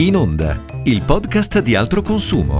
In 0.00 0.16
Onda, 0.16 0.56
il 0.84 1.02
podcast 1.04 1.60
di 1.60 1.74
altro 1.74 2.00
consumo. 2.00 2.56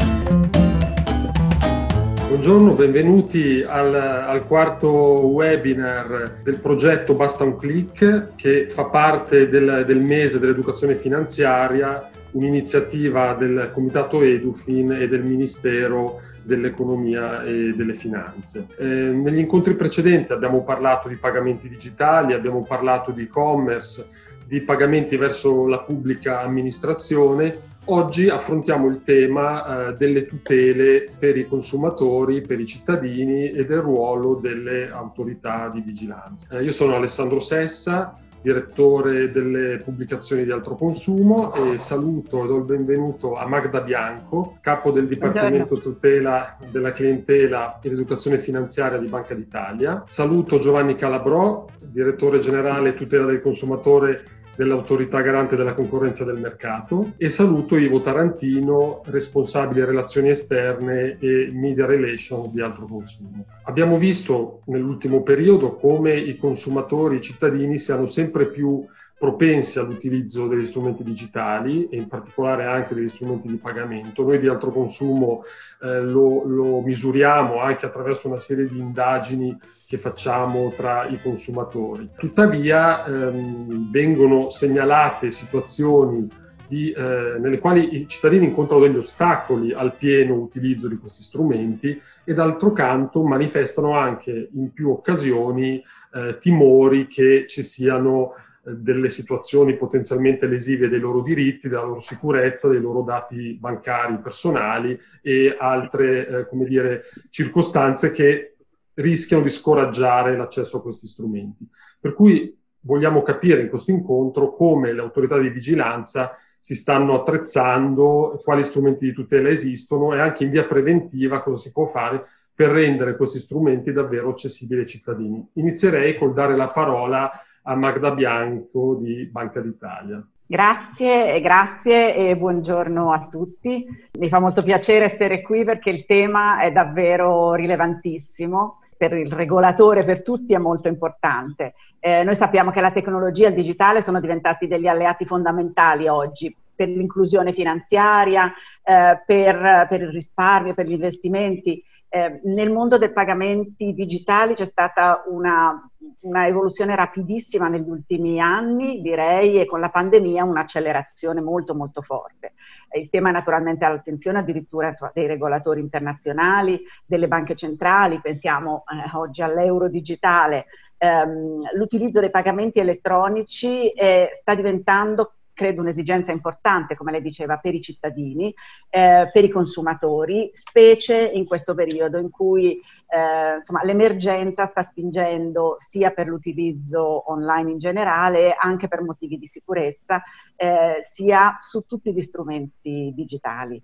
Buongiorno, 2.28 2.74
benvenuti 2.74 3.64
al, 3.66 3.94
al, 3.94 4.46
quarto 4.46 4.90
webinar 4.90 6.40
del 6.42 6.58
progetto 6.58 7.14
Basta 7.14 7.44
un 7.44 7.56
click 7.56 8.34
che 8.36 8.68
fa 8.68 8.84
parte 8.84 9.48
del, 9.48 9.84
del 9.86 10.00
mese 10.00 10.38
dell'educazione 10.38 10.96
finanziaria, 10.96 12.10
un'iniziativa 12.32 13.32
del 13.32 13.70
Comitato 13.72 14.20
Edufin 14.20 14.92
e 14.92 15.08
del 15.08 15.22
Ministero 15.22 16.20
dell'economia 16.42 17.42
e 17.42 17.72
delle 17.74 17.94
finanze. 17.94 18.66
Eh, 18.76 18.84
negli 18.84 19.38
incontri 19.38 19.76
precedenti 19.76 20.32
abbiamo 20.32 20.62
parlato 20.62 21.08
di 21.08 21.16
pagamenti 21.16 21.70
digitali, 21.70 22.34
abbiamo 22.34 22.64
parlato 22.64 23.12
di 23.12 23.22
e-commerce, 23.22 24.19
di 24.50 24.62
pagamenti 24.62 25.16
verso 25.16 25.68
la 25.68 25.78
pubblica 25.78 26.40
amministrazione. 26.40 27.68
Oggi 27.84 28.28
affrontiamo 28.28 28.88
il 28.88 29.02
tema 29.04 29.90
eh, 29.90 29.94
delle 29.94 30.24
tutele 30.24 31.06
per 31.16 31.38
i 31.38 31.46
consumatori, 31.46 32.40
per 32.40 32.58
i 32.58 32.66
cittadini 32.66 33.52
e 33.52 33.64
del 33.64 33.78
ruolo 33.78 34.34
delle 34.34 34.90
autorità 34.90 35.70
di 35.72 35.80
vigilanza. 35.82 36.48
Eh, 36.50 36.64
io 36.64 36.72
sono 36.72 36.96
Alessandro 36.96 37.38
Sessa, 37.38 38.12
direttore 38.42 39.30
delle 39.30 39.78
pubblicazioni 39.84 40.44
di 40.44 40.50
altro 40.50 40.74
consumo 40.74 41.54
e 41.54 41.78
saluto 41.78 42.42
e 42.42 42.46
do 42.48 42.56
il 42.56 42.64
benvenuto 42.64 43.34
a 43.34 43.46
Magda 43.46 43.82
Bianco, 43.82 44.58
capo 44.60 44.90
del 44.90 45.06
Dipartimento 45.06 45.76
Buongiorno. 45.76 45.92
Tutela 45.92 46.56
della 46.72 46.92
Clientela 46.92 47.78
e 47.80 47.88
l'Educazione 47.88 48.38
Finanziaria 48.38 48.98
di 48.98 49.06
Banca 49.06 49.34
d'Italia. 49.34 50.02
Saluto 50.08 50.58
Giovanni 50.58 50.96
Calabrò, 50.96 51.66
direttore 51.84 52.40
generale 52.40 52.94
tutela 52.94 53.26
del 53.26 53.40
consumatore 53.40 54.38
dell'autorità 54.60 55.22
garante 55.22 55.56
della 55.56 55.72
concorrenza 55.72 56.22
del 56.22 56.38
mercato 56.38 57.14
e 57.16 57.30
saluto 57.30 57.78
Ivo 57.78 58.02
Tarantino, 58.02 59.00
responsabile 59.06 59.86
relazioni 59.86 60.28
esterne 60.28 61.16
e 61.18 61.48
media 61.50 61.86
relations 61.86 62.50
di 62.50 62.60
altro 62.60 62.84
consumo. 62.84 63.46
Abbiamo 63.62 63.96
visto 63.96 64.60
nell'ultimo 64.66 65.22
periodo 65.22 65.76
come 65.76 66.14
i 66.14 66.36
consumatori, 66.36 67.16
i 67.16 67.22
cittadini 67.22 67.78
siano 67.78 68.06
sempre 68.06 68.48
più 68.48 68.84
propensi 69.20 69.78
all'utilizzo 69.78 70.46
degli 70.46 70.66
strumenti 70.66 71.04
digitali 71.04 71.86
e 71.90 71.98
in 71.98 72.08
particolare 72.08 72.64
anche 72.64 72.94
degli 72.94 73.10
strumenti 73.10 73.48
di 73.48 73.56
pagamento. 73.56 74.22
Noi 74.22 74.38
di 74.38 74.48
altro 74.48 74.70
consumo 74.72 75.44
eh, 75.82 76.00
lo, 76.00 76.42
lo 76.46 76.80
misuriamo 76.80 77.60
anche 77.60 77.84
attraverso 77.84 78.28
una 78.28 78.40
serie 78.40 78.66
di 78.66 78.78
indagini 78.78 79.54
che 79.86 79.98
facciamo 79.98 80.72
tra 80.74 81.04
i 81.04 81.20
consumatori. 81.20 82.08
Tuttavia 82.16 83.04
ehm, 83.04 83.90
vengono 83.90 84.48
segnalate 84.48 85.32
situazioni 85.32 86.26
di, 86.66 86.90
eh, 86.90 87.36
nelle 87.38 87.58
quali 87.58 88.00
i 88.00 88.08
cittadini 88.08 88.46
incontrano 88.46 88.86
degli 88.86 88.96
ostacoli 88.96 89.74
al 89.74 89.96
pieno 89.96 90.36
utilizzo 90.36 90.88
di 90.88 90.96
questi 90.96 91.24
strumenti 91.24 92.00
e 92.24 92.32
d'altro 92.32 92.72
canto 92.72 93.22
manifestano 93.22 93.98
anche 93.98 94.48
in 94.54 94.72
più 94.72 94.88
occasioni 94.88 95.84
eh, 96.14 96.38
timori 96.40 97.06
che 97.06 97.44
ci 97.46 97.62
siano 97.62 98.32
delle 98.62 99.08
situazioni 99.08 99.76
potenzialmente 99.76 100.46
lesive 100.46 100.88
dei 100.88 101.00
loro 101.00 101.22
diritti, 101.22 101.68
della 101.68 101.84
loro 101.84 102.00
sicurezza, 102.00 102.68
dei 102.68 102.80
loro 102.80 103.02
dati 103.02 103.56
bancari 103.58 104.18
personali 104.18 104.98
e 105.22 105.56
altre 105.58 106.26
eh, 106.28 106.46
dire, 106.66 107.04
circostanze 107.30 108.12
che 108.12 108.56
rischiano 108.94 109.42
di 109.42 109.50
scoraggiare 109.50 110.36
l'accesso 110.36 110.78
a 110.78 110.82
questi 110.82 111.06
strumenti. 111.06 111.66
Per 111.98 112.12
cui 112.14 112.56
vogliamo 112.80 113.22
capire 113.22 113.62
in 113.62 113.68
questo 113.68 113.90
incontro 113.90 114.54
come 114.54 114.92
le 114.92 115.00
autorità 115.00 115.38
di 115.38 115.48
vigilanza 115.48 116.36
si 116.58 116.74
stanno 116.74 117.18
attrezzando, 117.18 118.38
quali 118.44 118.64
strumenti 118.64 119.06
di 119.06 119.12
tutela 119.14 119.48
esistono 119.48 120.14
e 120.14 120.20
anche 120.20 120.44
in 120.44 120.50
via 120.50 120.64
preventiva 120.64 121.42
cosa 121.42 121.56
si 121.56 121.72
può 121.72 121.86
fare 121.86 122.26
per 122.54 122.70
rendere 122.70 123.16
questi 123.16 123.38
strumenti 123.38 123.90
davvero 123.90 124.30
accessibili 124.30 124.82
ai 124.82 124.86
cittadini. 124.86 125.48
Inizierei 125.54 126.18
col 126.18 126.34
dare 126.34 126.56
la 126.56 126.68
parola 126.68 127.30
a 127.70 127.76
Magda 127.76 128.10
Bianco 128.10 128.96
di 129.00 129.26
Banca 129.26 129.60
d'Italia. 129.60 130.20
Grazie, 130.44 131.40
grazie 131.40 132.16
e 132.16 132.36
buongiorno 132.36 133.12
a 133.12 133.28
tutti. 133.30 133.86
Mi 134.18 134.28
fa 134.28 134.40
molto 134.40 134.64
piacere 134.64 135.04
essere 135.04 135.40
qui 135.40 135.62
perché 135.62 135.90
il 135.90 136.04
tema 136.04 136.60
è 136.60 136.72
davvero 136.72 137.54
rilevantissimo 137.54 138.80
per 138.96 139.12
il 139.12 139.32
regolatore, 139.32 140.04
per 140.04 140.24
tutti 140.24 140.52
è 140.52 140.58
molto 140.58 140.88
importante. 140.88 141.74
Eh, 142.00 142.24
noi 142.24 142.34
sappiamo 142.34 142.72
che 142.72 142.80
la 142.80 142.90
tecnologia 142.90 143.46
e 143.46 143.50
il 143.50 143.54
digitale 143.54 144.02
sono 144.02 144.18
diventati 144.18 144.66
degli 144.66 144.88
alleati 144.88 145.24
fondamentali 145.24 146.08
oggi 146.08 146.54
per 146.74 146.88
l'inclusione 146.88 147.52
finanziaria, 147.52 148.52
eh, 148.82 149.22
per, 149.24 149.86
per, 149.88 150.00
il 150.00 150.10
risparmio, 150.10 150.74
per 150.74 150.86
gli 150.86 150.92
investimenti. 150.92 151.80
Eh, 152.12 152.40
nel 152.42 152.72
mondo 152.72 152.98
dei 152.98 153.12
pagamenti 153.12 153.94
digitali 153.94 154.54
c'è 154.54 154.64
stata 154.64 155.22
una, 155.28 155.80
una, 156.22 156.46
evoluzione 156.48 156.96
rapidissima 156.96 157.68
negli 157.68 157.88
ultimi 157.88 158.40
anni, 158.40 159.00
direi, 159.00 159.60
e 159.60 159.64
con 159.64 159.78
la 159.78 159.90
pandemia 159.90 160.42
un'accelerazione 160.42 161.40
molto 161.40 161.72
molto 161.72 162.00
forte. 162.00 162.54
Il 162.96 163.08
tema 163.10 163.28
è 163.28 163.32
naturalmente 163.32 163.84
all'attenzione 163.84 164.38
addirittura 164.38 164.88
insomma, 164.88 165.12
dei 165.14 165.28
regolatori 165.28 165.78
internazionali, 165.78 166.80
delle 167.06 167.28
banche 167.28 167.54
centrali, 167.54 168.20
pensiamo 168.20 168.82
eh, 168.88 169.16
oggi 169.16 169.42
all'euro 169.42 169.88
digitale. 169.88 170.66
Um, 170.98 171.62
l'utilizzo 171.76 172.18
dei 172.18 172.30
pagamenti 172.30 172.80
elettronici 172.80 173.88
eh, 173.90 174.30
sta 174.32 174.56
diventando 174.56 175.34
credo 175.60 175.82
un'esigenza 175.82 176.32
importante, 176.32 176.96
come 176.96 177.12
lei 177.12 177.20
diceva, 177.20 177.58
per 177.58 177.74
i 177.74 177.82
cittadini, 177.82 178.54
eh, 178.88 179.28
per 179.30 179.44
i 179.44 179.50
consumatori, 179.50 180.48
specie 180.54 181.18
in 181.18 181.44
questo 181.44 181.74
periodo 181.74 182.16
in 182.16 182.30
cui 182.30 182.80
eh, 183.08 183.56
insomma, 183.56 183.84
l'emergenza 183.84 184.64
sta 184.64 184.80
spingendo 184.80 185.76
sia 185.78 186.12
per 186.12 186.28
l'utilizzo 186.28 187.30
online 187.30 187.72
in 187.72 187.78
generale, 187.78 188.56
anche 188.58 188.88
per 188.88 189.02
motivi 189.02 189.36
di 189.36 189.44
sicurezza, 189.44 190.22
eh, 190.56 191.00
sia 191.02 191.58
su 191.60 191.84
tutti 191.84 192.14
gli 192.14 192.22
strumenti 192.22 193.12
digitali. 193.14 193.78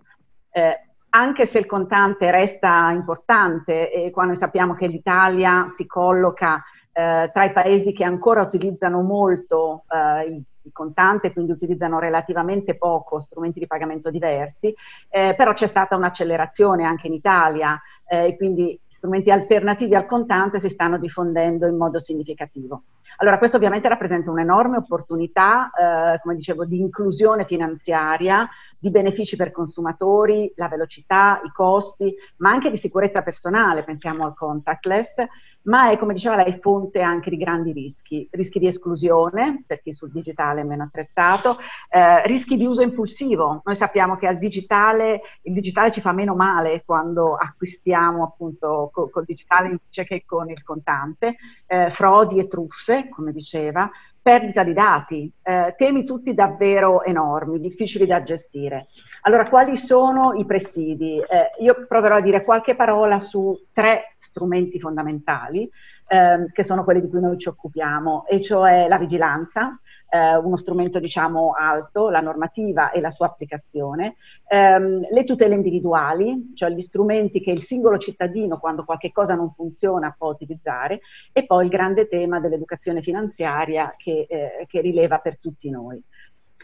Eh, 0.49 0.81
anche 1.11 1.45
se 1.45 1.59
il 1.59 1.67
contante 1.67 2.31
resta 2.31 2.91
importante 2.91 3.93
e 3.93 4.11
qua 4.11 4.25
noi 4.25 4.37
sappiamo 4.37 4.75
che 4.75 4.87
l'Italia 4.87 5.67
si 5.69 5.85
colloca 5.85 6.63
eh, 6.93 7.31
tra 7.35 7.45
i 7.45 7.53
paesi 7.53 7.93
che 7.93 8.05
ancora 8.05 8.41
utilizzano 8.41 9.03
molto 9.03 9.85
eh, 9.91 10.25
il 10.25 10.43
il 10.67 10.73
contante, 10.73 11.33
quindi 11.33 11.53
utilizzano 11.53 11.99
relativamente 11.99 12.77
poco 12.77 13.21
strumenti 13.21 13.59
di 13.61 13.67
pagamento 13.67 14.11
diversi, 14.11 14.75
eh, 15.09 15.35
però 15.37 15.55
c'è 15.55 15.67
stata 15.67 15.97
un'accelerazione 15.97 16.85
anche 16.85 17.07
in 17.07 17.15
Italia 17.15 17.81
eh, 18.07 18.27
e 18.27 18.37
quindi 18.37 18.79
strumenti 18.89 19.31
alternativi 19.31 19.95
al 19.95 20.07
contante 20.07 20.59
si 20.59 20.69
stanno 20.69 20.99
diffondendo 20.99 21.67
in 21.67 21.77
modo 21.77 21.99
significativo. 21.99 22.83
Allora, 23.19 23.39
questo 23.39 23.57
ovviamente 23.57 23.89
rappresenta 23.89 24.31
un'enorme 24.31 24.79
opportunità, 24.79 25.71
eh, 25.71 26.21
come 26.21 26.35
dicevo, 26.35 26.65
di 26.65 26.81
inclusione 26.81 27.47
finanziaria, 27.47 28.49
di 28.79 28.91
benefici 28.91 29.37
per 29.37 29.53
consumatori, 29.53 30.53
la 30.57 30.69
velocità, 30.69 31.41
i 31.45 31.51
costi, 31.51 32.15
ma 32.39 32.51
anche 32.51 32.69
di 32.69 32.77
sicurezza 32.77 33.23
personale, 33.23 33.85
pensiamo 33.85 34.25
al 34.25 34.35
contactless, 34.35 35.25
ma 35.67 35.91
è, 35.91 35.99
come 35.99 36.15
diceva 36.15 36.37
lei, 36.37 36.59
fonte 36.61 37.01
anche 37.01 37.31
di 37.31 37.37
grandi 37.37 37.73
rischi, 37.73 38.29
rischi 38.33 38.59
di 38.59 38.67
esclusione, 38.67 39.65
per 39.67 39.81
chi 39.83 39.93
sul 39.93 40.11
digitale 40.11 40.61
è 40.61 40.65
meno 40.65 40.85
attrezzato, 40.85 41.59
eh, 41.91 42.27
rischi 42.27 42.57
di 42.57 42.67
uso 42.67 42.83
impulsivo. 42.83 43.63
Noi 43.65 43.75
sappiamo 43.75 44.17
che 44.17 44.27
al 44.27 44.39
digitale, 44.39 45.21
il 45.43 45.53
digitale 45.53 45.91
ci 45.91 46.01
fa 46.01 46.13
meno 46.13 46.35
male 46.35 46.83
quando 46.85 47.35
acquistiamo 47.35 48.23
appunto 48.23 48.91
col, 48.93 49.11
col 49.11 49.25
digitale 49.25 49.69
invece 49.69 50.05
che 50.05 50.25
con 50.25 50.51
il 50.51 50.63
contante, 50.63 51.37
eh, 51.67 51.91
frodi 51.91 52.39
e 52.39 52.47
truffe, 52.47 53.09
come 53.09 53.33
diceva, 53.33 53.91
perdita 54.27 54.65
di 54.65 54.73
dati, 54.73 55.33
eh, 55.41 55.73
temi 55.77 56.05
tutti 56.05 56.35
davvero 56.35 57.05
enormi, 57.05 57.61
difficili 57.61 58.07
da 58.07 58.25
gestire. 58.25 58.89
Allora, 59.23 59.49
quali 59.49 59.77
sono 59.77 60.33
i 60.33 60.45
presidi? 60.45 61.21
Eh, 61.21 61.63
io 61.63 61.87
proverò 61.87 62.17
a 62.17 62.21
dire 62.21 62.43
qualche 62.43 62.75
parola 62.75 63.21
su 63.21 63.57
tre 63.73 64.17
strumenti 64.19 64.81
fondamentali, 64.81 65.71
eh, 66.09 66.45
che 66.51 66.65
sono 66.65 66.83
quelli 66.83 67.03
di 67.03 67.09
cui 67.09 67.21
noi 67.21 67.39
ci 67.39 67.47
occupiamo, 67.47 68.27
e 68.27 68.43
cioè 68.43 68.89
la 68.89 68.99
vigilanza, 68.99 69.79
eh, 70.09 70.37
uno 70.37 70.57
strumento 70.57 70.99
diciamo 70.99 71.53
alto, 71.53 72.09
la 72.11 72.21
normativa 72.21 72.91
e 72.91 73.01
la 73.01 73.11
sua 73.11 73.27
applicazione, 73.27 74.17
ehm, 74.49 75.09
le 75.11 75.25
tutele 75.25 75.55
individuali, 75.55 76.53
cioè 76.55 76.71
gli 76.71 76.81
strumenti 76.81 77.41
che 77.41 77.51
il 77.51 77.63
singolo 77.63 77.99
cittadino 77.99 78.59
quando 78.59 78.85
qualche 78.85 79.13
cosa 79.13 79.35
non 79.35 79.53
funziona 79.53 80.15
può 80.17 80.31
utilizzare 80.31 81.01
e 81.33 81.45
poi 81.45 81.65
il 81.65 81.71
grande 81.71 82.09
tema 82.09 82.41
dell'educazione 82.41 83.03
finanziaria 83.03 83.95
che, 83.97 84.27
eh, 84.29 84.67
che 84.67 84.81
rileva 84.81 85.19
per 85.19 85.39
tutti 85.39 85.71
noi. 85.71 86.03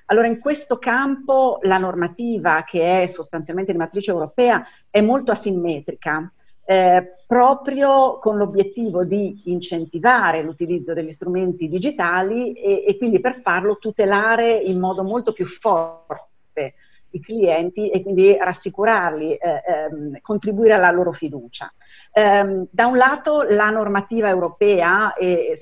Allora, 0.07 0.27
in 0.27 0.41
questo 0.41 0.79
campo 0.79 1.59
la 1.63 1.79
normativa, 1.79 2.65
che 2.65 3.03
è 3.03 3.07
sostanzialmente 3.07 3.73
di 3.73 3.79
matrice 3.79 4.11
europea, 4.11 4.63
è 4.91 5.01
molto 5.01 5.31
asimmetrica 5.31 6.31
eh, 6.65 7.15
proprio 7.27 8.19
con 8.19 8.37
l'obiettivo 8.37 9.05
di 9.05 9.43
incentivare 9.47 10.43
l'utilizzo 10.43 10.93
degli 10.93 11.11
strumenti 11.11 11.69
digitali 11.69 12.53
e, 12.53 12.85
e, 12.87 12.97
quindi 12.97 13.21
per 13.21 13.41
farlo 13.41 13.79
tutelare 13.79 14.55
in 14.55 14.79
modo 14.79 15.03
molto 15.03 15.33
più 15.33 15.47
forte 15.47 16.75
i 17.11 17.21
clienti 17.21 17.91
e 17.91 18.03
quindi 18.03 18.37
rassicurarli, 18.37 19.35
eh, 19.35 19.63
ehm, 19.67 20.21
contribuire 20.21 20.75
alla 20.75 20.91
loro 20.91 21.13
fiducia. 21.13 21.73
Um, 22.15 22.67
da 22.71 22.87
un 22.87 22.99
lato 22.99 23.41
la 23.41 23.71
normativa 23.71 24.29
europea 24.29 25.15
e 25.15 25.55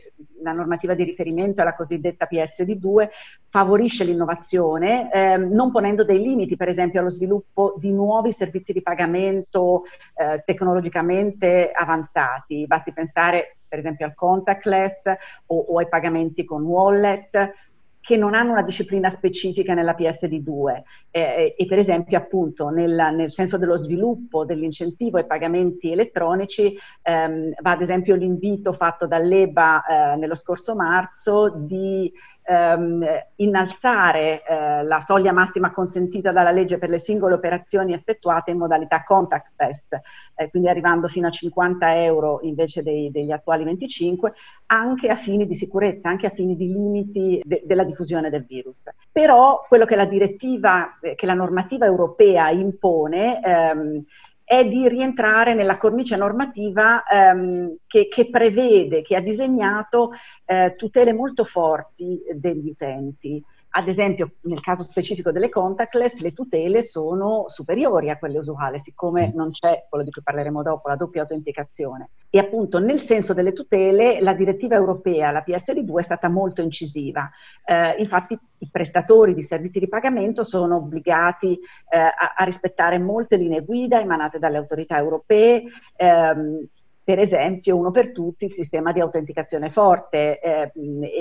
la 0.42 0.50
normativa 0.50 0.94
di 0.94 1.04
riferimento 1.04 1.60
è 1.60 1.64
la 1.64 1.76
cosiddetta 1.76 2.26
PSD2 2.28 3.08
favorisce 3.48 4.02
l'innovazione 4.02 5.12
ehm, 5.12 5.52
non 5.52 5.70
ponendo 5.70 6.02
dei 6.02 6.18
limiti 6.20 6.56
per 6.56 6.66
esempio 6.66 6.98
allo 6.98 7.10
sviluppo 7.10 7.76
di 7.78 7.92
nuovi 7.92 8.32
servizi 8.32 8.72
di 8.72 8.82
pagamento 8.82 9.84
eh, 10.16 10.42
tecnologicamente 10.44 11.70
avanzati. 11.72 12.66
Basti 12.66 12.92
pensare 12.92 13.58
per 13.68 13.78
esempio 13.78 14.04
al 14.04 14.14
contactless 14.14 15.06
o, 15.46 15.56
o 15.56 15.78
ai 15.78 15.88
pagamenti 15.88 16.44
con 16.44 16.62
wallet 16.62 17.52
che 18.00 18.16
non 18.16 18.34
hanno 18.34 18.52
una 18.52 18.62
disciplina 18.62 19.08
specifica 19.08 19.74
nella 19.74 19.94
PSD2 19.96 20.82
eh, 21.10 21.54
e 21.56 21.66
per 21.66 21.78
esempio 21.78 22.16
appunto 22.16 22.68
nel, 22.70 23.10
nel, 23.14 23.30
senso 23.30 23.58
dello 23.58 23.76
sviluppo 23.76 24.44
dell'incentivo 24.44 25.18
ai 25.18 25.26
pagamenti 25.26 25.92
elettronici 25.92 26.76
ehm, 27.02 27.52
va 27.60 27.70
ad 27.72 27.80
esempio 27.82 28.14
l'invito 28.14 28.72
fatto 28.72 29.06
dall'EBA 29.06 29.84
eh, 29.84 30.16
nello 30.16 30.34
scorso 30.34 30.74
marzo 30.74 31.50
di 31.56 32.10
ehm, 32.50 33.06
innalzare 33.36 34.42
eh, 34.42 34.82
la 34.82 34.98
soglia 34.98 35.32
massima 35.32 35.70
consentita 35.70 36.32
dalla 36.32 36.50
legge 36.50 36.78
per 36.78 36.88
le 36.88 36.98
singole 36.98 37.34
operazioni 37.34 37.92
effettuate 37.92 38.50
in 38.50 38.58
modalità 38.58 39.04
contactless, 39.04 39.92
eh, 40.34 40.50
quindi 40.50 40.68
arrivando 40.68 41.06
fino 41.06 41.28
a 41.28 41.30
50 41.30 42.02
euro 42.02 42.40
invece 42.42 42.82
dei, 42.82 43.10
degli 43.12 43.30
attuali 43.30 43.62
25, 43.62 44.32
anche 44.66 45.08
a 45.08 45.16
fini 45.16 45.46
di 45.46 45.54
sicurezza, 45.54 46.08
anche 46.08 46.26
a 46.26 46.30
fini 46.30 46.56
di 46.56 46.72
limiti 46.72 47.40
de- 47.44 47.62
della 47.64 47.84
diffusione 47.84 48.30
del 48.30 48.44
virus. 48.44 48.88
Però 49.12 49.64
quello 49.68 49.84
che 49.84 49.94
la 49.94 50.06
direttiva, 50.06 50.98
eh, 51.00 51.14
che 51.14 51.26
la 51.26 51.34
normativa 51.34 51.86
europea 51.86 52.50
impone, 52.50 53.40
ehm, 53.42 54.04
è 54.50 54.66
di 54.66 54.88
rientrare 54.88 55.54
nella 55.54 55.76
cornice 55.76 56.16
normativa 56.16 57.04
ehm, 57.04 57.76
che, 57.86 58.08
che, 58.08 58.28
prevede, 58.28 59.00
che 59.00 59.14
ha 59.14 59.20
disegnato 59.20 60.10
eh, 60.44 60.74
tutele 60.76 61.12
molto 61.12 61.44
forti 61.44 62.20
degli 62.34 62.70
utenti. 62.70 63.40
Ad 63.72 63.86
esempio, 63.86 64.32
nel 64.42 64.60
caso 64.60 64.82
specifico 64.82 65.30
delle 65.30 65.48
contactless, 65.48 66.20
le 66.22 66.32
tutele 66.32 66.82
sono 66.82 67.44
superiori 67.46 68.10
a 68.10 68.18
quelle 68.18 68.38
usuali, 68.38 68.80
siccome 68.80 69.28
mm. 69.28 69.36
non 69.36 69.52
c'è, 69.52 69.86
quello 69.88 70.04
di 70.04 70.10
cui 70.10 70.22
parleremo 70.22 70.60
dopo, 70.62 70.88
la 70.88 70.96
doppia 70.96 71.22
autenticazione. 71.22 72.10
E 72.30 72.38
appunto 72.40 72.80
nel 72.80 73.00
senso 73.00 73.32
delle 73.32 73.52
tutele, 73.52 74.20
la 74.20 74.34
direttiva 74.34 74.74
europea, 74.74 75.30
la 75.30 75.44
PSD2, 75.46 75.98
è 75.98 76.02
stata 76.02 76.28
molto 76.28 76.62
incisiva. 76.62 77.30
Eh, 77.64 77.94
infatti 77.98 78.36
i 78.58 78.68
prestatori 78.70 79.34
di 79.34 79.44
servizi 79.44 79.78
di 79.78 79.88
pagamento 79.88 80.42
sono 80.42 80.76
obbligati 80.76 81.58
eh, 81.88 81.98
a, 81.98 82.34
a, 82.36 82.44
rispettare 82.44 82.98
molte 82.98 83.36
linee 83.36 83.64
guida 83.64 84.00
emanate 84.00 84.40
dalle 84.40 84.56
autorità 84.56 84.96
europee. 84.98 85.62
Ehm, 85.96 86.66
per 87.10 87.18
esempio 87.18 87.76
uno 87.76 87.90
per 87.90 88.12
tutti 88.12 88.44
il 88.44 88.52
sistema 88.52 88.92
di 88.92 89.00
autenticazione 89.00 89.72
forte 89.72 90.38
eh, 90.38 90.70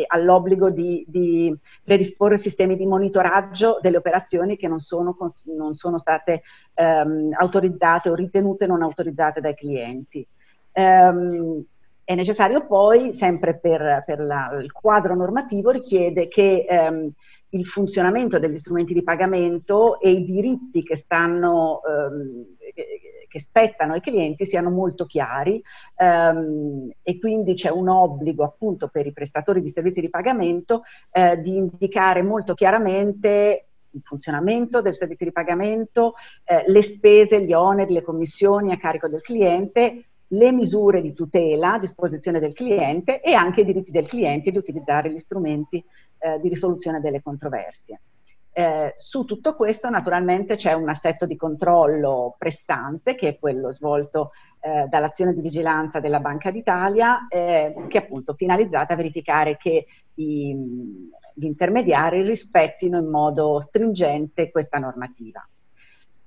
all'obbligo 0.05 0.69
di, 0.69 1.03
di, 1.07 1.51
predisporre 1.83 2.37
sistemi 2.37 2.77
di 2.77 2.85
monitoraggio 2.85 3.79
delle 3.81 3.97
operazioni 3.97 4.55
che 4.55 4.67
non 4.67 4.81
sono, 4.81 5.17
non 5.45 5.73
sono 5.73 5.97
state 5.97 6.43
ehm, 6.75 7.31
autorizzate 7.35 8.07
o 8.07 8.13
ritenute 8.13 8.67
non 8.67 8.83
autorizzate 8.83 9.41
dai 9.41 9.55
clienti. 9.55 10.23
Um, 10.73 11.65
è 12.03 12.13
necessario 12.13 12.67
poi, 12.67 13.15
sempre 13.15 13.57
per, 13.57 14.03
per 14.05 14.19
la, 14.19 14.59
il 14.61 14.71
quadro 14.71 15.15
normativo, 15.15 15.71
richiede 15.71 16.27
che 16.27 16.67
ehm, 16.69 17.09
il 17.49 17.65
funzionamento 17.65 18.37
degli 18.37 18.59
strumenti 18.59 18.93
di 18.93 19.01
pagamento 19.01 19.99
e 19.99 20.11
i 20.11 20.23
diritti 20.23 20.83
che 20.83 20.95
stanno 20.95 21.81
ehm, 21.81 22.45
che 23.29 23.39
spettano 23.39 23.93
ai 23.93 24.01
clienti 24.01 24.45
siano 24.45 24.69
molto 24.69 25.05
chiari 25.05 25.61
ehm, 25.95 26.89
e 27.01 27.19
quindi 27.19 27.53
c'è 27.53 27.69
un 27.69 27.87
obbligo 27.87 28.43
appunto 28.43 28.89
per 28.89 29.05
i 29.05 29.13
prestatori 29.13 29.61
di 29.61 29.69
servizi 29.69 30.01
di 30.01 30.09
pagamento 30.09 30.81
eh, 31.11 31.39
di 31.39 31.55
indicare 31.55 32.23
molto 32.23 32.55
chiaramente 32.55 33.65
il 33.91 34.01
funzionamento 34.03 34.81
del 34.81 34.93
servizio 34.93 35.25
di 35.25 35.31
pagamento, 35.31 36.13
eh, 36.43 36.63
le 36.67 36.83
spese, 36.83 37.43
gli 37.43 37.53
oneri, 37.53 37.93
le 37.93 38.03
commissioni 38.03 38.71
a 38.71 38.77
carico 38.77 39.07
del 39.07 39.21
cliente, 39.21 40.03
le 40.27 40.51
misure 40.51 41.01
di 41.01 41.13
tutela 41.13 41.73
a 41.73 41.79
disposizione 41.79 42.39
del 42.39 42.53
cliente 42.53 43.21
e 43.21 43.33
anche 43.33 43.61
i 43.61 43.65
diritti 43.65 43.91
del 43.91 44.05
cliente 44.05 44.51
di 44.51 44.57
utilizzare 44.57 45.11
gli 45.11 45.17
strumenti 45.17 45.83
eh, 46.19 46.39
di 46.39 46.49
risoluzione 46.49 46.99
delle 46.99 47.21
controversie. 47.21 47.99
Eh, 48.59 48.93
su 48.97 49.23
tutto 49.23 49.55
questo 49.55 49.89
naturalmente 49.89 50.57
c'è 50.57 50.73
un 50.73 50.89
assetto 50.89 51.25
di 51.25 51.37
controllo 51.37 52.35
pressante 52.37 53.15
che 53.15 53.29
è 53.29 53.39
quello 53.39 53.71
svolto 53.71 54.31
eh, 54.59 54.85
dall'azione 54.89 55.33
di 55.33 55.39
vigilanza 55.39 56.01
della 56.01 56.19
Banca 56.19 56.51
d'Italia 56.51 57.25
eh, 57.29 57.73
che 57.87 57.97
è 57.99 58.01
appunto 58.01 58.33
finalizzata 58.33 58.91
a 58.91 58.97
verificare 58.97 59.55
che 59.55 59.85
i, 60.15 60.53
gli 61.33 61.45
intermediari 61.45 62.21
rispettino 62.21 62.97
in 62.97 63.07
modo 63.07 63.61
stringente 63.61 64.51
questa 64.51 64.77
normativa. 64.77 65.47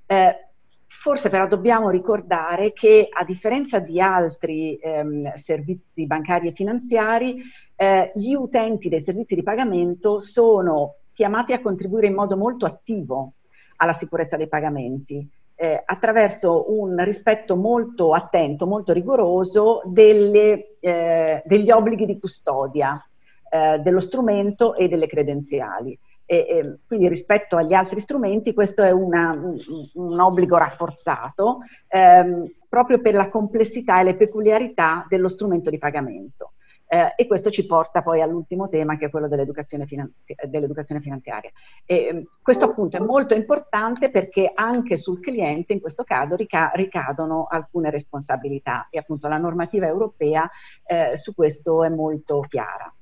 Eh, 0.06 0.48
forse 0.86 1.28
però 1.28 1.46
dobbiamo 1.46 1.90
ricordare 1.90 2.72
che 2.72 3.08
a 3.10 3.24
differenza 3.24 3.78
di 3.78 4.00
altri 4.00 4.76
ehm, 4.76 5.34
servizi 5.34 6.06
bancari 6.06 6.48
e 6.48 6.52
finanziari, 6.52 7.42
eh, 7.76 8.10
gli 8.14 8.32
utenti 8.32 8.88
dei 8.88 9.02
servizi 9.02 9.34
di 9.34 9.42
pagamento 9.42 10.18
sono 10.18 10.94
chiamati 11.22 11.52
a 11.52 11.60
contribuire 11.60 12.08
in 12.08 12.14
modo 12.14 12.36
molto 12.36 12.66
attivo 12.66 13.34
alla 13.76 13.92
sicurezza 13.92 14.36
dei 14.36 14.48
pagamenti. 14.48 15.24
Eh, 15.54 15.80
attraverso 15.84 16.72
un 16.76 16.96
rispetto 17.04 17.54
molto 17.54 18.12
attento, 18.12 18.66
molto 18.66 18.92
rigoroso 18.92 19.82
delle, 19.84 20.78
eh, 20.80 21.40
degli 21.44 21.70
obblighi 21.70 22.06
di 22.06 22.18
custodia 22.18 23.00
eh, 23.48 23.78
dello 23.78 24.00
strumento 24.00 24.74
e 24.74 24.88
delle 24.88 25.06
credenziali. 25.06 25.96
E, 26.24 26.78
quindi 26.88 27.06
rispetto 27.06 27.56
agli 27.56 27.74
altri 27.74 28.00
strumenti 28.00 28.52
questo 28.52 28.82
è 28.82 28.90
una, 28.90 29.30
un, 29.30 29.56
un, 29.94 30.20
obbligo 30.20 30.56
rafforzato 30.56 31.58
ehm, 31.88 32.50
proprio 32.68 33.00
per 33.00 33.14
la 33.14 33.28
complessità 33.28 34.00
e 34.00 34.04
le 34.04 34.16
peculiarità 34.16 35.06
dello 35.08 35.28
strumento 35.28 35.70
di 35.70 35.78
pagamento. 35.78 36.54
Eh, 36.92 37.14
e 37.16 37.26
questo 37.26 37.48
ci 37.48 37.64
porta 37.64 38.02
poi 38.02 38.20
all'ultimo 38.20 38.68
tema 38.68 38.98
che 38.98 39.06
è 39.06 39.10
quello 39.10 39.26
dell'educazione, 39.26 39.86
finanzi- 39.86 40.34
dell'educazione 40.46 41.00
finanziaria. 41.00 41.50
E, 41.86 42.04
ehm, 42.04 42.22
questo 42.42 42.66
appunto 42.66 42.98
è 42.98 43.00
molto 43.00 43.32
importante 43.32 44.10
perché 44.10 44.52
anche 44.54 44.98
sul 44.98 45.18
cliente 45.18 45.72
in 45.72 45.80
questo 45.80 46.04
caso 46.04 46.36
rica- 46.36 46.70
ricadono 46.74 47.46
alcune 47.48 47.88
responsabilità 47.88 48.88
e 48.90 48.98
appunto 48.98 49.26
la 49.26 49.38
normativa 49.38 49.86
europea 49.86 50.46
eh, 50.84 51.16
su 51.16 51.34
questo 51.34 51.82
è 51.82 51.88
molto 51.88 52.44
chiara. 52.46 52.94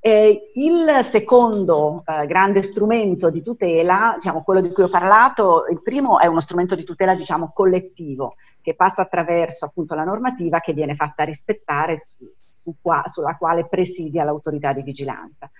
Eh, 0.00 0.50
il 0.54 1.04
secondo 1.04 2.02
eh, 2.04 2.26
grande 2.26 2.64
strumento 2.64 3.30
di 3.30 3.42
tutela, 3.42 4.14
diciamo 4.16 4.42
quello 4.42 4.60
di 4.60 4.72
cui 4.72 4.82
ho 4.82 4.88
parlato, 4.88 5.66
il 5.70 5.80
primo 5.82 6.18
è 6.18 6.26
uno 6.26 6.40
strumento 6.40 6.74
di 6.74 6.82
tutela 6.82 7.14
diciamo 7.14 7.52
collettivo 7.54 8.34
che 8.60 8.74
passa 8.74 9.02
attraverso 9.02 9.66
appunto 9.66 9.94
la 9.94 10.02
normativa 10.02 10.58
che 10.58 10.72
viene 10.72 10.96
fatta 10.96 11.22
rispettare 11.22 11.96
su 12.64 12.76
qua, 12.80 13.02
sulla 13.06 13.36
quale 13.36 13.66
presidia 13.66 14.24
l'autorità 14.24 14.72
di 14.72 14.82
vigilanza. 14.82 15.50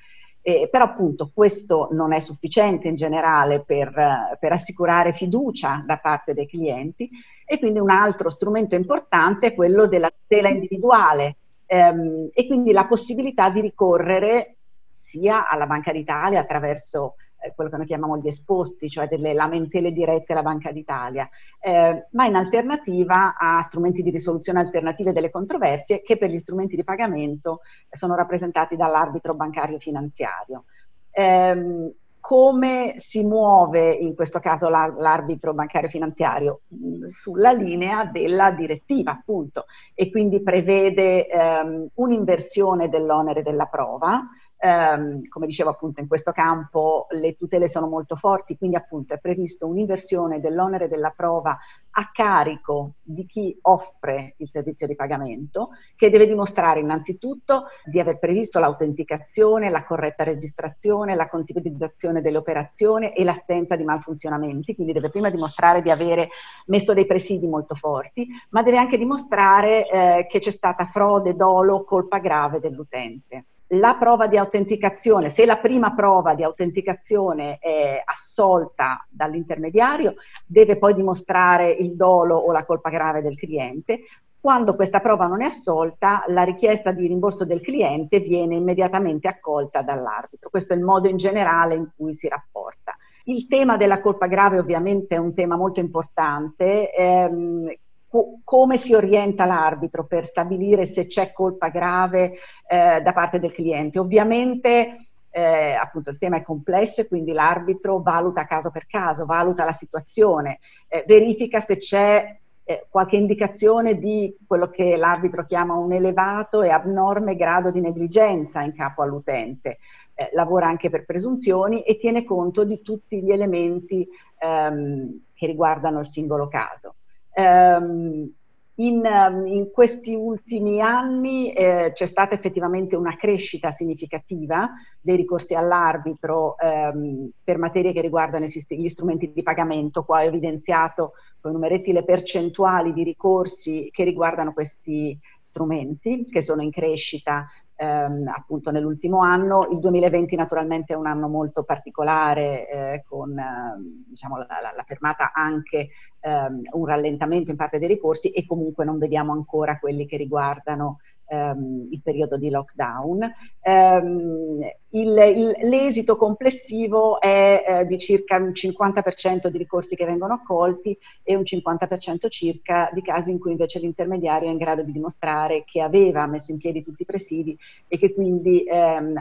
Eh, 0.40 0.68
però 0.70 0.84
appunto 0.84 1.30
questo 1.32 1.88
non 1.92 2.12
è 2.12 2.20
sufficiente 2.20 2.88
in 2.88 2.96
generale 2.96 3.60
per, 3.60 4.36
per, 4.38 4.52
assicurare 4.52 5.14
fiducia 5.14 5.82
da 5.86 5.96
parte 5.96 6.34
dei 6.34 6.46
clienti 6.46 7.08
e 7.46 7.58
quindi 7.58 7.78
un 7.78 7.88
altro 7.88 8.28
strumento 8.28 8.74
importante 8.74 9.48
è 9.48 9.54
quello 9.54 9.86
della 9.86 10.10
tutela 10.10 10.50
individuale 10.50 11.36
ehm, 11.64 12.28
e 12.34 12.46
quindi 12.46 12.72
la 12.72 12.84
possibilità 12.84 13.48
di 13.48 13.60
ricorrere 13.62 14.56
sia 14.90 15.48
alla 15.48 15.66
Banca 15.66 15.92
d'Italia 15.92 16.40
attraverso 16.40 17.14
quello 17.54 17.70
che 17.70 17.76
noi 17.76 17.86
chiamiamo 17.86 18.16
gli 18.18 18.26
esposti, 18.26 18.88
cioè 18.88 19.08
delle 19.08 19.32
lamentele 19.32 19.92
dirette 19.92 20.32
alla 20.32 20.42
Banca 20.42 20.72
d'Italia, 20.72 21.28
eh, 21.60 22.06
ma 22.10 22.24
in 22.24 22.36
alternativa 22.36 23.36
a 23.36 23.60
strumenti 23.62 24.02
di 24.02 24.10
risoluzione 24.10 24.60
alternative 24.60 25.12
delle 25.12 25.30
controversie 25.30 26.02
che 26.02 26.16
per 26.16 26.30
gli 26.30 26.38
strumenti 26.38 26.76
di 26.76 26.84
pagamento 26.84 27.60
sono 27.90 28.14
rappresentati 28.14 28.76
dall'arbitro 28.76 29.34
bancario 29.34 29.78
finanziario. 29.78 30.64
Eh, 31.10 31.92
come 32.24 32.94
si 32.96 33.22
muove 33.22 33.92
in 33.92 34.14
questo 34.14 34.40
caso 34.40 34.70
l'arbitro 34.70 35.52
bancario 35.52 35.90
finanziario? 35.90 36.60
Sulla 37.06 37.52
linea 37.52 38.06
della 38.06 38.50
direttiva, 38.50 39.10
appunto, 39.10 39.66
e 39.92 40.10
quindi 40.10 40.42
prevede 40.42 41.26
ehm, 41.26 41.88
un'inversione 41.96 42.88
dell'onere 42.88 43.42
della 43.42 43.66
prova, 43.66 44.22
ehm, 44.58 45.28
come 45.28 45.46
dicevo 45.46 45.70
appunto 45.70 46.00
in 46.00 46.08
questo 46.08 46.32
campo 46.32 47.06
le 47.10 47.36
tutele 47.36 47.68
sono 47.68 47.86
molto 47.86 48.16
forti, 48.16 48.56
quindi 48.56 48.76
appunto 48.76 49.14
è 49.14 49.18
previsto 49.18 49.66
un'inversione 49.66 50.40
dell'onere 50.40 50.88
della 50.88 51.12
prova 51.14 51.58
a 51.96 52.10
carico 52.12 52.94
di 53.02 53.24
chi 53.26 53.56
offre 53.62 54.34
il 54.38 54.48
servizio 54.48 54.86
di 54.86 54.96
pagamento, 54.96 55.70
che 55.94 56.10
deve 56.10 56.26
dimostrare 56.26 56.80
innanzitutto 56.80 57.66
di 57.84 58.00
aver 58.00 58.18
previsto 58.18 58.58
l'autenticazione, 58.58 59.70
la 59.70 59.84
corretta 59.84 60.24
registrazione, 60.24 61.14
la 61.14 61.28
contabilizzazione 61.28 62.20
delle 62.20 62.38
operazioni 62.38 63.12
e 63.12 63.22
l'assenza 63.22 63.76
di 63.76 63.84
malfunzionamenti, 63.84 64.74
quindi 64.74 64.92
deve 64.92 65.10
prima 65.10 65.30
dimostrare 65.30 65.82
di 65.82 65.90
avere 65.90 66.30
messo 66.66 66.94
dei 66.94 67.06
presidi 67.06 67.46
molto 67.46 67.76
forti, 67.76 68.26
ma 68.50 68.62
deve 68.62 68.78
anche 68.78 68.98
dimostrare 68.98 69.88
eh, 69.88 70.26
che 70.28 70.40
c'è 70.40 70.50
stata 70.50 70.86
frode, 70.86 71.36
dolo, 71.36 71.84
colpa 71.84 72.18
grave 72.18 72.58
dell'utente 72.58 73.44
la 73.68 73.94
prova 73.94 74.26
di 74.26 74.36
autenticazione, 74.36 75.28
se 75.28 75.46
la 75.46 75.56
prima 75.56 75.94
prova 75.94 76.34
di 76.34 76.44
autenticazione 76.44 77.58
è 77.58 78.00
assolta 78.04 79.06
dall'intermediario, 79.08 80.14
deve 80.46 80.76
poi 80.76 80.94
dimostrare 80.94 81.70
il 81.70 81.94
dolo 81.94 82.36
o 82.36 82.52
la 82.52 82.64
colpa 82.64 82.90
grave 82.90 83.22
del 83.22 83.36
cliente. 83.36 84.00
Quando 84.38 84.74
questa 84.74 85.00
prova 85.00 85.26
non 85.26 85.40
è 85.40 85.46
assolta, 85.46 86.24
la 86.28 86.42
richiesta 86.42 86.92
di 86.92 87.06
rimborso 87.06 87.46
del 87.46 87.62
cliente 87.62 88.20
viene 88.20 88.56
immediatamente 88.56 89.26
accolta 89.26 89.80
dall'arbitro. 89.80 90.50
Questo 90.50 90.74
è 90.74 90.76
il 90.76 90.82
modo 90.82 91.08
in 91.08 91.16
generale 91.16 91.74
in 91.74 91.88
cui 91.96 92.12
si 92.12 92.28
rapporta. 92.28 92.94
Il 93.24 93.46
tema 93.46 93.78
della 93.78 94.02
colpa 94.02 94.26
grave 94.26 94.58
ovviamente 94.58 95.14
è 95.14 95.18
un 95.18 95.32
tema 95.32 95.56
molto 95.56 95.80
importante 95.80 96.92
ehm, 96.92 97.72
co- 98.14 98.38
come 98.44 98.76
si 98.76 98.94
orienta 98.94 99.44
l'arbitro 99.44 100.04
per 100.04 100.24
stabilire 100.24 100.86
se 100.86 101.06
c'è 101.06 101.32
colpa 101.32 101.68
grave 101.68 102.34
eh, 102.68 103.00
da 103.02 103.12
parte 103.12 103.40
del 103.40 103.52
cliente. 103.52 103.98
Ovviamente 103.98 105.08
eh, 105.30 105.72
appunto 105.72 106.10
il 106.10 106.18
tema 106.18 106.36
è 106.36 106.42
complesso 106.42 107.00
e 107.00 107.08
quindi 107.08 107.32
l'arbitro 107.32 108.00
valuta 108.00 108.46
caso 108.46 108.70
per 108.70 108.86
caso, 108.86 109.26
valuta 109.26 109.64
la 109.64 109.72
situazione, 109.72 110.60
eh, 110.86 111.02
verifica 111.08 111.58
se 111.58 111.78
c'è 111.78 112.38
eh, 112.62 112.86
qualche 112.88 113.16
indicazione 113.16 113.98
di 113.98 114.36
quello 114.46 114.70
che 114.70 114.96
l'arbitro 114.96 115.44
chiama 115.44 115.74
un 115.74 115.92
elevato 115.92 116.62
e 116.62 116.70
abnorme 116.70 117.34
grado 117.34 117.72
di 117.72 117.80
negligenza 117.80 118.62
in 118.62 118.74
capo 118.74 119.02
all'utente. 119.02 119.78
Eh, 120.14 120.30
lavora 120.34 120.68
anche 120.68 120.88
per 120.88 121.04
presunzioni 121.04 121.82
e 121.82 121.98
tiene 121.98 122.22
conto 122.22 122.62
di 122.62 122.80
tutti 122.80 123.20
gli 123.20 123.32
elementi 123.32 124.06
ehm, 124.38 125.22
che 125.34 125.46
riguardano 125.46 125.98
il 125.98 126.06
singolo 126.06 126.46
caso. 126.46 126.94
Um, 127.36 128.32
in, 128.76 129.04
ehm, 129.04 129.46
in, 129.46 129.70
questi 129.70 130.14
ultimi 130.14 130.80
anni 130.80 131.52
eh, 131.52 131.92
c'è 131.94 132.06
stata 132.06 132.34
effettivamente 132.34 132.96
una 132.96 133.16
crescita 133.16 133.70
significativa 133.70 134.68
dei 135.00 135.16
ricorsi 135.16 135.54
all'arbitro 135.54 136.58
ehm, 136.58 137.30
per 137.44 137.58
materie 137.58 137.92
che 137.92 138.00
riguardano 138.00 138.46
gli 138.46 138.88
strumenti 138.88 139.32
di 139.32 139.42
pagamento. 139.42 140.02
Qua 140.02 140.20
ho 140.20 140.22
evidenziato 140.22 141.12
con 141.40 141.52
numeretti 141.52 141.92
le 141.92 142.04
percentuali 142.04 142.92
di 142.92 143.04
ricorsi 143.04 143.90
che 143.92 144.02
riguardano 144.02 144.52
questi 144.52 145.16
strumenti, 145.40 146.24
che 146.24 146.40
sono 146.40 146.62
in 146.62 146.70
crescita 146.70 147.46
ehm, 147.76 148.28
appunto 148.28 148.70
nell'ultimo 148.70 149.20
anno. 149.20 149.68
Il 149.70 149.80
2020 149.80 150.36
naturalmente 150.36 150.92
è 150.92 150.96
un 150.96 151.06
anno 151.06 151.28
molto 151.28 151.64
particolare 151.64 152.68
eh, 152.68 153.04
con 153.06 153.38
eh, 153.38 154.04
diciamo, 154.08 154.38
la, 154.38 154.46
la, 154.48 154.72
la, 154.74 154.82
fermata 154.84 155.32
anche 155.32 155.88
ehm, 156.20 156.62
un 156.72 156.86
rallentamento 156.86 157.50
in 157.50 157.56
parte 157.56 157.78
dei 157.78 157.88
ricorsi 157.88 158.30
e 158.30 158.46
comunque 158.46 158.84
non 158.84 158.98
vediamo 158.98 159.32
ancora 159.32 159.78
quelli 159.78 160.06
che 160.06 160.16
riguardano 160.16 160.98
ehm, 161.26 161.88
il 161.90 162.00
periodo 162.02 162.36
di 162.36 162.50
lockdown. 162.50 163.32
Ehm, 163.62 164.60
il, 164.90 165.08
il, 165.08 165.68
l'esito 165.68 166.16
complessivo 166.16 167.20
è 167.20 167.64
eh, 167.66 167.86
di 167.86 167.98
circa 167.98 168.36
un 168.36 168.50
50% 168.50 169.48
di 169.48 169.58
ricorsi 169.58 169.96
che 169.96 170.04
vengono 170.04 170.34
accolti 170.34 170.96
e 171.22 171.34
un 171.34 171.42
50% 171.42 172.28
circa 172.28 172.90
di 172.92 173.02
casi 173.02 173.30
in 173.30 173.40
cui 173.40 173.50
invece 173.50 173.80
l'intermediario 173.80 174.48
è 174.48 174.52
in 174.52 174.58
grado 174.58 174.82
di 174.82 174.92
dimostrare 174.92 175.64
che 175.64 175.80
aveva 175.80 176.26
messo 176.26 176.52
in 176.52 176.58
piedi 176.58 176.82
tutti 176.82 177.02
i 177.02 177.06
presidi 177.06 177.56
e 177.88 177.98
che 177.98 178.14
quindi 178.14 178.64
ehm, 178.64 179.20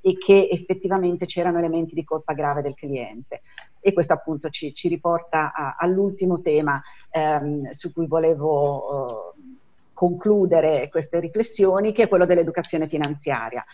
e 0.00 0.16
che 0.18 0.48
effettivamente 0.50 1.26
c'erano 1.26 1.58
elementi 1.58 1.94
di 1.94 2.04
colpa 2.04 2.32
grave 2.32 2.62
del 2.62 2.74
cliente. 2.74 3.42
E 3.80 3.92
questo 3.92 4.12
appunto 4.12 4.48
ci, 4.48 4.72
ci 4.74 4.88
riporta 4.88 5.52
a, 5.52 5.76
all'ultimo 5.78 6.40
tema 6.40 6.80
ehm, 7.10 7.70
su 7.70 7.92
cui 7.92 8.06
volevo 8.06 9.32
eh, 9.34 9.53
concludere 9.94 10.88
queste 10.90 11.20
riflessioni, 11.20 11.92
che 11.92 12.02
è 12.02 12.08
quello 12.08 12.26
dell'educazione 12.26 12.88
finanziaria. 12.88 13.64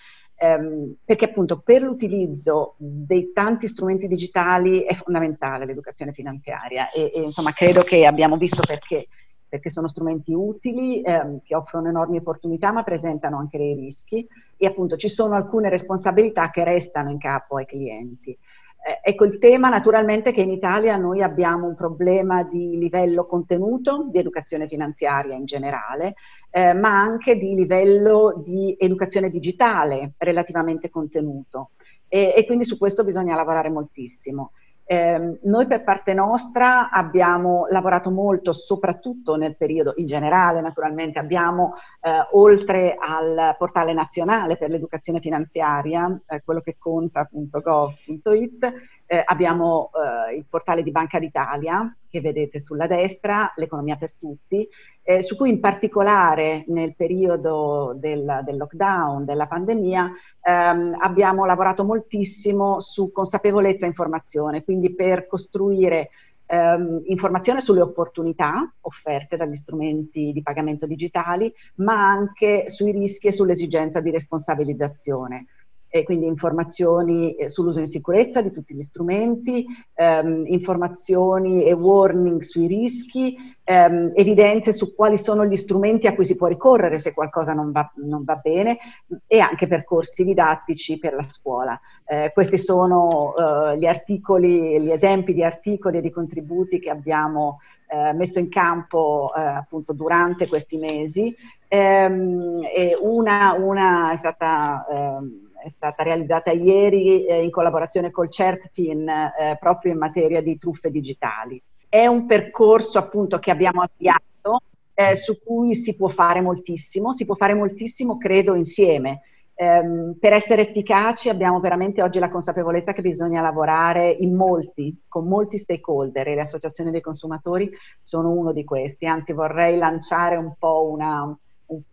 Um, 0.43 0.95
perché 1.05 1.27
appunto 1.27 1.59
per 1.59 1.83
l'utilizzo 1.83 2.75
dei 2.79 3.31
tanti 3.31 3.69
strumenti 3.69 4.09
digitali 4.09 4.85
è 4.85 4.95
fondamentale 4.95 5.67
l'educazione 5.67 6.13
finanziaria 6.13 6.91
e, 6.91 7.13
e 7.15 7.21
insomma 7.21 7.53
credo 7.53 7.83
che 7.83 8.07
abbiamo 8.07 8.39
visto 8.39 8.63
perché, 8.67 9.09
perché 9.47 9.69
sono 9.69 9.87
strumenti 9.87 10.33
utili 10.33 11.03
um, 11.05 11.41
che 11.43 11.55
offrono 11.55 11.89
enormi 11.89 12.17
opportunità 12.17 12.73
ma 12.73 12.83
presentano 12.83 13.37
anche 13.37 13.59
dei 13.59 13.75
rischi 13.75 14.27
e 14.57 14.67
appunto 14.67 14.97
ci 14.97 15.09
sono 15.09 15.35
alcune 15.35 15.69
responsabilità 15.69 16.49
che 16.49 16.65
restano 16.65 17.11
in 17.11 17.19
capo 17.19 17.57
ai 17.57 17.67
clienti. 17.67 18.39
Eh, 18.83 19.11
ecco 19.11 19.25
il 19.25 19.39
tema 19.39 19.69
naturalmente 19.69 20.33
che 20.33 20.41
in 20.41 20.51
Italia 20.51 20.97
noi 20.97 21.23
abbiamo 21.23 21.67
un 21.67 21.75
problema 21.75 22.43
di 22.45 22.79
livello 22.79 23.27
contenuto, 23.27 24.09
di 24.11 24.19
educazione 24.19 24.69
finanziaria 24.69 25.35
in 25.35 25.45
generale, 25.45 26.15
eh, 26.51 26.73
ma 26.73 26.99
anche 26.99 27.37
di 27.37 27.55
livello 27.55 28.43
di 28.45 28.75
educazione 28.79 29.29
digitale 29.29 30.13
relativamente 30.17 30.89
contenuto 30.89 31.71
e, 32.09 32.35
e 32.37 32.47
quindi 32.47 32.65
su 32.65 32.79
questo 32.79 33.05
bisogna 33.05 33.37
lavorare 33.37 33.69
moltissimo. 33.69 34.53
Eh, 34.93 35.39
noi 35.43 35.69
per 35.69 35.85
parte 35.85 36.13
nostra 36.15 36.91
abbiamo 36.91 37.69
lavorato 37.71 38.11
molto, 38.11 38.51
soprattutto 38.51 39.37
nel 39.37 39.57
periodo 39.57 39.93
in 39.99 40.07
generale, 40.07 40.61
naturalmente, 40.61 41.21
abbiamo 41.21 41.75
eh, 42.01 42.11
oltre 42.33 42.97
al 42.99 43.55
portale 43.57 43.93
nazionale 43.93 44.57
per 44.57 44.69
l'educazione 44.69 45.21
finanziaria, 45.21 46.21
eh, 46.27 46.43
quello 46.45 46.61
che 46.61 46.75
conta 46.77 47.21
appunto 47.21 47.61
gov.it, 47.61 48.73
eh, 49.13 49.21
abbiamo 49.25 49.91
eh, 50.31 50.37
il 50.37 50.45
portale 50.49 50.85
di 50.85 50.93
Banca 50.93 51.19
d'Italia 51.19 51.93
che 52.09 52.21
vedete 52.21 52.61
sulla 52.61 52.87
destra, 52.87 53.53
l'economia 53.57 53.97
per 53.97 54.13
tutti, 54.15 54.69
eh, 55.03 55.21
su 55.21 55.35
cui 55.35 55.51
in 55.51 55.59
particolare 55.59 56.63
nel 56.69 56.95
periodo 56.95 57.93
del, 57.97 58.43
del 58.45 58.57
lockdown, 58.57 59.25
della 59.25 59.49
pandemia, 59.49 60.13
ehm, 60.43 60.97
abbiamo 61.01 61.45
lavorato 61.45 61.83
moltissimo 61.83 62.79
su 62.79 63.11
consapevolezza 63.11 63.85
e 63.85 63.89
informazione, 63.89 64.63
quindi 64.63 64.95
per 64.95 65.27
costruire 65.27 66.11
ehm, 66.47 67.03
informazione 67.07 67.61
sulle 67.61 67.81
opportunità 67.81 68.73
offerte 68.83 69.37
dagli 69.37 69.57
strumenti 69.57 70.31
di 70.33 70.43
pagamento 70.43 70.87
digitali, 70.87 71.53
ma 71.77 72.07
anche 72.07 72.69
sui 72.69 72.93
rischi 72.93 73.27
e 73.27 73.33
sull'esigenza 73.33 73.99
di 73.99 74.13
responsabilizzazione 74.13 75.47
e 75.93 76.05
quindi 76.05 76.27
informazioni 76.27 77.35
eh, 77.35 77.49
sull'uso 77.49 77.81
in 77.81 77.89
sicurezza 77.89 78.41
di 78.41 78.53
tutti 78.53 78.75
gli 78.75 78.83
strumenti, 78.83 79.67
ehm, 79.95 80.45
informazioni 80.47 81.65
e 81.65 81.73
warning 81.73 82.43
sui 82.43 82.69
rischi, 82.69 83.37
ehm, 83.65 84.13
evidenze 84.15 84.73
su 84.73 84.95
quali 84.95 85.19
sono 85.19 85.45
gli 85.45 85.57
strumenti 85.57 86.07
a 86.07 86.15
cui 86.15 86.25
si 86.25 86.37
può 86.37 86.47
ricorrere 86.47 86.99
se 86.99 87.13
qualcosa 87.13 87.55
non 87.55 87.73
va, 87.73 87.91
non 87.97 88.23
va 88.23 88.37
bene 88.37 88.79
e 89.27 89.41
anche 89.41 89.67
percorsi 89.67 90.23
didattici 90.25 90.99
per 91.01 91.15
la 91.15 91.25
scuola. 91.25 91.79
Eh, 92.07 92.31
questi 92.33 92.57
sono 92.57 93.35
eh, 93.35 93.79
gli 93.79 93.87
articoli, 93.87 94.81
gli 94.81 94.93
esempi 94.93 95.35
di 95.35 95.43
articoli 95.43 95.99
e 95.99 96.03
di 96.03 96.11
contributi 96.11 96.79
che 96.79 96.91
abbiamo 96.91 97.59
eh, 97.89 98.13
messo 98.13 98.39
in 98.39 98.49
campo 98.49 99.33
eh, 99.37 99.41
appunto 99.41 99.93
durante 99.93 100.47
questi 100.47 100.77
mesi. 100.77 101.35
Ehm, 101.67 102.61
una, 103.01 103.55
una 103.59 104.13
è 104.13 104.17
stata 104.17 104.87
ehm, 104.89 105.50
è 105.63 105.69
stata 105.69 106.03
realizzata 106.03 106.51
ieri 106.51 107.27
eh, 107.27 107.43
in 107.43 107.51
collaborazione 107.51 108.11
col 108.11 108.31
CERTFIN 108.31 109.09
eh, 109.09 109.57
proprio 109.59 109.93
in 109.93 109.99
materia 109.99 110.43
di 110.43 110.59
truffe 110.59 110.91
digitali. 110.91 111.63
È 111.89 112.07
un 112.07 112.27
percorso 112.27 112.99
appunto 112.99 113.39
che 113.39 113.51
abbiamo 113.51 113.83
avviato 113.83 114.63
eh, 114.95 115.17
su 115.17 115.43
cui 115.43 115.75
si 115.75 115.97
può 115.97 116.09
fare 116.09 116.41
moltissimo, 116.41 117.13
si 117.13 117.25
può 117.25 117.35
fare 117.35 117.55
moltissimo 117.55 118.17
credo 118.17 118.55
insieme. 118.55 119.23
Um, 119.61 120.17
per 120.19 120.33
essere 120.33 120.69
efficaci 120.69 121.29
abbiamo 121.29 121.61
veramente 121.61 122.01
oggi 122.01 122.19
la 122.19 122.31
consapevolezza 122.31 122.95
che 122.95 123.03
bisogna 123.03 123.43
lavorare 123.43 124.09
in 124.09 124.35
molti, 124.35 125.03
con 125.07 125.27
molti 125.27 125.59
stakeholder 125.59 126.29
e 126.29 126.35
le 126.35 126.41
associazioni 126.41 126.91
dei 126.91 127.03
consumatori 127.03 127.71
sono 128.01 128.31
uno 128.31 128.53
di 128.53 128.65
questi, 128.65 129.05
anzi 129.05 129.35
vorrei 129.35 129.77
lanciare 129.77 130.37
un 130.37 130.55
po' 130.59 130.89
una, 130.89 131.37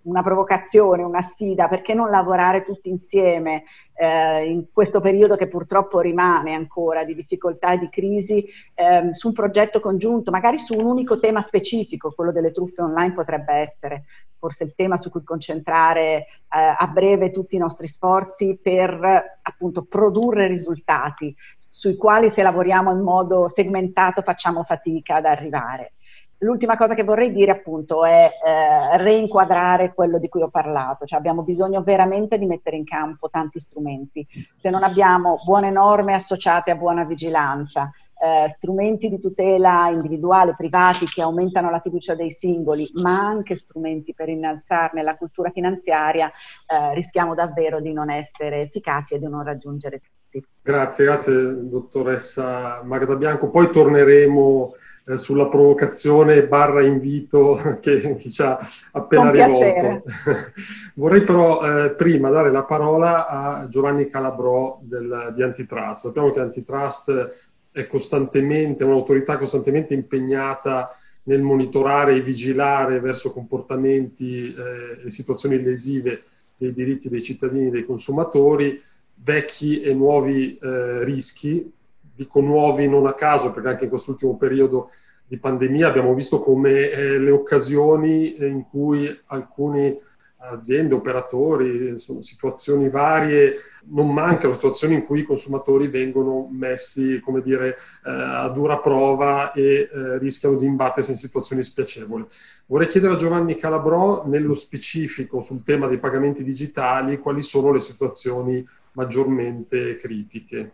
una 0.03 0.23
provocazione, 0.23 1.03
una 1.03 1.21
sfida, 1.21 1.67
perché 1.67 1.93
non 1.93 2.09
lavorare 2.09 2.63
tutti 2.63 2.89
insieme 2.89 3.63
eh, 3.93 4.49
in 4.49 4.65
questo 4.71 5.01
periodo 5.01 5.35
che 5.35 5.47
purtroppo 5.47 5.99
rimane 5.99 6.53
ancora 6.53 7.03
di 7.03 7.15
difficoltà 7.15 7.73
e 7.73 7.79
di 7.79 7.89
crisi 7.89 8.45
eh, 8.73 9.11
su 9.11 9.27
un 9.27 9.33
progetto 9.33 9.79
congiunto, 9.79 10.31
magari 10.31 10.57
su 10.59 10.73
un 10.75 10.85
unico 10.85 11.19
tema 11.19 11.41
specifico, 11.41 12.11
quello 12.11 12.31
delle 12.31 12.51
truffe 12.51 12.81
online 12.81 13.13
potrebbe 13.13 13.53
essere 13.53 14.05
forse 14.39 14.63
il 14.63 14.75
tema 14.75 14.97
su 14.97 15.09
cui 15.09 15.23
concentrare 15.23 16.17
eh, 16.17 16.25
a 16.49 16.87
breve 16.87 17.31
tutti 17.31 17.55
i 17.55 17.59
nostri 17.59 17.87
sforzi 17.87 18.59
per 18.61 19.39
appunto 19.41 19.83
produrre 19.83 20.47
risultati 20.47 21.35
sui 21.69 21.95
quali 21.95 22.29
se 22.29 22.41
lavoriamo 22.41 22.91
in 22.91 23.01
modo 23.01 23.47
segmentato 23.47 24.21
facciamo 24.21 24.63
fatica 24.63 25.17
ad 25.17 25.25
arrivare. 25.25 25.93
L'ultima 26.39 26.77
cosa 26.77 26.93
che 26.93 27.03
vorrei 27.03 27.31
dire 27.31 27.51
appunto 27.51 28.05
è 28.05 28.29
eh, 28.29 28.97
reinquadrare 28.97 29.93
quello 29.93 30.19
di 30.19 30.29
cui 30.29 30.43
ho 30.43 30.49
parlato, 30.49 31.05
cioè 31.05 31.17
abbiamo 31.17 31.41
bisogno 31.41 31.81
veramente 31.81 32.37
di 32.37 32.45
mettere 32.45 32.75
in 32.75 32.85
campo 32.85 33.29
tanti 33.29 33.59
strumenti. 33.59 34.25
Se 34.55 34.69
non 34.69 34.83
abbiamo 34.83 35.39
buone 35.43 35.71
norme 35.71 36.13
associate 36.13 36.69
a 36.69 36.75
buona 36.75 37.05
vigilanza, 37.05 37.91
eh, 38.19 38.49
strumenti 38.49 39.09
di 39.09 39.19
tutela 39.19 39.89
individuale, 39.89 40.55
privati 40.55 41.05
che 41.05 41.21
aumentano 41.21 41.69
la 41.69 41.79
fiducia 41.79 42.15
dei 42.15 42.31
singoli, 42.31 42.87
ma 42.95 43.17
anche 43.17 43.55
strumenti 43.55 44.13
per 44.13 44.29
innalzarne 44.29 45.01
la 45.01 45.15
cultura 45.15 45.49
finanziaria, 45.49 46.27
eh, 46.27 46.93
rischiamo 46.93 47.33
davvero 47.35 47.79
di 47.79 47.93
non 47.93 48.09
essere 48.09 48.61
efficaci 48.61 49.15
e 49.15 49.19
di 49.19 49.27
non 49.27 49.43
raggiungere 49.43 50.01
tutti. 50.01 50.45
Grazie, 50.61 51.05
grazie 51.05 51.33
dottoressa 51.67 52.81
Magda 52.83 53.15
Bianco. 53.15 53.49
Poi 53.49 53.71
torneremo 53.71 54.73
eh, 55.07 55.17
sulla 55.17 55.47
provocazione 55.47 56.45
barra 56.47 56.83
invito 56.83 57.77
che, 57.79 58.17
che 58.17 58.29
ci 58.29 58.41
ha 58.41 58.59
appena 58.91 59.31
rivolto. 59.31 60.03
Vorrei 60.95 61.21
però 61.23 61.85
eh, 61.85 61.91
prima 61.91 62.29
dare 62.29 62.51
la 62.51 62.63
parola 62.63 63.27
a 63.27 63.67
Giovanni 63.69 64.09
Calabrò 64.09 64.79
del, 64.81 65.31
di 65.33 65.43
Antitrust. 65.43 66.07
Sappiamo 66.07 66.31
che 66.31 66.41
Antitrust 66.41 67.35
è 67.71 67.87
costantemente, 67.87 68.83
un'autorità 68.83 69.37
costantemente 69.37 69.93
impegnata 69.93 70.89
nel 71.23 71.41
monitorare 71.41 72.15
e 72.15 72.21
vigilare 72.21 72.99
verso 72.99 73.31
comportamenti 73.31 74.53
eh, 74.53 75.05
e 75.05 75.11
situazioni 75.11 75.61
lesive 75.61 76.23
dei 76.57 76.73
diritti 76.73 77.07
dei 77.07 77.23
cittadini 77.23 77.67
e 77.67 77.71
dei 77.71 77.85
consumatori, 77.85 78.81
vecchi 79.13 79.81
e 79.81 79.93
nuovi 79.93 80.57
eh, 80.57 81.03
rischi 81.03 81.71
dico 82.17 82.41
nuovi 82.41 82.89
non 82.89 83.05
a 83.05 83.13
caso, 83.13 83.51
perché 83.51 83.69
anche 83.69 83.83
in 83.83 83.89
quest'ultimo 83.91 84.35
periodo 84.35 84.89
di 85.27 85.37
pandemia 85.37 85.87
abbiamo 85.87 86.13
visto 86.13 86.41
come 86.41 86.89
eh, 86.89 87.19
le 87.19 87.31
occasioni 87.31 88.35
in 88.39 88.65
cui 88.67 89.07
alcune 89.27 89.99
aziende, 90.39 90.93
operatori, 90.93 91.89
insomma, 91.89 92.21
situazioni 92.21 92.89
varie, 92.89 93.55
non 93.89 94.13
mancano 94.13 94.53
situazioni 94.53 94.93
in 94.93 95.03
cui 95.03 95.19
i 95.19 95.23
consumatori 95.23 95.87
vengono 95.87 96.47
messi, 96.51 97.19
come 97.19 97.41
dire, 97.41 97.69
eh, 98.05 98.09
a 98.09 98.47
dura 98.49 98.77
prova 98.77 99.51
e 99.51 99.89
eh, 99.91 100.17
rischiano 100.19 100.57
di 100.57 100.65
imbattersi 100.65 101.11
in 101.11 101.17
situazioni 101.17 101.63
spiacevoli. 101.63 102.25
Vorrei 102.67 102.87
chiedere 102.87 103.13
a 103.13 103.17
Giovanni 103.17 103.57
Calabrò, 103.57 104.25
nello 104.25 104.53
specifico 104.53 105.41
sul 105.41 105.63
tema 105.63 105.87
dei 105.87 105.97
pagamenti 105.99 106.43
digitali, 106.43 107.17
quali 107.19 107.41
sono 107.41 107.71
le 107.71 107.79
situazioni 107.79 108.65
maggiormente 108.93 109.97
critiche. 109.97 110.71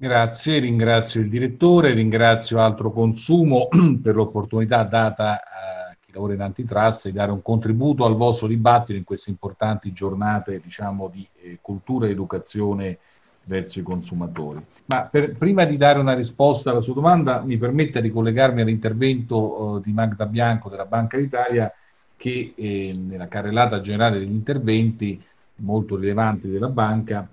Grazie, 0.00 0.60
ringrazio 0.60 1.20
il 1.20 1.28
direttore, 1.28 1.92
ringrazio 1.92 2.60
Altro 2.60 2.92
Consumo 2.92 3.66
per 4.00 4.14
l'opportunità 4.14 4.84
data 4.84 5.42
a 5.42 5.96
chi 5.98 6.12
lavora 6.12 6.34
in 6.34 6.40
antitrust 6.40 7.06
di 7.06 7.12
dare 7.14 7.32
un 7.32 7.42
contributo 7.42 8.04
al 8.04 8.14
vostro 8.14 8.46
dibattito 8.46 8.96
in 8.96 9.02
queste 9.02 9.30
importanti 9.30 9.90
giornate 9.92 10.60
diciamo, 10.62 11.10
di 11.12 11.26
eh, 11.42 11.58
cultura 11.60 12.06
e 12.06 12.10
educazione 12.10 12.98
verso 13.42 13.80
i 13.80 13.82
consumatori. 13.82 14.64
Ma 14.84 15.02
per, 15.02 15.34
prima 15.34 15.64
di 15.64 15.76
dare 15.76 15.98
una 15.98 16.14
risposta 16.14 16.70
alla 16.70 16.80
sua 16.80 16.94
domanda, 16.94 17.40
mi 17.40 17.58
permetta 17.58 17.98
di 17.98 18.12
collegarmi 18.12 18.60
all'intervento 18.60 19.78
eh, 19.78 19.80
di 19.82 19.92
Magda 19.92 20.26
Bianco 20.26 20.68
della 20.68 20.86
Banca 20.86 21.16
d'Italia 21.16 21.72
che 22.16 22.52
eh, 22.54 22.96
nella 22.96 23.26
carrellata 23.26 23.80
generale 23.80 24.20
degli 24.20 24.30
interventi 24.30 25.20
molto 25.56 25.96
rilevanti 25.96 26.48
della 26.48 26.68
banca 26.68 27.28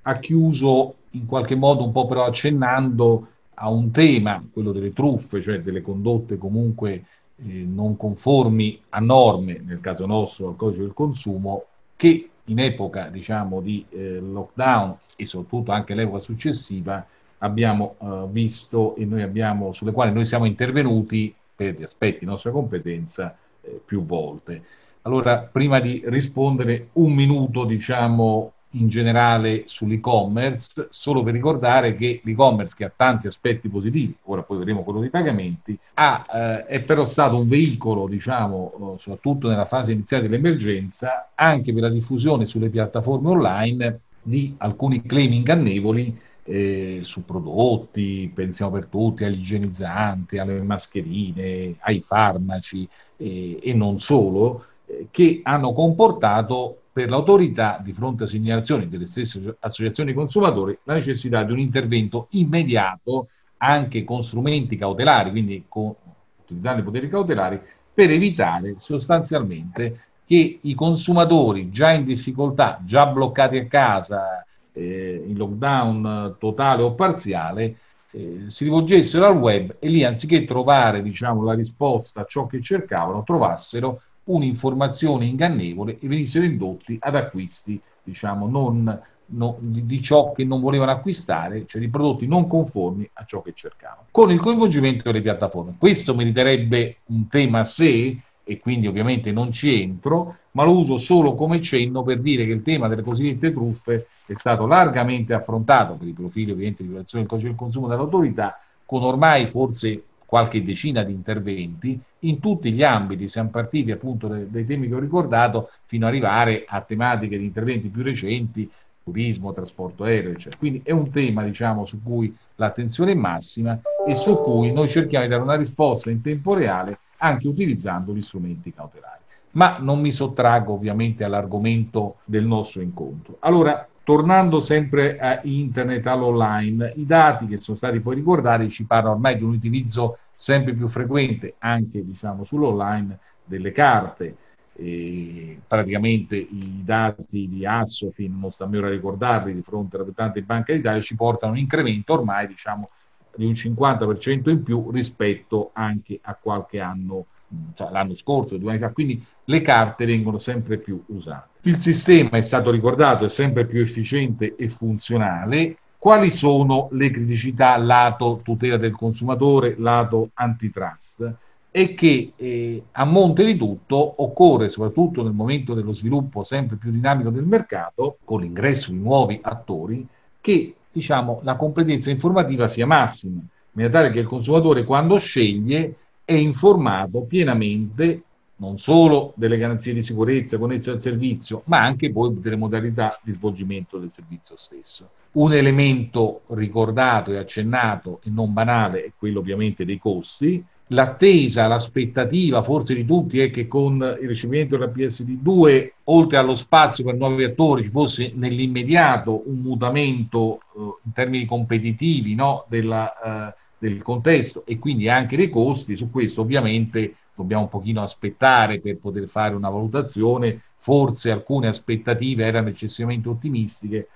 ha 0.00 0.18
chiuso 0.18 0.94
in 1.16 1.26
qualche 1.26 1.54
modo 1.54 1.84
un 1.84 1.92
po' 1.92 2.06
però 2.06 2.24
accennando 2.24 3.28
a 3.54 3.70
un 3.70 3.90
tema, 3.90 4.44
quello 4.52 4.72
delle 4.72 4.92
truffe, 4.92 5.40
cioè 5.40 5.60
delle 5.60 5.80
condotte 5.80 6.36
comunque 6.36 7.04
eh, 7.36 7.64
non 7.66 7.96
conformi 7.96 8.80
a 8.90 9.00
norme, 9.00 9.60
nel 9.64 9.80
caso 9.80 10.06
nostro 10.06 10.48
al 10.48 10.56
codice 10.56 10.82
del 10.82 10.92
consumo, 10.92 11.64
che 11.96 12.30
in 12.44 12.58
epoca 12.58 13.08
diciamo 13.08 13.60
di 13.60 13.84
eh, 13.90 14.20
lockdown 14.20 14.96
e 15.16 15.24
soprattutto 15.24 15.72
anche 15.72 15.94
l'epoca 15.94 16.18
successiva 16.18 17.04
abbiamo 17.38 17.96
eh, 17.98 18.26
visto 18.30 18.94
e 18.96 19.04
noi 19.04 19.22
abbiamo, 19.22 19.72
sulle 19.72 19.92
quali 19.92 20.12
noi 20.12 20.26
siamo 20.26 20.44
intervenuti 20.44 21.34
per 21.54 21.74
gli 21.74 21.82
aspetti 21.82 22.20
di 22.20 22.26
nostra 22.26 22.50
competenza 22.50 23.36
eh, 23.62 23.80
più 23.84 24.04
volte. 24.04 24.62
Allora, 25.02 25.38
prima 25.38 25.80
di 25.80 26.02
rispondere, 26.06 26.88
un 26.94 27.12
minuto 27.12 27.64
diciamo 27.64 28.52
in 28.78 28.88
generale 28.88 29.62
sull'e-commerce, 29.66 30.88
solo 30.90 31.22
per 31.22 31.32
ricordare 31.32 31.94
che 31.96 32.20
l'e-commerce, 32.22 32.74
che 32.76 32.84
ha 32.84 32.92
tanti 32.94 33.26
aspetti 33.26 33.68
positivi, 33.68 34.14
ora 34.24 34.42
poi 34.42 34.58
vedremo 34.58 34.82
quello 34.82 35.00
dei 35.00 35.10
pagamenti, 35.10 35.78
ha, 35.94 36.26
eh, 36.32 36.66
è 36.66 36.80
però 36.80 37.04
stato 37.04 37.36
un 37.38 37.48
veicolo, 37.48 38.06
diciamo, 38.06 38.94
eh, 38.94 38.98
soprattutto 38.98 39.48
nella 39.48 39.64
fase 39.64 39.92
iniziale 39.92 40.24
dell'emergenza, 40.24 41.30
anche 41.34 41.72
per 41.72 41.82
la 41.82 41.88
diffusione 41.88 42.46
sulle 42.46 42.68
piattaforme 42.68 43.30
online 43.30 44.00
di 44.22 44.54
alcuni 44.58 45.02
claim 45.02 45.32
ingannevoli 45.32 46.18
eh, 46.44 47.00
su 47.02 47.24
prodotti, 47.24 48.30
pensiamo 48.32 48.72
per 48.72 48.86
tutti 48.86 49.24
agli 49.24 49.38
igienizzanti, 49.38 50.38
alle 50.38 50.60
mascherine, 50.62 51.76
ai 51.80 52.00
farmaci 52.00 52.88
eh, 53.16 53.58
e 53.62 53.72
non 53.74 53.98
solo, 53.98 54.64
eh, 54.86 55.08
che 55.10 55.40
hanno 55.42 55.72
comportato 55.72 56.80
per 56.96 57.10
l'autorità, 57.10 57.78
di 57.84 57.92
fronte 57.92 58.22
a 58.22 58.26
segnalazioni 58.26 58.88
delle 58.88 59.04
stesse 59.04 59.58
associazioni 59.60 60.14
consumatori, 60.14 60.78
la 60.84 60.94
necessità 60.94 61.42
di 61.42 61.52
un 61.52 61.58
intervento 61.58 62.28
immediato, 62.30 63.28
anche 63.58 64.02
con 64.02 64.22
strumenti 64.22 64.78
cautelari, 64.78 65.28
quindi 65.28 65.66
con, 65.68 65.94
utilizzando 66.40 66.80
i 66.80 66.84
poteri 66.84 67.10
cautelari, 67.10 67.60
per 67.92 68.08
evitare 68.08 68.76
sostanzialmente 68.78 70.04
che 70.24 70.60
i 70.62 70.74
consumatori 70.74 71.68
già 71.68 71.92
in 71.92 72.06
difficoltà, 72.06 72.80
già 72.82 73.04
bloccati 73.04 73.58
a 73.58 73.66
casa, 73.66 74.42
eh, 74.72 75.22
in 75.26 75.36
lockdown 75.36 76.36
totale 76.38 76.82
o 76.82 76.94
parziale, 76.94 77.76
eh, 78.10 78.44
si 78.46 78.64
rivolgessero 78.64 79.26
al 79.26 79.36
web 79.36 79.76
e 79.78 79.88
lì 79.88 80.02
anziché 80.02 80.46
trovare 80.46 81.02
diciamo, 81.02 81.44
la 81.44 81.52
risposta 81.52 82.22
a 82.22 82.26
ciò 82.26 82.46
che 82.46 82.62
cercavano, 82.62 83.22
trovassero 83.22 84.00
un'informazione 84.26 85.26
ingannevole 85.26 85.98
e 86.00 86.08
venissero 86.08 86.44
indotti 86.44 86.96
ad 87.00 87.16
acquisti, 87.16 87.80
diciamo, 88.02 88.46
non, 88.46 89.00
no, 89.26 89.56
di, 89.60 89.86
di, 89.86 90.02
ciò 90.02 90.32
che 90.32 90.44
non 90.44 90.60
volevano 90.60 90.92
acquistare, 90.92 91.66
cioè 91.66 91.80
di 91.80 91.88
prodotti 91.88 92.26
non 92.26 92.46
conformi 92.46 93.08
a 93.14 93.24
ciò 93.24 93.42
che 93.42 93.52
cercavano, 93.54 94.06
con 94.10 94.30
il 94.30 94.40
coinvolgimento 94.40 95.04
delle 95.04 95.22
piattaforme. 95.22 95.74
Questo 95.78 96.14
meriterebbe 96.14 96.98
un 97.06 97.28
tema 97.28 97.60
a 97.60 97.64
sé 97.64 98.18
e 98.48 98.60
quindi 98.60 98.86
ovviamente 98.86 99.32
non 99.32 99.50
ci 99.50 99.82
entro, 99.82 100.36
ma 100.52 100.64
lo 100.64 100.78
uso 100.78 100.98
solo 100.98 101.34
come 101.34 101.60
cenno 101.60 102.02
per 102.02 102.20
dire 102.20 102.44
che 102.44 102.52
il 102.52 102.62
tema 102.62 102.86
delle 102.88 103.02
cosiddette 103.02 103.52
truffe 103.52 104.06
è 104.24 104.34
stato 104.34 104.66
largamente 104.66 105.34
affrontato 105.34 105.94
per 105.94 106.06
i 106.06 106.12
profili 106.12 106.52
ovviamente 106.52 106.82
di 106.82 106.88
violazione 106.88 107.24
del 107.24 107.30
codice 107.30 107.48
del 107.48 107.58
consumo 107.58 107.88
dall'autorità, 107.88 108.60
con 108.84 109.02
ormai 109.02 109.46
forse 109.46 110.02
qualche 110.24 110.62
decina 110.62 111.02
di 111.02 111.12
interventi 111.12 111.98
in 112.28 112.40
tutti 112.40 112.72
gli 112.72 112.82
ambiti, 112.82 113.28
siamo 113.28 113.50
partiti 113.50 113.90
appunto 113.90 114.28
dai, 114.28 114.50
dai 114.50 114.64
temi 114.64 114.88
che 114.88 114.94
ho 114.94 114.98
ricordato 114.98 115.70
fino 115.84 116.06
ad 116.06 116.12
arrivare 116.12 116.64
a 116.66 116.80
tematiche 116.80 117.38
di 117.38 117.44
interventi 117.44 117.88
più 117.88 118.02
recenti, 118.02 118.70
turismo, 119.02 119.52
trasporto 119.52 120.04
aereo, 120.04 120.32
eccetera. 120.32 120.56
Quindi 120.56 120.80
è 120.84 120.90
un 120.90 121.10
tema 121.10 121.42
diciamo, 121.42 121.84
su 121.84 122.02
cui 122.02 122.34
l'attenzione 122.56 123.12
è 123.12 123.14
massima 123.14 123.78
e 124.06 124.14
su 124.14 124.36
cui 124.42 124.72
noi 124.72 124.88
cerchiamo 124.88 125.24
di 125.24 125.30
dare 125.30 125.42
una 125.42 125.56
risposta 125.56 126.10
in 126.10 126.20
tempo 126.20 126.54
reale 126.54 126.98
anche 127.18 127.48
utilizzando 127.48 128.12
gli 128.12 128.22
strumenti 128.22 128.72
cautelari. 128.72 129.20
Ma 129.52 129.78
non 129.80 130.00
mi 130.00 130.12
sottraggo 130.12 130.72
ovviamente 130.72 131.24
all'argomento 131.24 132.16
del 132.24 132.44
nostro 132.44 132.82
incontro. 132.82 133.36
Allora, 133.40 133.88
Tornando 134.06 134.60
sempre 134.60 135.18
a 135.18 135.40
internet, 135.42 136.06
all'online, 136.06 136.92
i 136.94 137.04
dati 137.04 137.48
che 137.48 137.58
sono 137.58 137.76
stati 137.76 137.98
poi 137.98 138.14
ricordati 138.14 138.70
ci 138.70 138.84
parlano 138.84 139.14
ormai 139.14 139.34
di 139.34 139.42
un 139.42 139.54
utilizzo 139.54 140.18
sempre 140.36 140.74
più 140.74 140.86
frequente, 140.86 141.54
anche 141.58 142.04
diciamo, 142.04 142.44
sull'online, 142.44 143.18
delle 143.44 143.72
carte. 143.72 144.36
E 144.78 145.58
praticamente 145.66 146.36
i 146.36 146.82
dati 146.84 147.48
di 147.48 147.64
Assofin, 147.64 148.38
non 148.38 148.50
sta 148.50 148.64
a 148.64 148.68
me 148.68 148.76
ora 148.76 148.90
ricordarli, 148.90 149.54
di 149.54 149.62
fronte 149.62 149.96
alla 149.96 150.04
rappresentante 150.04 150.40
di 150.40 150.46
Banca 150.46 150.72
d'Italia, 150.74 151.00
ci 151.00 151.16
portano 151.16 151.52
un 151.52 151.58
incremento 151.58 152.12
ormai 152.12 152.46
diciamo, 152.46 152.90
di 153.34 153.46
un 153.46 153.52
50% 153.52 154.50
in 154.50 154.62
più 154.62 154.90
rispetto 154.90 155.70
anche 155.72 156.18
a 156.22 156.36
qualche 156.40 156.80
anno 156.80 157.26
cioè 157.74 157.90
l'anno 157.90 158.14
scorso, 158.14 158.56
due 158.56 158.70
anni 158.70 158.80
fa, 158.80 158.90
quindi 158.90 159.24
le 159.44 159.60
carte 159.60 160.04
vengono 160.04 160.38
sempre 160.38 160.78
più 160.78 161.02
usate. 161.08 161.58
Il 161.62 161.78
sistema 161.78 162.30
è 162.30 162.40
stato 162.40 162.70
ricordato, 162.70 163.24
è 163.24 163.28
sempre 163.28 163.66
più 163.66 163.80
efficiente 163.80 164.56
e 164.56 164.68
funzionale. 164.68 165.76
Quali 166.06 166.30
sono 166.30 166.86
le 166.92 167.10
criticità 167.10 167.76
lato 167.76 168.38
tutela 168.44 168.76
del 168.76 168.94
consumatore, 168.94 169.74
lato 169.76 170.30
antitrust? 170.34 171.34
E 171.72 171.94
che 171.94 172.32
eh, 172.36 172.82
a 172.92 173.04
monte 173.04 173.44
di 173.44 173.56
tutto 173.56 174.22
occorre, 174.22 174.68
soprattutto 174.68 175.24
nel 175.24 175.32
momento 175.32 175.74
dello 175.74 175.92
sviluppo 175.92 176.44
sempre 176.44 176.76
più 176.76 176.92
dinamico 176.92 177.30
del 177.30 177.42
mercato, 177.42 178.18
con 178.22 178.42
l'ingresso 178.42 178.92
di 178.92 178.98
nuovi 178.98 179.40
attori, 179.42 180.06
che 180.40 180.76
diciamo, 180.92 181.40
la 181.42 181.56
completezza 181.56 182.12
informativa 182.12 182.68
sia 182.68 182.86
massima, 182.86 183.40
in 183.40 183.48
maniera 183.72 183.98
tale 183.98 184.12
che 184.12 184.20
il 184.20 184.28
consumatore 184.28 184.84
quando 184.84 185.18
sceglie 185.18 185.96
è 186.24 186.34
informato 186.34 187.22
pienamente 187.22 188.22
non 188.56 188.78
solo 188.78 189.32
delle 189.36 189.58
garanzie 189.58 189.92
di 189.92 190.02
sicurezza 190.02 190.58
connesse 190.58 190.90
al 190.90 191.02
servizio, 191.02 191.62
ma 191.66 191.82
anche 191.82 192.10
poi 192.10 192.40
delle 192.40 192.56
modalità 192.56 193.18
di 193.22 193.34
svolgimento 193.34 193.98
del 193.98 194.10
servizio 194.10 194.56
stesso. 194.56 195.10
Un 195.32 195.52
elemento 195.52 196.42
ricordato 196.48 197.32
e 197.32 197.36
accennato 197.36 198.20
e 198.24 198.30
non 198.30 198.52
banale 198.52 199.04
è 199.04 199.12
quello 199.16 199.40
ovviamente 199.40 199.84
dei 199.84 199.98
costi. 199.98 200.64
L'attesa, 200.90 201.66
l'aspettativa 201.66 202.62
forse 202.62 202.94
di 202.94 203.04
tutti 203.04 203.40
è 203.40 203.50
che 203.50 203.66
con 203.66 203.96
il 204.20 204.28
ricevimento 204.28 204.78
della 204.78 204.90
PSD2, 204.90 205.90
oltre 206.04 206.38
allo 206.38 206.54
spazio 206.54 207.04
per 207.04 207.16
nuovi 207.16 207.44
attori, 207.44 207.82
ci 207.82 207.90
fosse 207.90 208.32
nell'immediato 208.34 209.42
un 209.46 209.56
mutamento 209.56 210.60
eh, 210.76 210.80
in 211.04 211.12
termini 211.12 211.44
competitivi 211.44 212.34
no, 212.36 212.64
della, 212.68 213.50
eh, 213.50 213.54
del 213.78 214.00
contesto 214.00 214.64
e 214.64 214.78
quindi 214.78 215.08
anche 215.08 215.36
dei 215.36 215.50
costi. 215.50 215.96
Su 215.96 216.08
questo 216.08 216.40
ovviamente 216.42 217.16
dobbiamo 217.36 217.64
un 217.64 217.68
pochino 217.68 218.02
aspettare 218.02 218.80
per 218.80 218.96
poter 218.96 219.28
fare 219.28 219.54
una 219.54 219.68
valutazione, 219.68 220.60
forse 220.76 221.30
alcune 221.30 221.68
aspettative 221.68 222.44
erano 222.44 222.68
eccessivamente 222.68 223.28
ottimistiche, 223.28 224.08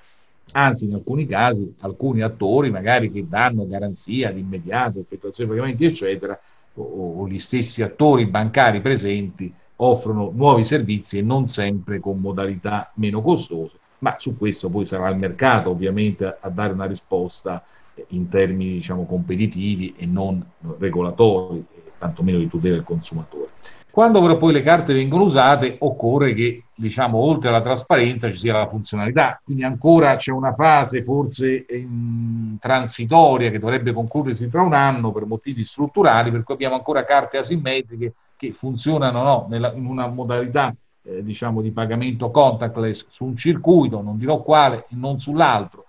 anzi 0.53 0.87
in 0.87 0.95
alcuni 0.95 1.27
casi 1.27 1.75
alcuni 1.81 2.23
attori 2.23 2.71
magari 2.71 3.13
che 3.13 3.29
danno 3.29 3.67
garanzia 3.67 4.33
di 4.33 4.41
immediato, 4.41 4.99
effettuazione 4.99 5.51
di 5.51 5.57
pagamenti 5.57 5.85
eccetera, 5.85 6.39
o, 6.75 7.21
o 7.21 7.29
gli 7.29 7.39
stessi 7.39 7.83
attori 7.83 8.27
bancari 8.27 8.81
presenti 8.81 9.53
offrono 9.77 10.31
nuovi 10.35 10.65
servizi 10.65 11.19
e 11.19 11.23
non 11.23 11.47
sempre 11.47 12.01
con 12.01 12.19
modalità 12.19 12.91
meno 12.95 13.23
costose, 13.23 13.79
ma 13.99 14.17
su 14.19 14.37
questo 14.37 14.69
poi 14.69 14.85
sarà 14.85 15.09
il 15.09 15.17
mercato 15.17 15.71
ovviamente 15.71 16.37
a 16.39 16.49
dare 16.49 16.73
una 16.73 16.87
risposta 16.87 17.65
in 18.09 18.29
termini 18.29 18.73
diciamo, 18.73 19.05
competitivi 19.05 19.95
e 19.97 20.07
non 20.07 20.45
regolatori, 20.79 21.65
tantomeno 22.01 22.39
di 22.39 22.49
tutela 22.49 22.75
del 22.75 22.85
consumatore. 22.85 23.51
Quando 23.91 24.21
però 24.21 24.37
poi 24.37 24.53
le 24.53 24.63
carte 24.63 24.95
vengono 24.95 25.25
usate, 25.25 25.77
occorre 25.81 26.33
che, 26.33 26.65
diciamo, 26.75 27.19
oltre 27.19 27.49
alla 27.49 27.61
trasparenza 27.61 28.31
ci 28.31 28.39
sia 28.39 28.57
la 28.57 28.67
funzionalità. 28.67 29.41
Quindi 29.45 29.65
ancora 29.65 30.15
c'è 30.15 30.31
una 30.31 30.55
fase 30.55 31.03
forse 31.03 31.67
in, 31.69 32.57
transitoria 32.61 33.51
che 33.51 33.59
dovrebbe 33.59 33.93
concludersi 33.93 34.49
tra 34.49 34.63
un 34.63 34.75
anno 34.75 35.11
per 35.11 35.27
motivi 35.27 35.65
strutturali, 35.65 36.31
per 36.31 36.45
cui 36.45 36.55
abbiamo 36.55 36.77
ancora 36.77 37.05
carte 37.05 37.37
asimmetriche 37.39 38.15
che 38.37 38.53
funzionano 38.53 39.23
no, 39.23 39.47
nella, 39.51 39.73
in 39.73 39.87
una 39.87 40.07
modalità 40.07 40.75
eh, 41.03 41.23
diciamo, 41.25 41.61
di 41.61 41.73
pagamento 41.73 42.31
contactless 42.31 43.07
su 43.11 43.25
un 43.25 43.37
circuito, 43.37 44.01
non 44.01 44.17
dirò 44.17 44.41
quale, 44.43 44.87
non 44.91 45.19
sull'altro 45.19 45.80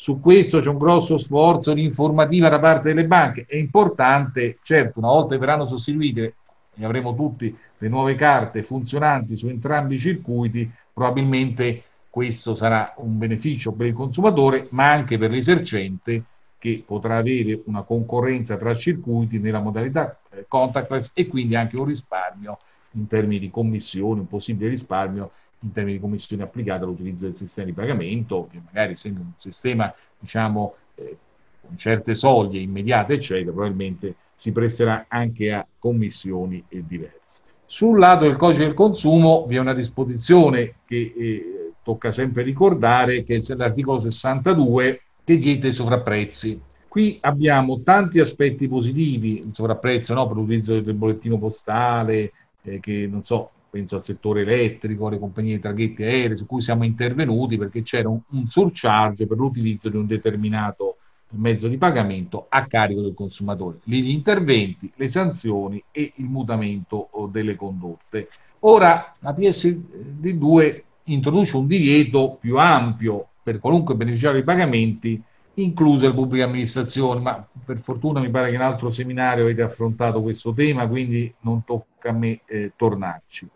su 0.00 0.20
questo 0.20 0.60
c'è 0.60 0.68
un 0.68 0.78
grosso 0.78 1.18
sforzo 1.18 1.74
di 1.74 1.82
informativa 1.82 2.48
da 2.48 2.60
parte 2.60 2.94
delle 2.94 3.04
banche. 3.04 3.46
È 3.48 3.56
importante, 3.56 4.58
certo, 4.62 5.00
una 5.00 5.08
volta 5.08 5.34
che 5.34 5.40
verranno 5.40 5.64
sostituite 5.64 6.34
e 6.76 6.84
avremo 6.84 7.16
tutti 7.16 7.54
le 7.78 7.88
nuove 7.88 8.14
carte 8.14 8.62
funzionanti 8.62 9.36
su 9.36 9.48
entrambi 9.48 9.94
i 9.94 9.98
circuiti, 9.98 10.70
probabilmente 10.92 11.82
questo 12.08 12.54
sarà 12.54 12.94
un 12.98 13.18
beneficio 13.18 13.72
per 13.72 13.88
il 13.88 13.92
consumatore, 13.92 14.68
ma 14.70 14.88
anche 14.88 15.18
per 15.18 15.32
l'esercente 15.32 16.22
che 16.58 16.80
potrà 16.86 17.16
avere 17.16 17.62
una 17.64 17.82
concorrenza 17.82 18.56
tra 18.56 18.74
circuiti 18.74 19.40
nella 19.40 19.60
modalità 19.60 20.16
eh, 20.30 20.44
contactless 20.46 21.10
e 21.12 21.26
quindi 21.26 21.56
anche 21.56 21.76
un 21.76 21.86
risparmio 21.86 22.58
in 22.92 23.08
termini 23.08 23.40
di 23.40 23.50
commissioni, 23.50 24.20
un 24.20 24.28
possibile 24.28 24.70
risparmio 24.70 25.32
in 25.60 25.72
termini 25.72 25.96
di 25.96 26.02
commissioni 26.02 26.42
applicate 26.42 26.84
all'utilizzo 26.84 27.24
del 27.24 27.36
sistema 27.36 27.66
di 27.66 27.72
pagamento, 27.72 28.48
che 28.50 28.60
magari 28.64 28.92
essendo 28.92 29.20
un 29.20 29.32
sistema 29.36 29.92
diciamo, 30.18 30.74
eh, 30.94 31.16
con 31.60 31.76
certe 31.76 32.14
soglie 32.14 32.60
immediate, 32.60 33.14
eccetera, 33.14 33.52
probabilmente 33.52 34.14
si 34.34 34.52
presterà 34.52 35.06
anche 35.08 35.52
a 35.52 35.66
commissioni 35.78 36.64
diverse. 36.68 37.42
Sul 37.64 37.98
lato 37.98 38.24
del 38.24 38.36
codice 38.36 38.64
del 38.64 38.74
consumo 38.74 39.44
vi 39.46 39.56
è 39.56 39.58
una 39.58 39.74
disposizione 39.74 40.76
che 40.86 41.12
eh, 41.16 41.72
tocca 41.82 42.10
sempre 42.10 42.42
ricordare, 42.42 43.22
che 43.22 43.36
è 43.36 43.54
l'articolo 43.54 43.98
62 43.98 45.00
che 45.24 45.36
vieta 45.36 45.66
i 45.66 45.72
sovrapprezzi. 45.72 46.60
Qui 46.86 47.18
abbiamo 47.20 47.82
tanti 47.82 48.20
aspetti 48.20 48.68
positivi, 48.68 49.40
il 49.40 49.50
sovrapprezzo 49.52 50.14
no, 50.14 50.26
per 50.26 50.36
l'utilizzo 50.36 50.80
del 50.80 50.94
bollettino 50.94 51.36
postale, 51.36 52.32
eh, 52.62 52.80
che 52.80 53.06
non 53.10 53.22
so, 53.22 53.50
penso 53.78 53.94
al 53.94 54.02
settore 54.02 54.42
elettrico, 54.42 55.06
alle 55.06 55.18
compagnie 55.18 55.54
di 55.54 55.60
traghetti 55.60 56.02
aerei, 56.02 56.36
su 56.36 56.46
cui 56.46 56.60
siamo 56.60 56.84
intervenuti 56.84 57.56
perché 57.56 57.82
c'era 57.82 58.08
un, 58.08 58.20
un 58.30 58.46
surcharge 58.46 59.26
per 59.26 59.36
l'utilizzo 59.36 59.88
di 59.88 59.96
un 59.96 60.06
determinato 60.06 60.96
mezzo 61.30 61.68
di 61.68 61.76
pagamento 61.76 62.46
a 62.48 62.66
carico 62.66 63.02
del 63.02 63.14
consumatore. 63.14 63.78
Lì 63.84 64.02
gli 64.02 64.10
interventi, 64.10 64.90
le 64.96 65.08
sanzioni 65.08 65.82
e 65.90 66.12
il 66.16 66.24
mutamento 66.24 67.08
oh, 67.12 67.26
delle 67.26 67.54
condotte. 67.54 68.28
Ora 68.60 69.14
la 69.20 69.32
PSD2 69.32 70.82
introduce 71.04 71.56
un 71.56 71.66
divieto 71.66 72.36
più 72.40 72.58
ampio 72.58 73.28
per 73.42 73.60
qualunque 73.60 73.94
beneficiario 73.94 74.40
di 74.40 74.44
pagamenti, 74.44 75.22
incluse 75.54 76.08
le 76.08 76.14
pubbliche 76.14 76.44
amministrazioni, 76.44 77.20
ma 77.20 77.46
per 77.64 77.78
fortuna 77.78 78.20
mi 78.20 78.30
pare 78.30 78.48
che 78.48 78.54
in 78.54 78.60
altro 78.60 78.90
seminario 78.90 79.44
avete 79.44 79.62
affrontato 79.62 80.22
questo 80.22 80.52
tema, 80.52 80.86
quindi 80.86 81.32
non 81.40 81.64
tocca 81.64 82.10
a 82.10 82.12
me 82.12 82.40
eh, 82.46 82.72
tornarci. 82.76 83.48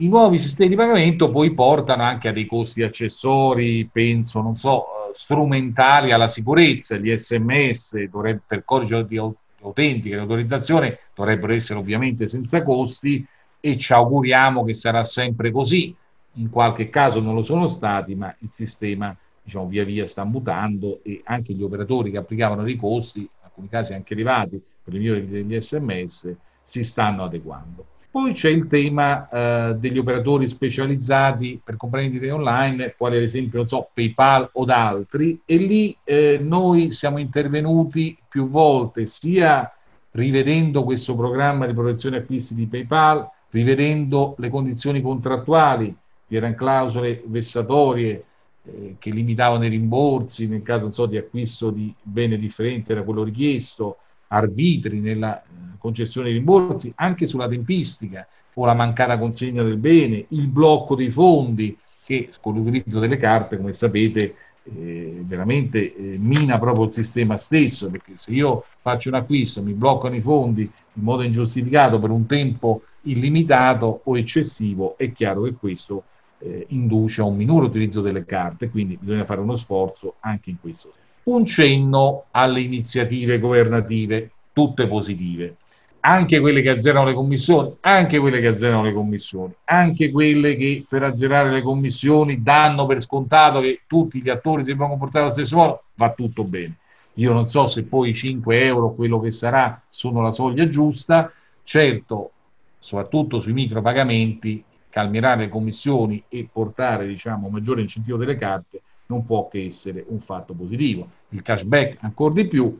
I 0.00 0.08
nuovi 0.08 0.38
sistemi 0.38 0.70
di 0.70 0.76
pagamento 0.76 1.30
poi 1.30 1.52
portano 1.52 2.04
anche 2.04 2.28
a 2.28 2.32
dei 2.32 2.46
costi 2.46 2.82
accessori, 2.82 3.86
penso, 3.92 4.40
non 4.40 4.54
so, 4.54 4.84
eh, 4.84 5.12
strumentali 5.12 6.10
alla 6.10 6.26
sicurezza, 6.26 6.96
gli 6.96 7.14
sms 7.14 8.08
dovrebbe, 8.08 8.40
per 8.46 8.64
codice 8.64 9.04
di 9.04 9.18
autentica 9.18 10.16
e 10.16 10.20
autorizzazione 10.20 11.00
dovrebbero 11.14 11.52
essere 11.52 11.78
ovviamente 11.78 12.28
senza 12.28 12.62
costi 12.62 13.22
e 13.60 13.76
ci 13.76 13.92
auguriamo 13.92 14.64
che 14.64 14.72
sarà 14.72 15.04
sempre 15.04 15.50
così. 15.50 15.94
In 16.34 16.48
qualche 16.48 16.88
caso 16.88 17.20
non 17.20 17.34
lo 17.34 17.42
sono 17.42 17.68
stati, 17.68 18.14
ma 18.14 18.34
il 18.38 18.48
sistema 18.50 19.14
diciamo, 19.42 19.66
via 19.66 19.84
via 19.84 20.06
sta 20.06 20.24
mutando 20.24 21.00
e 21.02 21.20
anche 21.24 21.52
gli 21.52 21.62
operatori 21.62 22.10
che 22.10 22.16
applicavano 22.16 22.62
dei 22.62 22.76
costi, 22.76 23.18
in 23.18 23.28
alcuni 23.42 23.68
casi 23.68 23.92
anche 23.92 24.14
elevati, 24.14 24.62
per 24.82 24.94
l'invio 24.94 25.22
degli 25.22 25.60
sms, 25.60 26.34
si 26.62 26.84
stanno 26.84 27.24
adeguando. 27.24 27.84
Poi 28.10 28.32
c'è 28.32 28.48
il 28.48 28.66
tema 28.66 29.28
eh, 29.28 29.74
degli 29.76 29.98
operatori 29.98 30.48
specializzati 30.48 31.60
per 31.62 31.76
comprendere 31.76 32.32
online, 32.32 32.94
quali 32.98 33.16
ad 33.16 33.22
esempio, 33.22 33.64
so, 33.66 33.88
PayPal 33.94 34.50
o 34.54 34.64
altri, 34.64 35.40
e 35.44 35.56
lì 35.56 35.96
eh, 36.02 36.40
noi 36.42 36.90
siamo 36.90 37.18
intervenuti 37.18 38.18
più 38.28 38.48
volte, 38.48 39.06
sia 39.06 39.72
rivedendo 40.12 40.82
questo 40.82 41.14
programma 41.14 41.66
di 41.66 41.72
protezione 41.72 42.16
acquisti 42.16 42.56
di 42.56 42.66
PayPal, 42.66 43.30
rivedendo 43.50 44.34
le 44.38 44.48
condizioni 44.48 45.00
contrattuali, 45.00 45.94
vi 46.26 46.36
erano 46.36 46.54
clausole 46.54 47.22
vessatorie 47.26 48.24
eh, 48.64 48.96
che 48.98 49.10
limitavano 49.10 49.64
i 49.64 49.68
rimborsi 49.68 50.48
nel 50.48 50.62
caso 50.62 50.90
so, 50.90 51.06
di 51.06 51.16
acquisto 51.16 51.70
di 51.70 51.94
bene 52.02 52.38
differente 52.38 52.92
da 52.92 53.02
quello 53.02 53.22
richiesto, 53.22 53.98
arbitri 54.32 55.00
nella 55.00 55.40
eh, 55.42 55.46
concessione 55.78 56.28
dei 56.28 56.36
rimborsi, 56.36 56.92
anche 56.96 57.26
sulla 57.26 57.48
tempistica 57.48 58.26
o 58.54 58.64
la 58.64 58.74
mancata 58.74 59.18
consegna 59.18 59.62
del 59.62 59.76
bene, 59.76 60.26
il 60.28 60.46
blocco 60.46 60.94
dei 60.94 61.10
fondi 61.10 61.76
che 62.04 62.30
con 62.40 62.54
l'utilizzo 62.54 62.98
delle 62.98 63.16
carte, 63.16 63.56
come 63.56 63.72
sapete, 63.72 64.34
eh, 64.64 65.22
veramente 65.24 65.94
eh, 65.94 66.18
mina 66.18 66.58
proprio 66.58 66.86
il 66.86 66.92
sistema 66.92 67.36
stesso, 67.36 67.88
perché 67.88 68.12
se 68.16 68.32
io 68.32 68.64
faccio 68.80 69.08
un 69.08 69.14
acquisto, 69.14 69.62
mi 69.62 69.72
bloccano 69.72 70.16
i 70.16 70.20
fondi 70.20 70.62
in 70.62 71.02
modo 71.02 71.22
ingiustificato 71.22 71.98
per 71.98 72.10
un 72.10 72.26
tempo 72.26 72.82
illimitato 73.02 74.02
o 74.04 74.18
eccessivo, 74.18 74.96
è 74.98 75.12
chiaro 75.12 75.42
che 75.42 75.54
questo 75.54 76.04
eh, 76.38 76.66
induce 76.70 77.20
a 77.20 77.24
un 77.24 77.36
minore 77.36 77.66
utilizzo 77.66 78.00
delle 78.00 78.24
carte, 78.24 78.70
quindi 78.70 78.98
bisogna 79.00 79.24
fare 79.24 79.40
uno 79.40 79.56
sforzo 79.56 80.16
anche 80.20 80.50
in 80.50 80.58
questo 80.60 80.90
senso 80.92 81.09
un 81.24 81.44
cenno 81.44 82.24
alle 82.30 82.60
iniziative 82.60 83.38
governative, 83.38 84.30
tutte 84.52 84.86
positive, 84.86 85.56
anche 86.00 86.40
quelle 86.40 86.62
che 86.62 86.70
azzerano 86.70 87.04
le 87.06 87.14
commissioni, 87.14 87.76
anche 87.80 88.18
quelle 88.18 88.40
che 88.40 88.46
azzerano 88.48 88.82
le 88.82 88.92
commissioni, 88.92 89.52
anche 89.64 90.10
quelle 90.10 90.56
che 90.56 90.84
per 90.88 91.02
azzerare 91.02 91.50
le 91.50 91.62
commissioni 91.62 92.42
danno 92.42 92.86
per 92.86 93.00
scontato 93.00 93.60
che 93.60 93.82
tutti 93.86 94.22
gli 94.22 94.30
attori 94.30 94.62
si 94.62 94.70
devono 94.70 94.90
comportare 94.90 95.24
allo 95.24 95.32
stesso 95.32 95.56
modo, 95.56 95.82
va 95.94 96.10
tutto 96.12 96.44
bene. 96.44 96.76
Io 97.14 97.32
non 97.32 97.46
so 97.46 97.66
se 97.66 97.82
poi 97.84 98.10
i 98.10 98.14
5 98.14 98.64
euro, 98.64 98.94
quello 98.94 99.20
che 99.20 99.30
sarà, 99.30 99.80
sono 99.88 100.22
la 100.22 100.32
soglia 100.32 100.66
giusta, 100.68 101.30
certo 101.62 102.30
soprattutto 102.78 103.38
sui 103.38 103.52
micropagamenti, 103.52 104.64
calmierà 104.88 105.34
le 105.34 105.48
commissioni 105.48 106.24
e 106.28 106.48
portare 106.50 107.06
diciamo, 107.06 107.48
maggiore 107.48 107.82
incentivo 107.82 108.16
delle 108.16 108.36
carte 108.36 108.80
non 109.10 109.26
può 109.26 109.48
che 109.48 109.66
essere 109.66 110.04
un 110.08 110.20
fatto 110.20 110.54
positivo. 110.54 111.08
Il 111.30 111.42
cashback 111.42 111.98
ancora 112.00 112.34
di 112.34 112.46
più, 112.46 112.78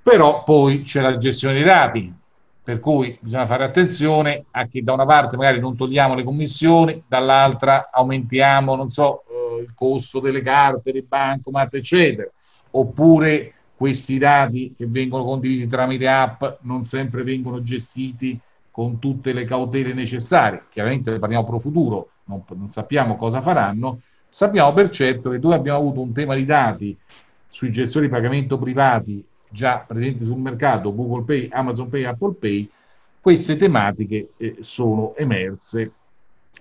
però 0.00 0.44
poi 0.44 0.82
c'è 0.82 1.00
la 1.00 1.16
gestione 1.16 1.54
dei 1.54 1.64
dati, 1.64 2.12
per 2.62 2.78
cui 2.78 3.18
bisogna 3.20 3.46
fare 3.46 3.64
attenzione 3.64 4.44
a 4.52 4.66
che 4.66 4.82
da 4.82 4.92
una 4.92 5.04
parte 5.04 5.36
magari 5.36 5.58
non 5.60 5.76
togliamo 5.76 6.14
le 6.14 6.22
commissioni, 6.22 7.02
dall'altra 7.06 7.90
aumentiamo, 7.92 8.74
non 8.76 8.88
so, 8.88 9.24
eh, 9.28 9.62
il 9.62 9.74
costo 9.74 10.20
delle 10.20 10.40
carte, 10.40 10.92
dei 10.92 11.02
bancomat, 11.02 11.74
eccetera, 11.74 12.30
oppure 12.70 13.52
questi 13.76 14.18
dati 14.18 14.72
che 14.76 14.86
vengono 14.86 15.24
condivisi 15.24 15.66
tramite 15.66 16.06
app 16.06 16.42
non 16.60 16.84
sempre 16.84 17.22
vengono 17.24 17.60
gestiti 17.62 18.38
con 18.70 18.98
tutte 18.98 19.32
le 19.32 19.44
cautele 19.44 19.92
necessarie. 19.92 20.64
Chiaramente 20.70 21.18
parliamo 21.18 21.44
pro 21.44 21.58
futuro, 21.58 22.10
non, 22.24 22.42
non 22.56 22.68
sappiamo 22.68 23.16
cosa 23.16 23.40
faranno, 23.40 24.00
sappiamo 24.34 24.72
per 24.72 24.88
certo 24.88 25.30
che 25.30 25.38
dove 25.38 25.54
abbiamo 25.54 25.78
avuto 25.78 26.00
un 26.00 26.12
tema 26.12 26.34
di 26.34 26.44
dati 26.44 26.98
sui 27.46 27.70
gestori 27.70 28.06
di 28.06 28.12
pagamento 28.12 28.58
privati 28.58 29.24
già 29.48 29.84
presenti 29.86 30.24
sul 30.24 30.38
mercato, 30.38 30.92
Google 30.92 31.22
Pay, 31.22 31.48
Amazon 31.52 31.88
Pay, 31.88 32.02
Apple 32.02 32.34
Pay, 32.34 32.68
queste 33.20 33.56
tematiche 33.56 34.30
eh, 34.36 34.56
sono 34.58 35.14
emerse 35.14 35.92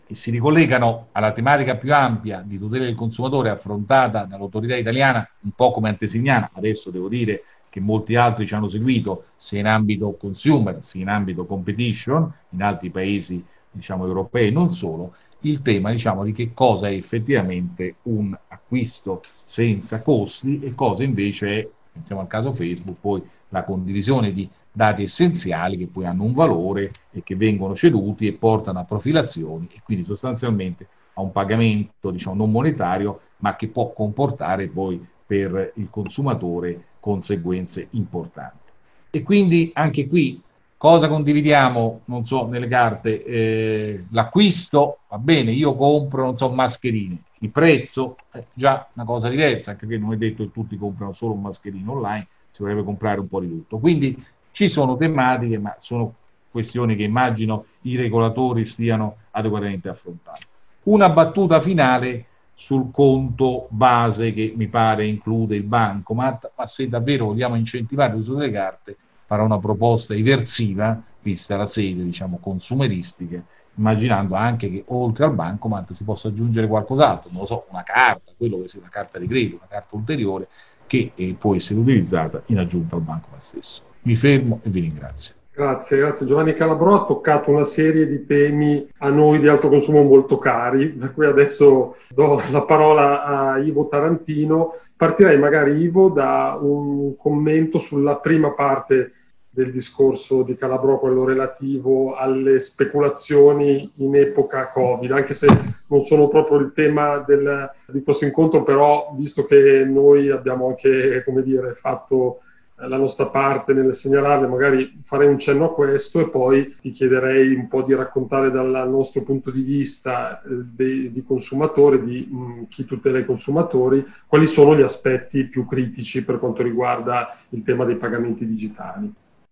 e 0.05 0.13
si 0.13 0.29
ricollegano 0.29 1.07
alla 1.13 1.31
tematica 1.31 1.75
più 1.75 1.91
ampia 1.91 2.43
di 2.45 2.59
tutela 2.59 2.85
del 2.85 2.93
consumatore 2.93 3.49
affrontata 3.49 4.25
dall'autorità 4.25 4.75
italiana, 4.75 5.27
un 5.39 5.51
po' 5.55 5.71
come 5.71 5.89
antesignana, 5.89 6.51
adesso 6.53 6.91
devo 6.91 7.07
dire 7.07 7.43
che 7.69 7.79
molti 7.79 8.13
altri 8.15 8.45
ci 8.45 8.53
hanno 8.53 8.69
seguito, 8.69 9.29
sia 9.35 9.59
in 9.59 9.65
ambito 9.65 10.11
consumer, 10.11 10.77
sia 10.83 11.01
in 11.01 11.09
ambito 11.09 11.47
competition, 11.47 12.31
in 12.49 12.61
altri 12.61 12.91
paesi 12.91 13.43
diciamo, 13.71 14.05
europei 14.05 14.51
non 14.51 14.69
solo, 14.69 15.15
il 15.43 15.61
tema 15.61 15.91
diciamo, 15.91 16.23
di 16.23 16.31
che 16.31 16.51
cosa 16.53 16.87
è 16.87 16.93
effettivamente 16.93 17.95
un 18.03 18.37
acquisto 18.47 19.21
senza 19.41 20.01
costi 20.01 20.59
e 20.61 20.75
cosa 20.75 21.03
invece 21.03 21.59
è, 21.59 21.67
pensiamo 21.91 22.21
al 22.21 22.27
caso 22.27 22.51
Facebook, 22.51 22.97
poi 22.99 23.21
la 23.49 23.63
condivisione 23.63 24.31
di 24.31 24.49
dati 24.71 25.03
essenziali 25.03 25.77
che 25.77 25.87
poi 25.87 26.05
hanno 26.05 26.23
un 26.23 26.33
valore 26.33 26.91
e 27.11 27.21
che 27.23 27.35
vengono 27.35 27.75
ceduti 27.75 28.25
e 28.25 28.33
portano 28.33 28.79
a 28.79 28.85
profilazioni 28.85 29.69
e 29.71 29.81
quindi 29.83 30.03
sostanzialmente 30.03 30.87
a 31.13 31.21
un 31.21 31.31
pagamento 31.31 32.09
diciamo, 32.09 32.35
non 32.35 32.51
monetario 32.51 33.19
ma 33.37 33.55
che 33.55 33.67
può 33.67 33.91
comportare 33.93 34.67
poi 34.67 35.05
per 35.25 35.73
il 35.75 35.89
consumatore 35.89 36.85
conseguenze 36.99 37.87
importanti. 37.91 38.71
E 39.11 39.21
quindi 39.21 39.71
anche 39.75 40.07
qui 40.07 40.41
cosa 40.83 41.07
condividiamo, 41.07 42.01
non 42.05 42.25
so, 42.25 42.45
nelle 42.45 42.67
carte? 42.67 43.23
Eh, 43.23 44.03
l'acquisto, 44.09 44.97
va 45.07 45.17
bene, 45.17 45.51
io 45.51 45.75
compro, 45.75 46.25
non 46.25 46.35
so, 46.35 46.51
mascherine. 46.51 47.19
Il 47.39 47.51
prezzo 47.51 48.17
è 48.29 48.43
già 48.53 48.89
una 48.91 49.05
cosa 49.05 49.29
diversa, 49.29 49.71
anche 49.71 49.85
perché 49.85 50.03
non 50.03 50.11
è 50.11 50.17
detto 50.17 50.43
che 50.43 50.51
tutti 50.51 50.77
comprano 50.77 51.13
solo 51.13 51.35
un 51.35 51.41
mascherino 51.41 51.93
online, 51.93 52.27
si 52.51 52.63
vorrebbe 52.63 52.83
comprare 52.83 53.21
un 53.21 53.29
po' 53.29 53.39
di 53.39 53.47
tutto. 53.47 53.77
Quindi 53.77 54.21
ci 54.51 54.67
sono 54.67 54.97
tematiche, 54.97 55.57
ma 55.57 55.73
sono 55.77 56.15
questioni 56.51 56.97
che 56.97 57.03
immagino 57.03 57.63
i 57.83 57.95
regolatori 57.95 58.65
stiano 58.65 59.15
adeguatamente 59.31 59.87
affrontando. 59.87 60.45
Una 60.83 61.09
battuta 61.09 61.61
finale 61.61 62.25
sul 62.55 62.91
conto 62.91 63.67
base 63.69 64.33
che 64.33 64.51
mi 64.53 64.67
pare 64.67 65.05
include 65.05 65.55
il 65.55 65.63
banco, 65.63 66.13
ma, 66.13 66.37
ma 66.57 66.67
se 66.67 66.89
davvero 66.89 67.27
vogliamo 67.27 67.55
incentivare 67.55 68.11
l'uso 68.11 68.33
delle 68.33 68.51
carte, 68.51 68.97
farà 69.25 69.43
una 69.43 69.59
proposta 69.59 70.13
eversiva, 70.13 71.01
vista 71.21 71.55
la 71.55 71.65
sede, 71.65 72.03
diciamo, 72.03 72.37
consumeristica, 72.39 73.43
immaginando 73.75 74.35
anche 74.35 74.69
che 74.69 74.83
oltre 74.87 75.25
al 75.25 75.33
bancomat 75.33 75.91
si 75.93 76.03
possa 76.03 76.27
aggiungere 76.27 76.67
qualcos'altro, 76.67 77.29
non 77.31 77.41
lo 77.41 77.45
so, 77.45 77.65
una 77.69 77.83
carta, 77.83 78.31
quello 78.37 78.61
che 78.61 78.67
sia 78.67 78.79
una 78.79 78.89
carta 78.89 79.19
di 79.19 79.27
credito, 79.27 79.55
una 79.55 79.67
carta 79.67 79.95
ulteriore, 79.95 80.47
che 80.85 81.11
eh, 81.15 81.35
può 81.37 81.55
essere 81.55 81.79
utilizzata 81.79 82.43
in 82.47 82.59
aggiunta 82.59 82.95
al 82.95 83.01
bancomat 83.01 83.41
stesso. 83.41 83.81
Mi 84.01 84.15
fermo 84.15 84.59
e 84.63 84.69
vi 84.69 84.81
ringrazio. 84.81 85.35
Grazie, 85.55 85.97
grazie. 85.99 86.25
Giovanni 86.25 86.55
Calabro 86.55 86.95
ha 86.95 87.05
toccato 87.05 87.51
una 87.51 87.65
serie 87.65 88.07
di 88.07 88.25
temi 88.25 88.89
a 88.97 89.09
noi 89.09 89.39
di 89.39 89.47
alto 89.47 89.69
consumo 89.69 90.01
molto 90.01 90.39
cari, 90.39 90.87
per 90.87 91.13
cui 91.13 91.27
adesso 91.27 91.95
do 92.09 92.41
la 92.49 92.63
parola 92.63 93.23
a 93.23 93.59
Ivo 93.59 93.87
Tarantino. 93.87 94.73
Partirei 94.97 95.37
magari, 95.37 95.77
Ivo, 95.77 96.09
da 96.09 96.57
un 96.59 97.15
commento 97.17 97.77
sulla 97.77 98.15
prima 98.15 98.49
parte 98.53 99.11
del 99.47 99.71
discorso 99.71 100.41
di 100.41 100.55
Calabro, 100.55 100.97
quello 100.97 101.23
relativo 101.23 102.15
alle 102.15 102.59
speculazioni 102.59 103.91
in 103.97 104.15
epoca 104.15 104.71
Covid, 104.71 105.11
anche 105.11 105.35
se 105.35 105.45
non 105.89 106.01
sono 106.01 106.27
proprio 106.29 106.57
il 106.57 106.71
tema 106.73 107.19
del, 107.19 107.69
di 107.89 108.01
questo 108.01 108.25
incontro, 108.25 108.63
però 108.63 109.13
visto 109.15 109.45
che 109.45 109.85
noi 109.85 110.31
abbiamo 110.31 110.69
anche, 110.69 111.21
come 111.23 111.43
dire, 111.43 111.75
fatto 111.75 112.39
la 112.87 112.97
nostra 112.97 113.27
parte 113.27 113.73
nel 113.73 113.93
segnalarle, 113.93 114.47
magari 114.47 115.01
farei 115.03 115.27
un 115.27 115.39
cenno 115.39 115.65
a 115.65 115.73
questo 115.73 116.19
e 116.19 116.29
poi 116.29 116.75
ti 116.79 116.91
chiederei 116.91 117.53
un 117.53 117.67
po' 117.67 117.81
di 117.81 117.93
raccontare 117.93 118.51
dal 118.51 118.87
nostro 118.89 119.23
punto 119.23 119.51
di 119.51 119.61
vista 119.61 120.41
eh, 120.41 120.47
di, 120.49 121.11
di 121.11 121.23
consumatore, 121.23 122.03
di 122.03 122.27
mh, 122.29 122.37
mm, 122.37 122.63
chi 122.69 122.85
tutela 122.85 123.19
i 123.19 123.25
consumatori, 123.25 124.05
quali 124.27 124.47
sono 124.47 124.75
gli 124.75 124.81
aspetti 124.81 125.45
più 125.45 125.65
critici 125.65 126.23
per 126.23 126.39
quanto 126.39 126.63
riguarda 126.63 127.37
il 127.49 127.63
tema 127.63 127.85
dei 127.85 127.97
pagamenti 127.97 128.45
digitali. 128.45 129.11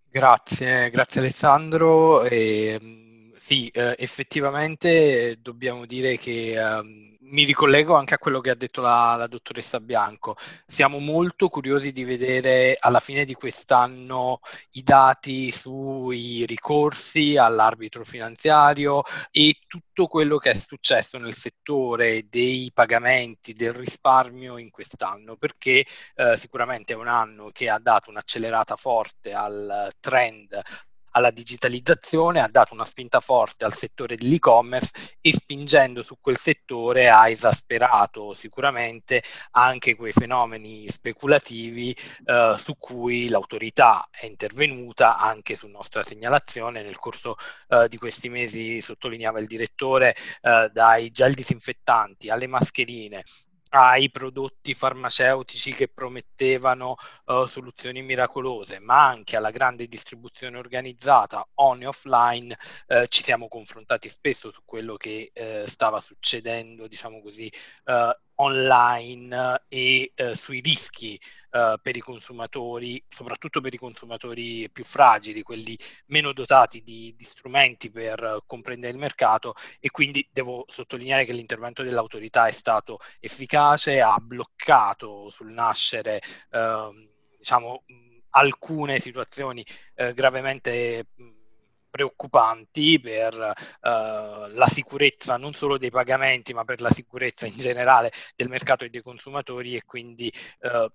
Grazie, 0.09 0.89
grazie 0.89 1.21
Alessandro. 1.21 2.23
E, 2.23 2.79
mm, 2.81 3.31
sì, 3.35 3.67
eh, 3.69 3.95
effettivamente 3.97 5.37
dobbiamo 5.41 5.85
dire 5.85 6.17
che... 6.17 6.55
Um, 6.57 7.10
mi 7.31 7.43
ricollego 7.43 7.95
anche 7.95 8.13
a 8.13 8.17
quello 8.17 8.39
che 8.41 8.49
ha 8.49 8.55
detto 8.55 8.81
la, 8.81 9.15
la, 9.15 9.27
dottoressa 9.27 9.79
Bianco. 9.79 10.35
Siamo 10.65 10.99
molto 10.99 11.49
curiosi 11.49 11.91
di 11.91 12.03
vedere 12.03 12.77
alla 12.79 12.99
fine 12.99 13.25
di 13.25 13.33
quest'anno 13.33 14.39
i 14.71 14.83
dati 14.83 15.51
sui 15.51 16.45
ricorsi 16.45 17.37
all'arbitro 17.37 18.03
finanziario 18.03 19.03
e 19.31 19.59
tutto 19.67 20.07
quello 20.07 20.37
che 20.37 20.51
è 20.51 20.53
successo 20.53 21.17
nel 21.17 21.35
settore 21.35 22.27
dei 22.29 22.71
pagamenti, 22.73 23.53
del 23.53 23.73
risparmio 23.73 24.57
in 24.57 24.69
quest'anno, 24.69 25.35
perché 25.37 25.85
eh, 26.15 26.37
sicuramente 26.37 26.93
è 26.93 26.97
un 26.97 27.07
anno 27.07 27.49
che 27.51 27.69
ha 27.69 27.79
dato 27.79 28.09
un'accelerata 28.09 28.75
forte 28.75 29.33
al 29.33 29.91
trend 29.99 30.61
alla 31.11 31.31
digitalizzazione, 31.31 32.41
ha 32.41 32.47
dato 32.47 32.73
una 32.73 32.85
spinta 32.85 33.19
forte 33.19 33.65
al 33.65 33.73
settore 33.73 34.15
dell'e-commerce 34.15 34.91
e 35.21 35.33
spingendo 35.33 36.03
su 36.03 36.17
quel 36.19 36.37
settore 36.37 37.09
ha 37.09 37.29
esasperato 37.29 38.33
sicuramente 38.33 39.21
anche 39.51 39.95
quei 39.95 40.11
fenomeni 40.11 40.87
speculativi 40.89 41.95
eh, 42.25 42.55
su 42.57 42.75
cui 42.77 43.29
l'autorità 43.29 44.07
è 44.11 44.25
intervenuta 44.25 45.17
anche 45.17 45.55
su 45.55 45.67
nostra 45.67 46.03
segnalazione. 46.03 46.83
Nel 46.83 46.97
corso 46.97 47.35
eh, 47.67 47.87
di 47.87 47.97
questi 47.97 48.29
mesi, 48.29 48.81
sottolineava 48.81 49.39
il 49.39 49.47
direttore, 49.47 50.15
eh, 50.41 50.69
dai 50.71 51.11
gel 51.11 51.33
disinfettanti 51.33 52.29
alle 52.29 52.47
mascherine 52.47 53.23
ai 53.73 54.09
prodotti 54.09 54.73
farmaceutici 54.73 55.73
che 55.73 55.87
promettevano 55.87 56.95
uh, 57.25 57.45
soluzioni 57.45 58.01
miracolose, 58.01 58.79
ma 58.79 59.07
anche 59.07 59.37
alla 59.37 59.51
grande 59.51 59.87
distribuzione 59.87 60.57
organizzata 60.57 61.47
on 61.55 61.81
e 61.81 61.85
offline, 61.85 62.57
uh, 62.87 63.05
ci 63.05 63.23
siamo 63.23 63.47
confrontati 63.47 64.09
spesso 64.09 64.51
su 64.51 64.61
quello 64.65 64.95
che 64.95 65.31
uh, 65.33 65.67
stava 65.67 66.01
succedendo, 66.01 66.87
diciamo 66.87 67.21
così, 67.21 67.51
online 68.35 69.63
e 69.67 70.11
eh, 70.15 70.35
sui 70.35 70.59
rischi 70.59 71.19
eh, 71.51 71.77
per 71.81 71.95
i 71.95 71.99
consumatori, 71.99 73.03
soprattutto 73.07 73.61
per 73.61 73.73
i 73.73 73.77
consumatori 73.77 74.69
più 74.71 74.83
fragili, 74.83 75.41
quelli 75.41 75.77
meno 76.07 76.33
dotati 76.33 76.81
di, 76.81 77.13
di, 77.17 77.23
strumenti 77.23 77.91
per 77.91 78.43
comprendere 78.45 78.93
il 78.93 78.99
mercato. 78.99 79.53
E 79.79 79.89
quindi 79.89 80.27
devo 80.31 80.65
sottolineare 80.67 81.25
che 81.25 81.33
l'intervento 81.33 81.83
dell'autorità 81.83 82.47
è 82.47 82.51
stato 82.51 82.99
efficace, 83.19 84.01
ha 84.01 84.17
bloccato 84.19 85.29
sul 85.29 85.51
nascere 85.51 86.21
eh, 86.49 87.09
diciamo, 87.37 87.83
alcune 88.31 88.99
situazioni 88.99 89.65
eh, 89.95 90.13
gravemente 90.13 91.07
preoccupanti 91.91 92.99
per 92.99 93.35
uh, 93.35 94.47
la 94.53 94.67
sicurezza 94.67 95.37
non 95.37 95.53
solo 95.53 95.77
dei 95.77 95.91
pagamenti, 95.91 96.53
ma 96.53 96.63
per 96.63 96.81
la 96.81 96.89
sicurezza 96.89 97.45
in 97.45 97.57
generale 97.57 98.11
del 98.35 98.49
mercato 98.49 98.85
e 98.85 98.89
dei 98.89 99.01
consumatori 99.03 99.75
e 99.75 99.83
quindi 99.85 100.31
uh, 100.61 100.89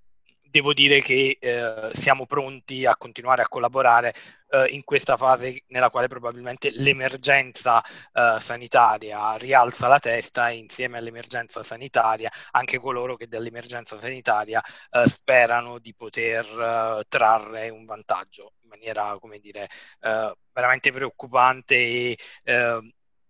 devo 0.49 0.73
dire 0.73 1.01
che 1.03 1.37
eh, 1.41 1.91
siamo 1.93 2.27
pronti 2.27 2.87
a 2.87 2.97
continuare 2.97 3.43
a 3.43 3.49
collaborare 3.49 4.15
eh, 4.49 4.67
in 4.69 4.85
questa 4.85 5.17
fase 5.17 5.65
nella 5.69 5.91
quale 5.91 6.09
probabilmente 6.09 6.71
l'emergenza 6.73 7.83
eh, 8.13 8.37
sanitaria 8.41 9.35
rialza 9.37 9.89
la 9.89 9.99
testa 9.99 10.49
e 10.49 10.57
insieme 10.57 10.99
all'emergenza 10.99 11.63
sanitaria 11.63 12.31
anche 12.53 12.79
coloro 12.79 13.17
che 13.17 13.29
dall'emergenza 13.29 13.99
sanitaria 13.99 14.63
eh, 14.91 15.07
sperano 15.07 15.79
di 15.79 15.95
poter 15.95 17.05
trarre 17.09 17.69
un 17.69 17.85
vantaggio 17.85 18.53
in 18.67 18.69
maniera, 18.69 19.17
come 19.21 19.39
dire, 19.39 19.69
eh, 20.01 20.37
veramente 20.53 20.91
preoccupante 20.93 21.75
e 21.75 22.17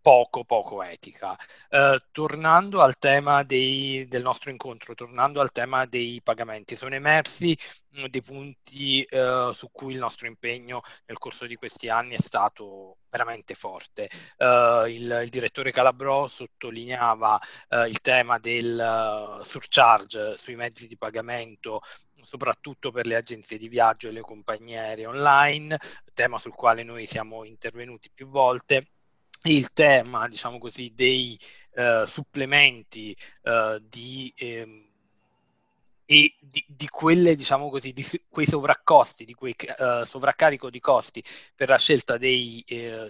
poco, 0.06 0.44
poco 0.44 0.84
etica. 0.84 1.36
Uh, 1.68 1.98
tornando 2.12 2.80
al 2.80 2.96
tema 2.96 3.42
dei, 3.42 4.06
del 4.06 4.22
nostro 4.22 4.50
incontro, 4.50 4.94
tornando 4.94 5.40
al 5.40 5.50
tema 5.50 5.84
dei 5.84 6.20
pagamenti, 6.22 6.76
sono 6.76 6.94
emersi 6.94 7.58
mm, 7.98 8.04
dei 8.04 8.22
punti 8.22 9.04
uh, 9.10 9.50
su 9.52 9.68
cui 9.72 9.94
il 9.94 9.98
nostro 9.98 10.28
impegno 10.28 10.80
nel 11.06 11.18
corso 11.18 11.44
di 11.44 11.56
questi 11.56 11.88
anni 11.88 12.14
è 12.14 12.20
stato 12.20 12.98
veramente 13.08 13.56
forte. 13.56 14.08
Uh, 14.36 14.86
il, 14.86 15.22
il, 15.24 15.28
direttore 15.28 15.72
Calabrò 15.72 16.28
sottolineava 16.28 17.40
il 17.88 18.00
tema 18.00 18.38
del 18.38 19.40
surcharge 19.42 20.36
sui 20.36 20.54
mezzi 20.54 20.86
di 20.86 20.96
pagamento 20.96 21.80
soprattutto 22.26 22.90
per 22.90 23.06
le 23.06 23.14
agenzie 23.14 23.56
di 23.56 23.68
viaggio 23.68 24.08
e 24.08 24.12
le 24.12 24.20
compagnie 24.20 24.78
aeree 24.78 25.06
online, 25.06 25.78
tema 26.12 26.38
sul 26.38 26.54
quale 26.54 26.82
noi 26.82 27.06
siamo 27.06 27.44
intervenuti 27.44 28.10
più 28.12 28.26
volte 28.26 28.88
il 29.44 29.72
tema, 29.72 30.28
diciamo 30.28 30.58
così, 30.58 30.92
dei 30.94 31.38
uh, 31.74 32.04
supplementi 32.04 33.16
uh, 33.42 33.78
di, 33.80 34.32
ehm, 34.36 34.84
e 36.04 36.34
di, 36.40 36.64
di, 36.66 36.88
quelle, 36.88 37.36
diciamo 37.36 37.70
così, 37.70 37.92
di 37.92 38.04
quei 38.28 38.46
sovraccosti, 38.46 39.24
di 39.24 39.34
quei 39.34 39.54
uh, 39.78 40.04
sovraccarico 40.04 40.68
di 40.68 40.80
costi 40.80 41.22
per 41.54 41.68
la 41.68 41.78
scelta 41.78 42.16
dei, 42.16 42.64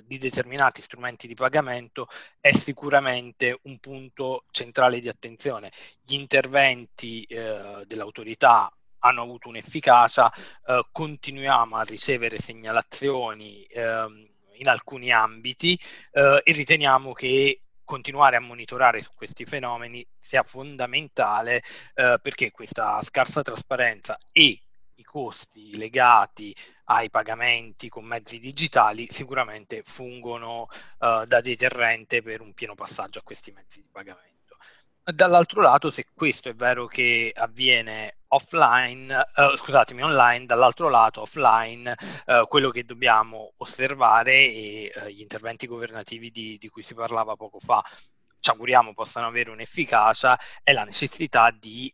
di 0.04 0.18
determinati 0.18 0.82
strumenti 0.82 1.26
di 1.26 1.34
pagamento 1.34 2.08
è 2.40 2.52
sicuramente 2.52 3.58
un 3.62 3.78
punto 3.78 4.44
centrale 4.50 4.98
di 4.98 5.08
attenzione. 5.08 5.70
Gli 6.02 6.14
interventi 6.14 7.26
dell'autorità 7.28 8.70
hanno 9.00 9.22
avuto 9.22 9.48
un'efficacia, 9.48 10.32
continuiamo 10.90 11.76
a 11.76 11.82
ricevere 11.82 12.38
segnalazioni. 12.38 13.62
Ehm, 13.64 14.34
in 14.58 14.68
alcuni 14.68 15.12
ambiti 15.12 15.78
eh, 16.12 16.40
e 16.42 16.52
riteniamo 16.52 17.12
che 17.12 17.60
continuare 17.84 18.36
a 18.36 18.40
monitorare 18.40 19.00
su 19.00 19.10
questi 19.14 19.44
fenomeni 19.44 20.06
sia 20.18 20.42
fondamentale 20.42 21.62
eh, 21.94 22.18
perché 22.20 22.50
questa 22.50 23.00
scarsa 23.02 23.42
trasparenza 23.42 24.18
e 24.32 24.60
i 24.98 25.02
costi 25.04 25.76
legati 25.76 26.54
ai 26.84 27.10
pagamenti 27.10 27.88
con 27.88 28.04
mezzi 28.04 28.38
digitali 28.38 29.06
sicuramente 29.10 29.82
fungono 29.84 30.68
eh, 30.98 31.24
da 31.26 31.40
deterrente 31.40 32.22
per 32.22 32.40
un 32.40 32.54
pieno 32.54 32.74
passaggio 32.74 33.20
a 33.20 33.22
questi 33.22 33.52
mezzi 33.52 33.80
di 33.80 33.88
pagamento. 33.90 34.35
Dall'altro 35.14 35.60
lato, 35.60 35.92
se 35.92 36.06
questo 36.12 36.48
è 36.48 36.54
vero 36.54 36.86
che 36.86 37.32
avviene 37.32 38.16
offline, 38.28 39.14
uh, 39.36 39.56
scusatemi, 39.56 40.02
online, 40.02 40.46
dall'altro 40.46 40.88
lato 40.88 41.20
offline, 41.20 41.94
uh, 42.26 42.48
quello 42.48 42.70
che 42.70 42.84
dobbiamo 42.84 43.52
osservare 43.58 44.32
e 44.32 44.92
uh, 44.96 45.06
gli 45.06 45.20
interventi 45.20 45.68
governativi 45.68 46.32
di, 46.32 46.58
di, 46.58 46.68
cui 46.68 46.82
si 46.82 46.94
parlava 46.94 47.36
poco 47.36 47.60
fa. 47.60 47.84
Ci 48.40 48.50
auguriamo 48.50 48.94
possano 48.94 49.28
avere 49.28 49.50
un'efficacia 49.50 50.36
è 50.64 50.72
la 50.72 50.82
necessità 50.82 51.52
di, 51.52 51.92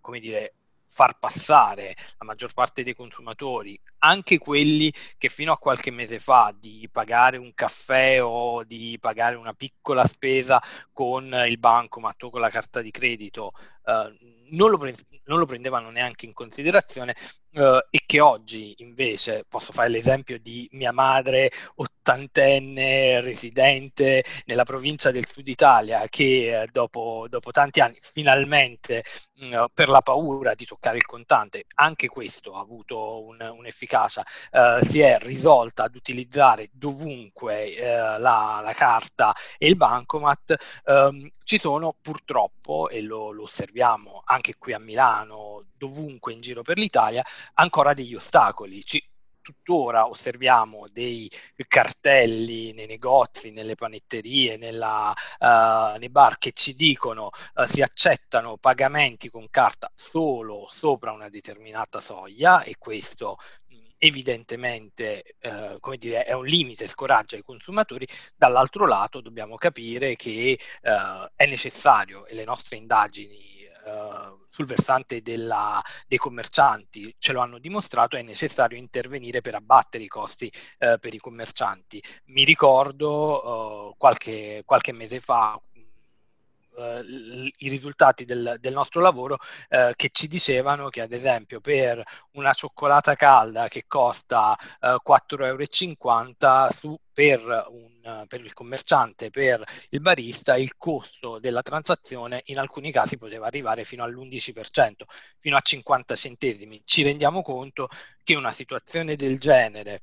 come 0.00 0.18
dire, 0.20 0.54
far 0.96 1.18
passare 1.18 1.94
la 2.16 2.24
maggior 2.24 2.54
parte 2.54 2.82
dei 2.82 2.94
consumatori, 2.94 3.78
anche 3.98 4.38
quelli 4.38 4.90
che 5.18 5.28
fino 5.28 5.52
a 5.52 5.58
qualche 5.58 5.90
mese 5.90 6.18
fa 6.18 6.54
di 6.58 6.88
pagare 6.90 7.36
un 7.36 7.52
caffè 7.52 8.22
o 8.24 8.64
di 8.64 8.96
pagare 8.98 9.36
una 9.36 9.52
piccola 9.52 10.06
spesa 10.06 10.58
con 10.94 11.24
il 11.46 11.58
bancomat 11.58 12.22
o 12.22 12.30
con 12.30 12.40
la 12.40 12.48
carta 12.48 12.80
di 12.80 12.90
credito, 12.90 13.52
eh, 13.84 14.16
non, 14.52 14.70
lo 14.70 14.78
pre- 14.78 14.94
non, 15.24 15.38
lo 15.38 15.44
prendevano 15.44 15.90
neanche 15.90 16.24
in 16.24 16.32
considerazione 16.32 17.14
eh, 17.56 17.86
e 17.90 18.02
che 18.04 18.20
oggi 18.20 18.74
invece 18.78 19.44
posso 19.48 19.72
fare 19.72 19.88
l'esempio 19.88 20.38
di 20.38 20.68
mia 20.72 20.92
madre 20.92 21.50
ottantenne 21.76 23.20
residente 23.22 24.22
nella 24.44 24.64
provincia 24.64 25.10
del 25.10 25.26
sud 25.26 25.48
Italia 25.48 26.06
che 26.08 26.62
eh, 26.62 26.68
dopo, 26.70 27.26
dopo, 27.30 27.50
tanti 27.52 27.80
anni 27.80 27.96
finalmente 28.00 29.02
mm, 29.44 29.64
per 29.72 29.88
la 29.88 30.02
paura 30.02 30.54
di 30.54 30.66
toccare 30.66 30.98
il 30.98 31.06
contante 31.06 31.64
anche 31.76 32.08
questo 32.08 32.54
ha 32.54 32.60
avuto 32.60 33.24
un, 33.24 33.40
un'efficacia 33.40 34.24
eh, 34.50 34.80
si 34.86 35.00
è 35.00 35.18
risolta 35.20 35.84
ad 35.84 35.94
utilizzare 35.94 36.68
dovunque 36.72 37.74
la, 37.78 38.60
la, 38.62 38.72
carta 38.74 39.34
e 39.58 39.66
il 39.68 39.76
bancomat. 39.76 40.54
Ehm, 40.84 41.30
ci 41.44 41.58
sono 41.58 41.94
purtroppo 42.00 42.88
e 42.88 43.00
lo, 43.02 43.30
lo 43.30 43.44
osserviamo 43.44 44.22
anche 44.24 44.54
qui 44.58 44.72
a 44.72 44.78
Milano 44.78 45.64
dovunque 45.76 46.32
in 46.32 46.40
giro 46.40 46.62
per 46.62 46.78
l'Italia 46.78 47.24
ancora 47.54 47.94
degli 47.94 48.14
ostacoli. 48.14 48.84
Ci, 48.84 49.02
tuttora 49.46 50.08
osserviamo 50.08 50.86
dei 50.90 51.30
cartelli 51.68 52.72
nei 52.72 52.86
negozi, 52.86 53.52
nelle 53.52 53.76
panetterie, 53.76 54.56
nella, 54.56 55.14
uh, 55.38 55.96
nei 55.98 56.10
bar 56.10 56.36
che 56.38 56.50
ci 56.50 56.74
dicono 56.74 57.30
uh, 57.54 57.64
si 57.64 57.80
accettano 57.80 58.56
pagamenti 58.56 59.30
con 59.30 59.46
carta 59.48 59.88
solo 59.94 60.68
sopra 60.68 61.12
una 61.12 61.28
determinata 61.28 62.00
soglia 62.00 62.64
e 62.64 62.74
questo 62.76 63.36
evidentemente 63.98 65.36
uh, 65.42 65.78
come 65.78 65.96
dire, 65.96 66.24
è 66.24 66.32
un 66.32 66.44
limite, 66.44 66.88
scoraggia 66.88 67.36
i 67.36 67.42
consumatori, 67.42 68.06
dall'altro 68.34 68.84
lato 68.84 69.20
dobbiamo 69.20 69.54
capire 69.54 70.16
che 70.16 70.58
è 70.80 71.46
necessario 71.46 72.26
e 72.26 72.34
le 72.34 72.44
nostre 72.44 72.76
indagini 72.76 73.64
Uh, 73.86 74.45
sul 74.56 74.64
versante 74.64 75.20
della, 75.20 75.82
dei 76.06 76.16
commercianti 76.16 77.14
ce 77.18 77.32
lo 77.32 77.40
hanno 77.40 77.58
dimostrato, 77.58 78.16
è 78.16 78.22
necessario 78.22 78.78
intervenire 78.78 79.42
per 79.42 79.54
abbattere 79.54 80.04
i 80.04 80.08
costi 80.08 80.50
eh, 80.78 80.96
per 80.98 81.12
i 81.12 81.18
commercianti. 81.18 82.02
Mi 82.26 82.42
ricordo 82.44 83.90
eh, 83.90 83.94
qualche, 83.98 84.62
qualche 84.64 84.92
mese 84.92 85.20
fa 85.20 85.60
Uh, 86.76 87.50
i 87.56 87.68
risultati 87.70 88.26
del, 88.26 88.56
del 88.60 88.74
nostro 88.74 89.00
lavoro 89.00 89.38
uh, 89.70 89.92
che 89.96 90.10
ci 90.12 90.28
dicevano 90.28 90.90
che 90.90 91.00
ad 91.00 91.12
esempio 91.12 91.58
per 91.60 92.02
una 92.32 92.52
cioccolata 92.52 93.14
calda 93.14 93.66
che 93.68 93.84
costa 93.86 94.54
uh, 94.80 94.86
4,50 95.02 95.44
euro 95.46 96.70
su, 96.70 96.98
per 97.14 97.40
un 97.70 97.96
per 98.28 98.40
il 98.40 98.52
commerciante, 98.52 99.30
per 99.30 99.64
il 99.88 100.00
barista, 100.00 100.56
il 100.56 100.76
costo 100.76 101.40
della 101.40 101.62
transazione 101.62 102.42
in 102.46 102.58
alcuni 102.58 102.92
casi 102.92 103.16
poteva 103.16 103.46
arrivare 103.46 103.82
fino 103.82 104.04
all'11%, 104.04 104.92
fino 105.40 105.56
a 105.56 105.60
50 105.60 106.14
centesimi. 106.14 106.82
Ci 106.84 107.02
rendiamo 107.02 107.42
conto 107.42 107.88
che 108.22 108.36
una 108.36 108.52
situazione 108.52 109.16
del 109.16 109.38
genere 109.38 110.02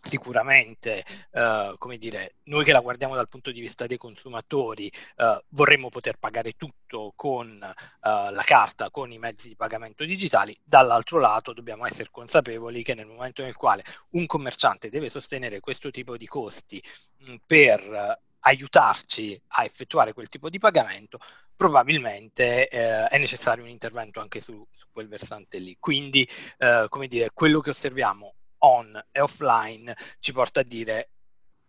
sicuramente, 0.00 1.04
eh, 1.32 1.74
come 1.78 1.98
dire, 1.98 2.36
noi 2.44 2.64
che 2.64 2.72
la 2.72 2.80
guardiamo 2.80 3.14
dal 3.14 3.28
punto 3.28 3.50
di 3.50 3.60
vista 3.60 3.86
dei 3.86 3.96
consumatori, 3.96 4.90
eh, 5.16 5.44
vorremmo 5.50 5.88
poter 5.88 6.16
pagare 6.18 6.52
tutto 6.52 7.12
con 7.14 7.60
eh, 7.62 7.76
la 8.00 8.42
carta, 8.44 8.90
con 8.90 9.12
i 9.12 9.18
mezzi 9.18 9.48
di 9.48 9.56
pagamento 9.56 10.04
digitali, 10.04 10.56
dall'altro 10.62 11.18
lato 11.18 11.52
dobbiamo 11.52 11.86
essere 11.86 12.08
consapevoli 12.10 12.82
che 12.82 12.94
nel 12.94 13.06
momento 13.06 13.42
nel 13.42 13.56
quale 13.56 13.84
un 14.10 14.26
commerciante 14.26 14.88
deve 14.90 15.10
sostenere 15.10 15.60
questo 15.60 15.90
tipo 15.90 16.16
di 16.16 16.26
costi 16.26 16.82
mh, 17.18 17.34
per 17.46 18.18
aiutarci 18.40 19.40
a 19.48 19.64
effettuare 19.64 20.12
quel 20.12 20.28
tipo 20.28 20.48
di 20.48 20.58
pagamento, 20.58 21.18
probabilmente 21.56 22.68
eh, 22.68 23.06
è 23.08 23.18
necessario 23.18 23.64
un 23.64 23.70
intervento 23.70 24.20
anche 24.20 24.40
su, 24.40 24.66
su 24.72 24.86
quel 24.92 25.08
versante 25.08 25.58
lì. 25.58 25.76
Quindi, 25.78 26.26
eh, 26.58 26.86
come 26.88 27.08
dire, 27.08 27.30
quello 27.32 27.60
che 27.60 27.70
osserviamo 27.70 28.34
on 28.58 29.00
e 29.10 29.20
offline 29.20 29.94
ci 30.20 30.32
porta 30.32 30.60
a 30.60 30.64
dire 30.64 31.10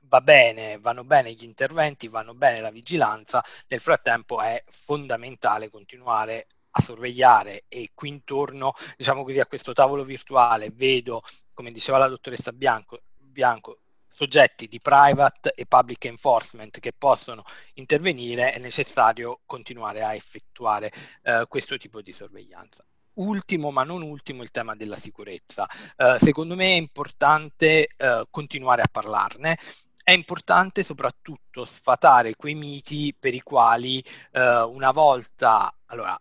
va 0.09 0.21
bene, 0.21 0.79
vanno 0.79 1.03
bene 1.03 1.31
gli 1.31 1.43
interventi, 1.43 2.07
vanno 2.07 2.33
bene 2.33 2.59
la 2.59 2.71
vigilanza, 2.71 3.43
nel 3.67 3.79
frattempo 3.79 4.41
è 4.41 4.63
fondamentale 4.67 5.69
continuare 5.69 6.47
a 6.71 6.81
sorvegliare 6.81 7.65
e 7.67 7.91
qui 7.93 8.09
intorno, 8.09 8.73
diciamo 8.97 9.23
così, 9.23 9.39
a 9.39 9.45
questo 9.45 9.73
tavolo 9.73 10.03
virtuale 10.03 10.71
vedo, 10.71 11.21
come 11.53 11.71
diceva 11.71 11.97
la 11.97 12.07
dottoressa 12.07 12.51
Bianco, 12.51 13.01
Bianco 13.17 13.79
soggetti 14.07 14.67
di 14.67 14.81
private 14.81 15.53
e 15.53 15.65
public 15.65 16.05
enforcement 16.05 16.79
che 16.79 16.91
possono 16.91 17.43
intervenire, 17.75 18.51
è 18.51 18.59
necessario 18.59 19.39
continuare 19.45 20.03
a 20.03 20.13
effettuare 20.13 20.91
eh, 21.23 21.45
questo 21.47 21.77
tipo 21.77 22.01
di 22.01 22.11
sorveglianza 22.11 22.83
ultimo 23.19 23.71
ma 23.71 23.83
non 23.83 24.01
ultimo 24.01 24.43
il 24.43 24.51
tema 24.51 24.75
della 24.75 24.95
sicurezza. 24.95 25.67
Uh, 25.97 26.17
secondo 26.17 26.55
me 26.55 26.67
è 26.67 26.77
importante 26.77 27.89
uh, 27.97 28.25
continuare 28.29 28.81
a 28.81 28.89
parlarne. 28.91 29.57
È 30.03 30.11
importante 30.11 30.83
soprattutto 30.83 31.65
sfatare 31.65 32.35
quei 32.35 32.55
miti 32.55 33.15
per 33.17 33.33
i 33.33 33.41
quali 33.41 34.03
uh, 34.31 34.67
una 34.67 34.91
volta, 34.91 35.71
allora, 35.85 36.19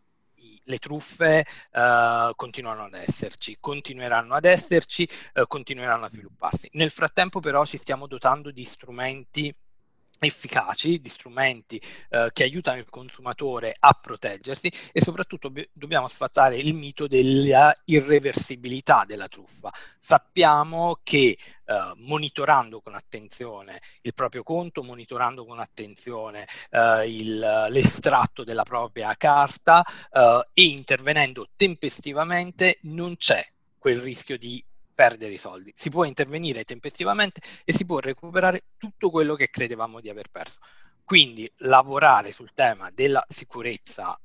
le 0.65 0.79
truffe 0.79 1.47
uh, 1.73 2.35
continuano 2.35 2.85
ad 2.85 2.95
esserci, 2.95 3.57
continueranno 3.59 4.35
ad 4.35 4.45
esserci, 4.45 5.09
uh, 5.35 5.47
continueranno 5.47 6.05
a 6.05 6.11
svilupparsi. 6.11 6.69
Nel 6.73 6.91
frattempo 6.91 7.41
però 7.41 7.65
ci 7.65 7.79
stiamo 7.79 8.07
dotando 8.07 8.51
di 8.51 8.65
strumenti 8.65 9.55
efficaci, 10.27 11.01
di 11.01 11.09
strumenti 11.09 11.81
eh, 12.11 12.31
che 12.33 12.43
aiutano 12.43 12.79
il 12.79 12.89
consumatore 12.89 13.75
a 13.79 13.93
proteggersi 14.01 14.71
e 14.93 15.01
soprattutto 15.01 15.53
dobbiamo 15.73 16.09
sfatare 16.09 16.57
il 16.57 16.75
mito 16.75 17.07
della 17.07 17.73
irreversibilità 17.85 19.05
della 19.07 19.29
truffa. 19.29 19.71
Sappiamo 19.99 20.99
che 21.03 21.37
eh, 21.65 21.93
monitorando 21.97 22.81
con 22.81 22.95
attenzione 22.95 23.81
il 24.03 24.15
proprio 24.15 24.43
conto, 24.43 24.83
monitorando 24.83 25.45
con 25.45 25.61
attenzione 25.61 26.47
eh, 26.71 27.09
il, 27.09 27.67
l'estratto 27.69 28.45
della 28.45 28.63
propria 28.63 29.15
carta 29.17 29.85
eh, 30.11 30.49
e 30.55 30.65
intervenendo 30.65 31.49
tempestivamente 31.57 32.79
non 32.83 33.17
c'è 33.17 33.45
quel 33.79 34.01
rischio 34.01 34.37
di 34.37 34.63
perdere 34.99 35.35
i 35.35 35.39
soldi, 35.39 35.73
si 35.77 35.91
può 35.91 36.03
intervenire 36.03 36.65
tempestivamente 36.65 37.41
e 37.65 37.73
si 37.73 37.85
può 37.85 38.01
recuperare 38.01 38.65
tutto 38.77 39.11
quello 39.11 39.37
che 39.37 39.49
credevamo 39.49 40.01
di 40.01 40.11
aver 40.11 40.29
perso. 40.29 40.59
Quindi 41.05 41.49
lavorare 41.59 42.33
sul 42.33 42.53
tema 42.53 42.91
della 42.91 43.25
sicurezza 43.29 44.19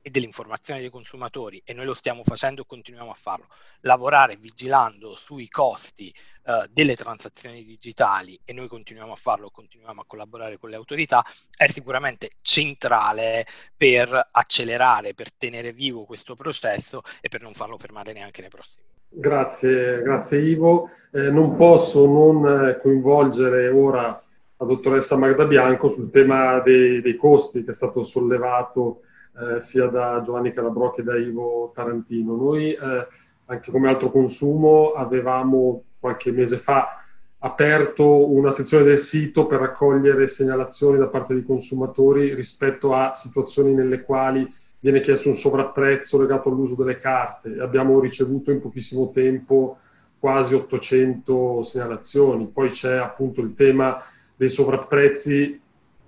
e 0.00 0.10
dell'informazione 0.10 0.78
dei 0.78 0.90
consumatori 0.90 1.60
e 1.64 1.72
noi 1.72 1.86
lo 1.86 1.94
stiamo 1.94 2.22
facendo 2.22 2.62
e 2.62 2.66
continuiamo 2.68 3.10
a 3.10 3.14
farlo, 3.14 3.48
lavorare 3.80 4.36
vigilando 4.36 5.16
sui 5.16 5.48
costi 5.48 6.14
uh, 6.44 6.66
delle 6.70 6.94
transazioni 6.94 7.64
digitali 7.64 8.38
e 8.44 8.52
noi 8.52 8.68
continuiamo 8.68 9.14
a 9.14 9.16
farlo, 9.16 9.50
continuiamo 9.50 10.02
a 10.02 10.04
collaborare 10.06 10.56
con 10.56 10.70
le 10.70 10.76
autorità, 10.76 11.24
è 11.56 11.66
sicuramente 11.66 12.30
centrale 12.42 13.44
per 13.76 14.28
accelerare, 14.30 15.14
per 15.14 15.32
tenere 15.32 15.72
vivo 15.72 16.04
questo 16.04 16.36
processo 16.36 17.02
e 17.20 17.28
per 17.28 17.42
non 17.42 17.54
farlo 17.54 17.76
fermare 17.76 18.12
neanche 18.12 18.40
nei 18.40 18.50
prossimi 18.50 18.91
Grazie, 19.14 20.00
grazie 20.02 20.38
Ivo. 20.40 20.88
Eh, 21.10 21.30
non 21.30 21.54
posso 21.56 22.06
non 22.06 22.46
eh, 22.46 22.78
coinvolgere 22.80 23.68
ora 23.68 24.20
la 24.56 24.66
dottoressa 24.66 25.18
Magda 25.18 25.44
Bianco 25.44 25.90
sul 25.90 26.10
tema 26.10 26.60
dei, 26.60 27.02
dei 27.02 27.16
costi 27.16 27.62
che 27.62 27.72
è 27.72 27.74
stato 27.74 28.04
sollevato 28.04 29.02
eh, 29.38 29.60
sia 29.60 29.86
da 29.88 30.22
Giovanni 30.24 30.52
Calabrò 30.52 30.92
che 30.92 31.02
da 31.02 31.14
Ivo 31.18 31.72
Tarantino. 31.74 32.36
Noi, 32.36 32.72
eh, 32.72 33.06
anche 33.44 33.70
come 33.70 33.88
altro 33.88 34.10
consumo, 34.10 34.92
avevamo 34.92 35.82
qualche 36.00 36.32
mese 36.32 36.56
fa 36.56 37.04
aperto 37.40 38.32
una 38.32 38.50
sezione 38.50 38.84
del 38.84 38.98
sito 38.98 39.46
per 39.46 39.60
raccogliere 39.60 40.26
segnalazioni 40.26 40.96
da 40.96 41.08
parte 41.08 41.34
dei 41.34 41.44
consumatori 41.44 42.32
rispetto 42.32 42.94
a 42.94 43.14
situazioni 43.14 43.74
nelle 43.74 44.02
quali 44.02 44.50
viene 44.82 45.00
chiesto 45.00 45.28
un 45.28 45.36
sovrapprezzo 45.36 46.20
legato 46.20 46.48
all'uso 46.48 46.74
delle 46.74 46.98
carte. 46.98 47.60
Abbiamo 47.60 48.00
ricevuto 48.00 48.50
in 48.50 48.60
pochissimo 48.60 49.10
tempo 49.10 49.78
quasi 50.18 50.54
800 50.54 51.62
segnalazioni. 51.62 52.48
Poi 52.52 52.70
c'è 52.70 52.96
appunto 52.96 53.40
il 53.40 53.54
tema 53.54 54.02
dei 54.34 54.48
sovrapprezzi, 54.48 55.60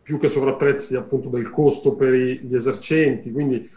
più 0.02 0.18
che 0.18 0.28
sovrapprezzi 0.28 0.96
appunto 0.96 1.28
del 1.28 1.50
costo 1.50 1.94
per 1.94 2.12
gli 2.14 2.54
esercenti. 2.54 3.30
Quindi 3.30 3.70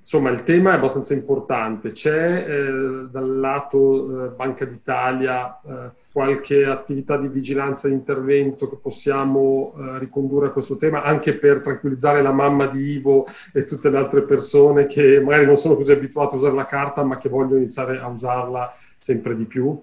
insomma 0.00 0.30
il 0.30 0.42
tema 0.44 0.72
è 0.72 0.74
abbastanza 0.74 1.14
importante. 1.14 1.92
C'è 1.92 2.46
eh, 2.48 3.08
dal 3.10 3.38
lato 3.38 4.26
eh, 4.26 4.28
Banca 4.30 4.64
d'Italia 4.64 5.60
eh, 5.60 5.90
qualche 6.12 6.64
attività 6.64 7.16
di 7.16 7.28
vigilanza 7.28 7.88
e 7.88 7.92
intervento 7.92 8.68
che 8.68 8.76
possiamo 8.76 9.74
eh, 9.76 9.98
ricondurre 9.98 10.48
a 10.48 10.50
questo 10.50 10.76
tema, 10.76 11.02
anche 11.02 11.34
per 11.34 11.60
tranquillizzare 11.60 12.22
la 12.22 12.32
mamma 12.32 12.66
di 12.66 12.92
Ivo 12.92 13.26
e 13.52 13.64
tutte 13.64 13.90
le 13.90 13.98
altre 13.98 14.22
persone 14.22 14.86
che 14.86 15.20
magari 15.20 15.46
non 15.46 15.56
sono 15.56 15.76
così 15.76 15.92
abituate 15.92 16.34
a 16.34 16.38
usare 16.38 16.54
la 16.54 16.66
carta, 16.66 17.02
ma 17.04 17.18
che 17.18 17.28
vogliono 17.28 17.56
iniziare 17.56 17.98
a 17.98 18.06
usarla 18.08 18.74
sempre 18.98 19.36
di 19.36 19.44
più? 19.44 19.80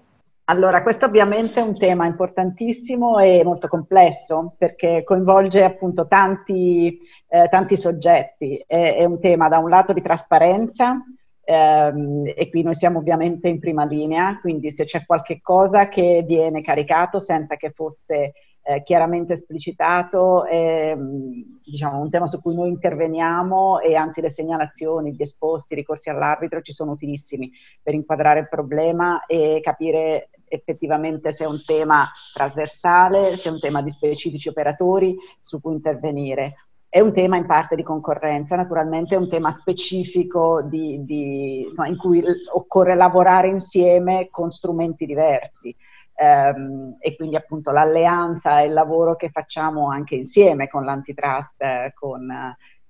Allora, 0.48 0.84
questo 0.84 1.06
ovviamente 1.06 1.58
è 1.58 1.62
un 1.64 1.76
tema 1.76 2.06
importantissimo 2.06 3.18
e 3.18 3.42
molto 3.42 3.66
complesso 3.66 4.54
perché 4.56 5.02
coinvolge 5.02 5.64
appunto 5.64 6.06
tanti, 6.06 7.00
eh, 7.26 7.48
tanti 7.48 7.76
soggetti. 7.76 8.62
È, 8.64 8.94
è, 8.94 9.04
un 9.04 9.18
tema 9.18 9.48
da 9.48 9.58
un 9.58 9.68
lato 9.68 9.92
di 9.92 10.00
trasparenza 10.00 11.02
ehm, 11.42 12.32
e 12.32 12.48
qui 12.48 12.62
noi 12.62 12.74
siamo 12.74 12.98
ovviamente 13.00 13.48
in 13.48 13.58
prima 13.58 13.84
linea, 13.84 14.38
quindi 14.40 14.70
se 14.70 14.84
c'è 14.84 15.04
qualche 15.04 15.40
cosa 15.40 15.88
che 15.88 16.22
viene 16.24 16.62
caricato 16.62 17.18
senza 17.18 17.56
che 17.56 17.72
fosse 17.72 18.34
eh, 18.62 18.82
chiaramente 18.84 19.32
esplicitato, 19.32 20.44
è 20.44 20.96
diciamo, 20.96 22.00
un 22.00 22.10
tema 22.10 22.28
su 22.28 22.40
cui 22.40 22.54
noi 22.54 22.68
interveniamo 22.68 23.80
e 23.80 23.96
anzi 23.96 24.20
le 24.20 24.30
segnalazioni, 24.30 25.12
gli 25.12 25.22
esposti, 25.22 25.72
i 25.72 25.76
ricorsi 25.76 26.08
all'arbitro 26.08 26.60
ci 26.60 26.72
sono 26.72 26.92
utilissimi 26.92 27.50
per 27.82 27.94
inquadrare 27.94 28.40
il 28.40 28.48
problema 28.48 29.24
e 29.26 29.58
capire 29.60 30.30
effettivamente 30.48 31.32
se 31.32 31.44
è 31.44 31.46
un 31.46 31.62
tema 31.64 32.10
trasversale, 32.32 33.36
se 33.36 33.48
è 33.48 33.52
un 33.52 33.58
tema 33.58 33.82
di 33.82 33.90
specifici 33.90 34.48
operatori 34.48 35.16
su 35.40 35.60
cui 35.60 35.74
intervenire. 35.74 36.66
È 36.88 37.00
un 37.00 37.12
tema 37.12 37.36
in 37.36 37.46
parte 37.46 37.76
di 37.76 37.82
concorrenza, 37.82 38.56
naturalmente 38.56 39.14
è 39.14 39.18
un 39.18 39.28
tema 39.28 39.50
specifico 39.50 40.62
di, 40.62 41.04
di, 41.04 41.66
insomma, 41.68 41.88
in 41.88 41.96
cui 41.96 42.22
occorre 42.52 42.94
lavorare 42.94 43.48
insieme 43.48 44.28
con 44.30 44.50
strumenti 44.50 45.04
diversi. 45.04 45.74
Um, 46.18 46.96
e 46.98 47.14
quindi 47.14 47.36
appunto 47.36 47.70
l'alleanza 47.70 48.60
e 48.60 48.68
il 48.68 48.72
lavoro 48.72 49.16
che 49.16 49.28
facciamo 49.28 49.90
anche 49.90 50.14
insieme 50.14 50.66
con 50.66 50.82
l'antitrust, 50.82 51.60
eh, 51.60 51.92
con 51.94 52.26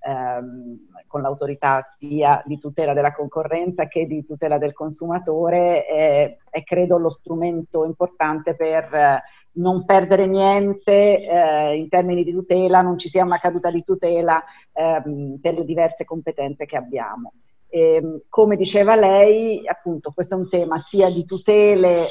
ehm, 0.07 0.86
con 1.07 1.22
l'autorità 1.22 1.82
sia 1.96 2.42
di 2.44 2.59
tutela 2.59 2.92
della 2.92 3.12
concorrenza 3.12 3.86
che 3.88 4.07
di 4.07 4.24
tutela 4.24 4.59
del 4.59 4.72
consumatore 4.72 5.84
è, 5.84 6.36
è 6.48 6.62
credo 6.62 6.98
lo 6.98 7.11
strumento 7.11 7.84
importante 7.84 8.54
per 8.54 8.94
eh, 8.94 9.22
non 9.52 9.84
perdere 9.84 10.26
niente 10.26 10.92
eh, 10.92 11.76
in 11.76 11.88
termini 11.88 12.24
di 12.24 12.32
tutela, 12.32 12.82
non 12.82 12.98
ci 12.98 13.09
sia 13.09 13.24
una 13.24 13.38
caduta 13.38 13.70
di 13.70 13.82
tutela 13.84 14.42
ehm, 14.72 15.38
per 15.40 15.54
le 15.54 15.64
diverse 15.64 16.04
competenze 16.04 16.66
che 16.66 16.76
abbiamo. 16.76 17.32
E, 17.68 17.94
ehm, 17.96 18.20
come 18.28 18.57
diceva 18.57 18.94
lei, 18.94 19.66
appunto, 19.66 20.12
questo 20.12 20.34
è 20.34 20.38
un 20.38 20.48
tema 20.48 20.78
sia 20.78 21.11
di 21.11 21.24
tutele 21.24 22.07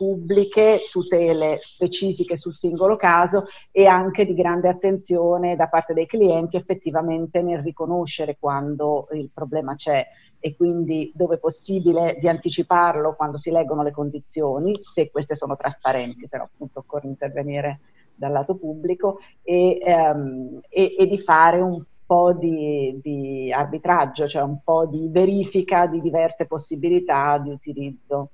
pubbliche, 0.00 0.78
tutele 0.90 1.58
specifiche 1.60 2.34
sul 2.34 2.56
singolo 2.56 2.96
caso 2.96 3.48
e 3.70 3.84
anche 3.84 4.24
di 4.24 4.32
grande 4.32 4.70
attenzione 4.70 5.56
da 5.56 5.68
parte 5.68 5.92
dei 5.92 6.06
clienti 6.06 6.56
effettivamente 6.56 7.42
nel 7.42 7.58
riconoscere 7.58 8.38
quando 8.40 9.08
il 9.12 9.28
problema 9.30 9.74
c'è 9.74 10.06
e 10.38 10.56
quindi 10.56 11.12
dove 11.14 11.34
è 11.34 11.38
possibile 11.38 12.16
di 12.18 12.30
anticiparlo 12.30 13.14
quando 13.14 13.36
si 13.36 13.50
leggono 13.50 13.82
le 13.82 13.90
condizioni, 13.90 14.74
se 14.78 15.10
queste 15.10 15.34
sono 15.34 15.54
trasparenti, 15.54 16.26
se 16.26 16.38
no 16.38 16.44
appunto 16.44 16.78
occorre 16.78 17.06
intervenire 17.06 17.80
dal 18.14 18.32
lato 18.32 18.56
pubblico 18.56 19.18
e, 19.42 19.82
ehm, 19.84 20.60
e, 20.70 20.96
e 20.98 21.06
di 21.06 21.18
fare 21.18 21.60
un 21.60 21.84
po' 22.06 22.32
di, 22.32 22.98
di, 23.02 23.52
arbitraggio, 23.52 24.26
cioè 24.26 24.40
un 24.40 24.60
po' 24.64 24.86
di 24.86 25.10
verifica 25.10 25.86
di 25.86 26.00
diverse 26.00 26.46
possibilità 26.46 27.36
di 27.36 27.50
utilizzo. 27.50 28.30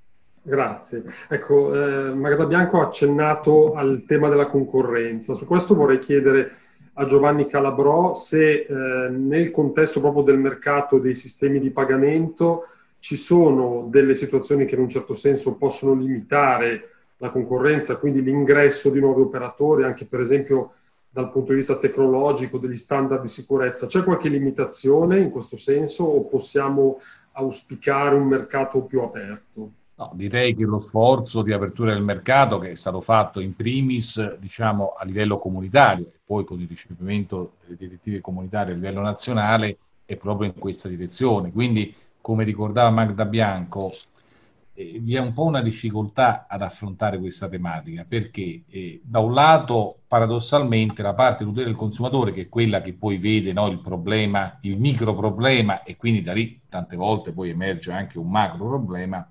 Grazie. 0.47 1.03
Ecco, 1.29 1.75
eh, 1.75 2.15
Magda 2.15 2.47
Bianco 2.47 2.81
ha 2.81 2.85
accennato 2.85 3.75
al 3.75 4.05
tema 4.07 4.29
della 4.29 4.47
concorrenza. 4.47 5.35
Su 5.35 5.45
questo 5.45 5.75
vorrei 5.75 5.99
chiedere 5.99 6.53
a 6.95 7.07
Giovanni 7.07 7.49
Calabrò 7.49 8.15
se 8.15 8.61
eh, 8.61 9.09
nel 9.11 9.51
contesto 9.51 9.99
proprio 9.99 10.23
del 10.23 10.39
mercato 10.39 10.99
dei 10.99 11.17
sistemi 11.17 11.59
di 11.59 11.71
pagamento 11.71 12.69
ci 13.01 13.17
sono 13.17 13.89
delle 13.91 14.15
situazioni 14.15 14.67
che 14.67 14.77
in 14.77 14.83
un 14.83 14.89
certo 14.89 15.17
senso 15.17 15.57
possono 15.57 15.95
limitare 15.95 16.91
la 17.17 17.31
concorrenza, 17.31 17.97
quindi 17.97 18.23
l'ingresso 18.23 18.91
di 18.91 19.01
nuovi 19.01 19.23
operatori, 19.23 19.83
anche 19.83 20.07
per 20.07 20.21
esempio 20.21 20.75
dal 21.11 21.33
punto 21.33 21.51
di 21.51 21.59
vista 21.59 21.77
tecnologico, 21.77 22.59
degli 22.59 22.77
standard 22.77 23.23
di 23.23 23.29
sicurezza. 23.29 23.89
C'è 23.89 24.05
qualche 24.05 24.29
limitazione 24.29 25.19
in 25.19 25.31
questo 25.31 25.57
senso 25.57 26.05
o 26.05 26.25
possiamo 26.27 27.01
auspicare 27.33 28.15
un 28.15 28.29
mercato 28.29 28.83
più 28.83 29.01
aperto? 29.01 29.73
No, 29.99 30.11
direi 30.15 30.55
che 30.55 30.65
lo 30.65 30.79
sforzo 30.79 31.41
di 31.41 31.53
apertura 31.53 31.95
del 31.95 32.03
mercato 32.03 32.59
che 32.59 32.73
è 32.73 32.75
stato 32.75 33.01
fatto 33.01 33.41
in 33.41 33.57
primis 33.57 34.37
diciamo, 34.37 34.93
a 34.99 35.05
livello 35.07 35.37
comunitario 35.37 36.05
e 36.05 36.19
poi 36.23 36.45
con 36.45 36.61
il 36.61 36.69
ricepimento 36.69 37.55
delle 37.63 37.77
direttive 37.79 38.21
comunitarie 38.21 38.75
a 38.75 38.77
livello 38.77 39.01
nazionale 39.01 39.79
è 40.05 40.17
proprio 40.17 40.49
in 40.49 40.59
questa 40.59 40.89
direzione. 40.91 41.51
Quindi, 41.51 41.95
come 42.21 42.45
ricordava 42.45 42.91
Magda 42.91 43.25
Bianco, 43.25 43.95
eh, 44.75 44.99
vi 45.01 45.15
è 45.15 45.19
un 45.19 45.33
po' 45.33 45.45
una 45.45 45.63
difficoltà 45.63 46.47
ad 46.47 46.61
affrontare 46.61 47.19
questa 47.19 47.49
tematica 47.49 48.05
perché 48.07 48.65
eh, 48.69 49.01
da 49.03 49.21
un 49.21 49.33
lato 49.33 50.01
paradossalmente 50.07 51.01
la 51.01 51.15
parte 51.15 51.45
tutela 51.45 51.67
del 51.67 51.75
consumatore 51.75 52.33
che 52.33 52.43
è 52.43 52.49
quella 52.51 52.83
che 52.83 52.93
poi 52.93 53.17
vede 53.17 53.55
no, 53.55 53.67
il 53.69 53.81
problema, 53.81 54.59
il 54.63 54.79
micro 54.79 55.15
problema 55.15 55.83
e 55.83 55.97
quindi 55.97 56.21
da 56.23 56.35
lì 56.35 56.61
tante 56.69 56.97
volte 56.97 57.33
poi 57.33 57.49
emerge 57.51 57.93
anche 57.93 58.19
un 58.19 58.29
macro 58.29 58.67
problema, 58.69 59.27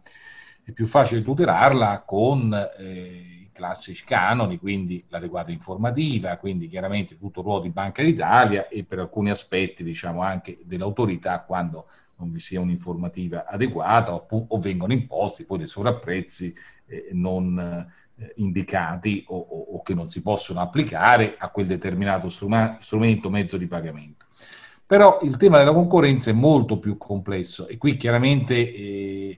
è 0.66 0.72
più 0.72 0.88
facile 0.88 1.22
tutelarla 1.22 2.04
con 2.06 2.52
eh, 2.80 3.44
i 3.44 3.50
classici 3.54 4.04
canoni, 4.04 4.58
quindi 4.58 5.06
l'adeguata 5.10 5.52
informativa, 5.52 6.36
quindi 6.38 6.68
chiaramente 6.68 7.18
tutto 7.18 7.42
il 7.42 7.46
ruolo 7.46 7.62
di 7.62 7.70
Banca 7.70 8.02
d'Italia 8.02 8.68
e 8.68 8.84
per 8.84 8.98
alcuni 8.98 9.30
aspetti 9.30 9.84
diciamo 9.84 10.24
anche 10.24 10.58
dell'autorità 10.64 11.42
quando 11.42 11.88
non 12.18 12.32
vi 12.32 12.40
sia 12.40 12.60
un'informativa 12.62 13.46
adeguata 13.46 14.16
o, 14.16 14.26
o 14.48 14.60
vengono 14.60 14.94
imposti 14.94 15.46
poi 15.46 15.60
dei 15.60 15.68
sovrapprezzi 15.68 16.54
eh, 16.88 17.10
non 17.12 17.60
eh, 18.18 18.34
indicati 18.38 19.24
o, 19.28 19.38
o, 19.38 19.76
o, 19.76 19.82
che 19.84 19.94
non 19.94 20.08
si 20.08 20.24
possono 20.24 20.62
applicare 20.62 21.36
a 21.38 21.50
quel 21.50 21.68
determinato 21.68 22.28
strumento, 22.30 23.30
mezzo 23.30 23.58
di 23.58 23.68
pagamento. 23.68 24.26
Però 24.84 25.20
il 25.22 25.38
tema 25.38 25.60
della 25.60 25.74
concorrenza 25.74 26.32
è 26.32 26.34
molto 26.34 26.80
più 26.80 26.98
complesso 26.98 27.68
e 27.68 27.78
qui 27.78 27.98
chiaramente 27.98 28.56
eh, 28.56 29.38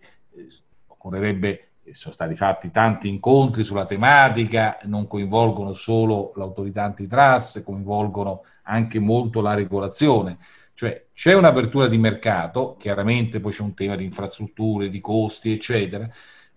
occorrerebbe 1.08 1.62
sono 1.92 2.14
stati 2.14 2.36
fatti 2.36 2.70
tanti 2.70 3.08
incontri 3.08 3.64
sulla 3.64 3.86
tematica, 3.86 4.78
non 4.84 5.08
coinvolgono 5.08 5.72
solo 5.72 6.34
l'autorità 6.36 6.84
antitrust, 6.84 7.64
coinvolgono 7.64 8.44
anche 8.64 9.00
molto 9.00 9.40
la 9.40 9.54
regolazione. 9.54 10.38
Cioè 10.74 11.08
c'è 11.14 11.34
un'apertura 11.34 11.88
di 11.88 11.98
mercato, 11.98 12.76
chiaramente 12.78 13.40
poi 13.40 13.52
c'è 13.52 13.62
un 13.62 13.74
tema 13.74 13.96
di 13.96 14.04
infrastrutture, 14.04 14.90
di 14.90 15.00
costi, 15.00 15.54
eccetera, 15.54 16.08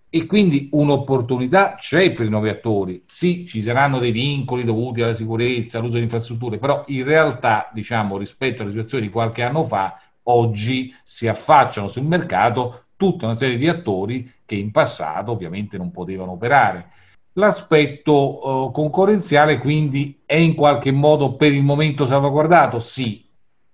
e 0.09 0.25
quindi 0.25 0.67
un'opportunità 0.73 1.75
c'è 1.75 2.11
per 2.11 2.25
i 2.25 2.29
nuovi 2.29 2.49
attori. 2.49 3.01
Sì, 3.05 3.47
ci 3.47 3.61
saranno 3.61 3.99
dei 3.99 4.11
vincoli 4.11 4.65
dovuti 4.65 5.01
alla 5.01 5.13
sicurezza, 5.13 5.79
all'uso 5.79 5.95
di 5.95 6.03
infrastrutture, 6.03 6.57
però 6.57 6.83
in 6.87 7.05
realtà, 7.05 7.69
diciamo, 7.73 8.17
rispetto 8.17 8.61
alla 8.61 8.69
situazione 8.69 9.05
di 9.05 9.09
qualche 9.09 9.43
anno 9.43 9.63
fa, 9.63 9.97
oggi 10.23 10.93
si 11.03 11.27
affacciano 11.27 11.87
sul 11.87 12.03
mercato 12.03 12.87
tutta 13.01 13.25
una 13.25 13.33
serie 13.33 13.57
di 13.57 13.67
attori 13.67 14.31
che 14.45 14.53
in 14.53 14.69
passato 14.69 15.31
ovviamente 15.31 15.75
non 15.75 15.89
potevano 15.89 16.33
operare. 16.33 16.89
L'aspetto 17.33 18.67
eh, 18.67 18.71
concorrenziale 18.71 19.57
quindi 19.57 20.21
è 20.23 20.35
in 20.35 20.53
qualche 20.53 20.91
modo 20.91 21.35
per 21.35 21.51
il 21.51 21.63
momento 21.63 22.05
salvaguardato? 22.05 22.77
Sì, 22.77 23.27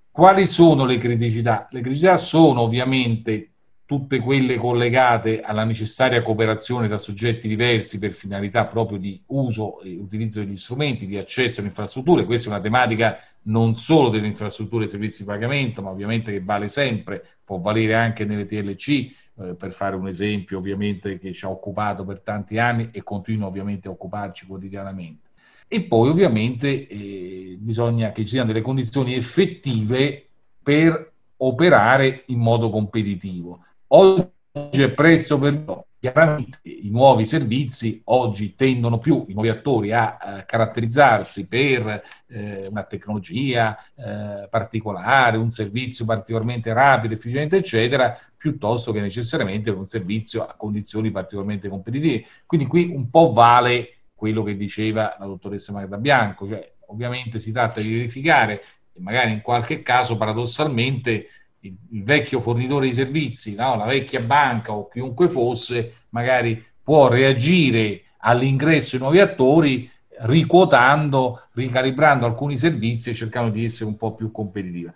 quali 0.10 0.46
sono 0.46 0.86
le 0.86 0.98
criticità? 0.98 1.68
Le 1.72 1.82
criticità 1.82 2.16
sono 2.16 2.62
ovviamente 2.62 3.52
tutte 3.86 4.20
quelle 4.20 4.56
collegate 4.56 5.42
alla 5.42 5.66
necessaria 5.66 6.22
cooperazione 6.22 6.88
tra 6.88 6.98
soggetti 6.98 7.50
diversi 7.50 8.00
per 8.00 8.12
finalità 8.12 8.66
proprio 8.66 8.98
di 8.98 9.22
uso 9.28 9.82
e 9.82 9.98
utilizzo 9.98 10.40
degli 10.40 10.56
strumenti, 10.56 11.06
di 11.06 11.18
accesso 11.18 11.60
alle 11.60 11.70
infrastrutture. 11.70 12.24
Questa 12.24 12.48
è 12.48 12.54
una 12.54 12.62
tematica 12.62 13.18
non 13.44 13.76
solo 13.76 14.08
delle 14.08 14.28
infrastrutture 14.28 14.86
e 14.86 14.88
servizi 14.88 15.24
di 15.24 15.28
pagamento, 15.28 15.82
ma 15.82 15.90
ovviamente 15.90 16.32
che 16.32 16.42
vale 16.42 16.70
sempre, 16.70 17.37
può 17.48 17.60
valere 17.60 17.94
anche 17.94 18.26
nelle 18.26 18.44
TLC, 18.44 18.90
eh, 18.90 19.56
per 19.56 19.72
fare 19.72 19.96
un 19.96 20.10
esempio 20.10 20.58
ovviamente 20.58 21.18
che 21.18 21.32
ci 21.32 21.46
ha 21.46 21.50
occupato 21.50 22.04
per 22.04 22.20
tanti 22.20 22.58
anni 22.58 22.90
e 22.92 23.04
continua 23.04 23.48
ovviamente 23.48 23.88
a 23.88 23.92
occuparci 23.92 24.46
quotidianamente. 24.46 25.30
E 25.70 25.84
poi 25.84 26.10
ovviamente 26.10 26.90
eh, 26.90 27.56
bisogna 27.58 28.12
che 28.12 28.24
ci 28.24 28.32
siano 28.32 28.48
delle 28.48 28.60
condizioni 28.60 29.16
effettive 29.16 30.28
per 30.62 31.14
operare 31.38 32.24
in 32.28 32.40
modo 32.40 32.70
competitivo. 32.70 33.64
Oggi 33.88 34.82
è 34.82 34.90
presto 34.90 35.40
per 35.40 35.86
chiaramente 36.12 36.60
i 36.64 36.90
nuovi 36.90 37.26
servizi 37.26 38.02
oggi 38.06 38.56
tendono 38.56 39.00
più 39.00 39.26
i 39.28 39.34
nuovi 39.34 39.50
attori 39.50 39.92
a, 39.92 40.18
a 40.18 40.44
caratterizzarsi 40.44 41.48
per 41.48 42.04
eh, 42.28 42.68
una 42.68 42.84
tecnologia 42.84 43.78
eh, 43.96 44.48
particolare, 44.50 45.38
un 45.38 45.50
servizio 45.50 46.06
particolarmente 46.06 46.74
rapido, 46.74 47.14
efficiente, 47.14 47.58
eccetera, 47.58 48.18
piuttosto 48.36 48.92
che 48.92 49.02
necessariamente 49.02 49.70
per 49.70 49.80
un 49.80 49.86
servizio 49.86 50.46
a 50.46 50.56
condizioni 50.56 51.12
particolarmente 51.12 51.70
competitive. 51.70 52.26
Quindi 52.46 52.68
qui 52.68 52.92
un 52.94 53.10
po' 53.10 53.32
vale 53.32 53.98
quello 54.14 54.44
che 54.44 54.56
diceva 54.56 55.16
la 55.20 55.26
dottoressa 55.26 55.72
Magda 55.72 55.98
Bianco, 55.98 56.48
cioè 56.48 56.74
ovviamente 56.88 57.40
si 57.40 57.52
tratta 57.52 57.82
di 57.82 57.94
verificare 57.94 58.62
magari 59.00 59.32
in 59.32 59.42
qualche 59.42 59.84
caso 59.84 60.18
paradossalmente 60.18 61.28
il, 61.68 62.04
vecchio 62.04 62.40
fornitore 62.40 62.88
di 62.88 62.94
servizi, 62.94 63.56
no? 63.56 63.76
la 63.76 63.86
vecchia 63.86 64.22
banca 64.22 64.74
o 64.74 64.88
chiunque 64.88 65.28
fosse, 65.28 66.02
magari 66.10 66.64
può 66.82 67.08
reagire 67.08 68.04
all'ingresso 68.20 68.98
di 68.98 69.04
nuovi 69.04 69.20
attori 69.20 69.90
riquotando, 70.20 71.44
ricalibrando 71.54 72.26
alcuni 72.26 72.58
servizi 72.58 73.10
e 73.10 73.14
cercando 73.14 73.52
di 73.52 73.66
essere 73.66 73.86
un 73.86 73.98
po' 73.98 74.14
più 74.14 74.32
competitiva. 74.32 74.92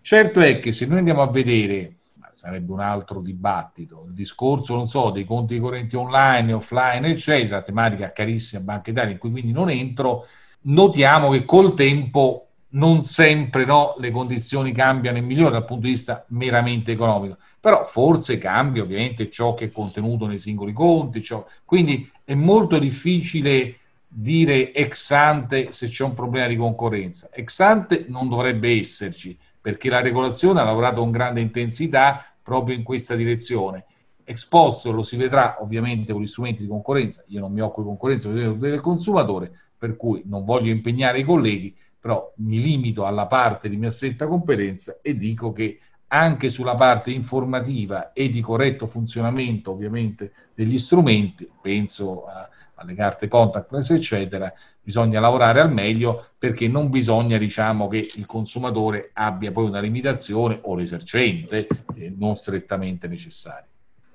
Certo 0.00 0.40
è 0.40 0.58
che 0.58 0.72
se 0.72 0.86
noi 0.86 0.98
andiamo 0.98 1.22
a 1.22 1.30
vedere 1.30 1.94
sarebbe 2.34 2.72
un 2.72 2.80
altro 2.80 3.20
dibattito. 3.20 4.04
Il 4.08 4.12
discorso, 4.12 4.74
non 4.74 4.88
so, 4.88 5.10
dei 5.10 5.24
conti 5.24 5.58
correnti 5.58 5.96
online, 5.96 6.52
offline, 6.52 7.08
eccetera, 7.08 7.62
tematica 7.62 8.12
carissima 8.12 8.62
Banca 8.62 8.90
Italia, 8.90 9.12
in 9.12 9.18
cui 9.18 9.30
quindi 9.30 9.52
non 9.52 9.70
entro, 9.70 10.26
notiamo 10.62 11.30
che 11.30 11.44
col 11.44 11.74
tempo 11.74 12.43
non 12.74 13.02
sempre 13.02 13.64
no, 13.64 13.94
le 13.98 14.10
condizioni 14.10 14.72
cambiano 14.72 15.18
in 15.18 15.24
migliore 15.24 15.52
dal 15.52 15.64
punto 15.64 15.86
di 15.86 15.92
vista 15.92 16.24
meramente 16.28 16.92
economico, 16.92 17.36
però 17.60 17.84
forse 17.84 18.38
cambia 18.38 18.82
ovviamente 18.82 19.30
ciò 19.30 19.54
che 19.54 19.66
è 19.66 19.70
contenuto 19.70 20.26
nei 20.26 20.38
singoli 20.38 20.72
conti, 20.72 21.22
ciò, 21.22 21.44
quindi 21.64 22.10
è 22.24 22.34
molto 22.34 22.78
difficile 22.78 23.76
dire 24.08 24.72
ex 24.72 25.10
ante 25.10 25.72
se 25.72 25.88
c'è 25.88 26.04
un 26.04 26.14
problema 26.14 26.46
di 26.46 26.56
concorrenza. 26.56 27.30
Ex 27.32 27.58
ante 27.60 28.06
non 28.08 28.28
dovrebbe 28.28 28.76
esserci, 28.78 29.36
perché 29.60 29.88
la 29.88 30.00
regolazione 30.00 30.60
ha 30.60 30.64
lavorato 30.64 31.00
con 31.00 31.10
grande 31.10 31.40
intensità 31.40 32.24
proprio 32.42 32.76
in 32.76 32.82
questa 32.82 33.14
direzione. 33.14 33.86
Ex 34.24 34.46
post 34.46 34.86
lo 34.86 35.02
si 35.02 35.16
vedrà 35.16 35.58
ovviamente 35.60 36.12
con 36.12 36.22
gli 36.22 36.26
strumenti 36.26 36.62
di 36.62 36.68
concorrenza, 36.68 37.22
io 37.28 37.40
non 37.40 37.52
mi 37.52 37.60
occupo 37.60 37.82
di 37.82 37.86
concorrenza, 37.88 38.28
ma 38.28 38.52
del 38.52 38.80
consumatore, 38.80 39.50
per 39.78 39.96
cui 39.96 40.22
non 40.26 40.44
voglio 40.44 40.70
impegnare 40.70 41.20
i 41.20 41.24
colleghi, 41.24 41.74
però 42.04 42.34
mi 42.40 42.60
limito 42.60 43.06
alla 43.06 43.24
parte 43.24 43.70
di 43.70 43.78
mia 43.78 43.90
stretta 43.90 44.26
competenza 44.26 44.98
e 45.00 45.16
dico 45.16 45.54
che 45.54 45.78
anche 46.08 46.50
sulla 46.50 46.74
parte 46.74 47.10
informativa 47.10 48.12
e 48.12 48.28
di 48.28 48.42
corretto 48.42 48.84
funzionamento 48.84 49.70
ovviamente 49.70 50.32
degli 50.52 50.76
strumenti, 50.76 51.50
penso 51.62 52.26
a, 52.26 52.46
alle 52.74 52.92
carte 52.92 53.26
contactless 53.26 53.92
eccetera, 53.92 54.52
bisogna 54.82 55.18
lavorare 55.18 55.62
al 55.62 55.72
meglio 55.72 56.32
perché 56.36 56.68
non 56.68 56.90
bisogna 56.90 57.38
diciamo 57.38 57.88
che 57.88 58.06
il 58.16 58.26
consumatore 58.26 59.08
abbia 59.14 59.50
poi 59.50 59.64
una 59.64 59.80
limitazione 59.80 60.58
o 60.60 60.74
l'esercente 60.74 61.66
eh, 61.94 62.12
non 62.14 62.36
strettamente 62.36 63.08
necessaria. 63.08 63.66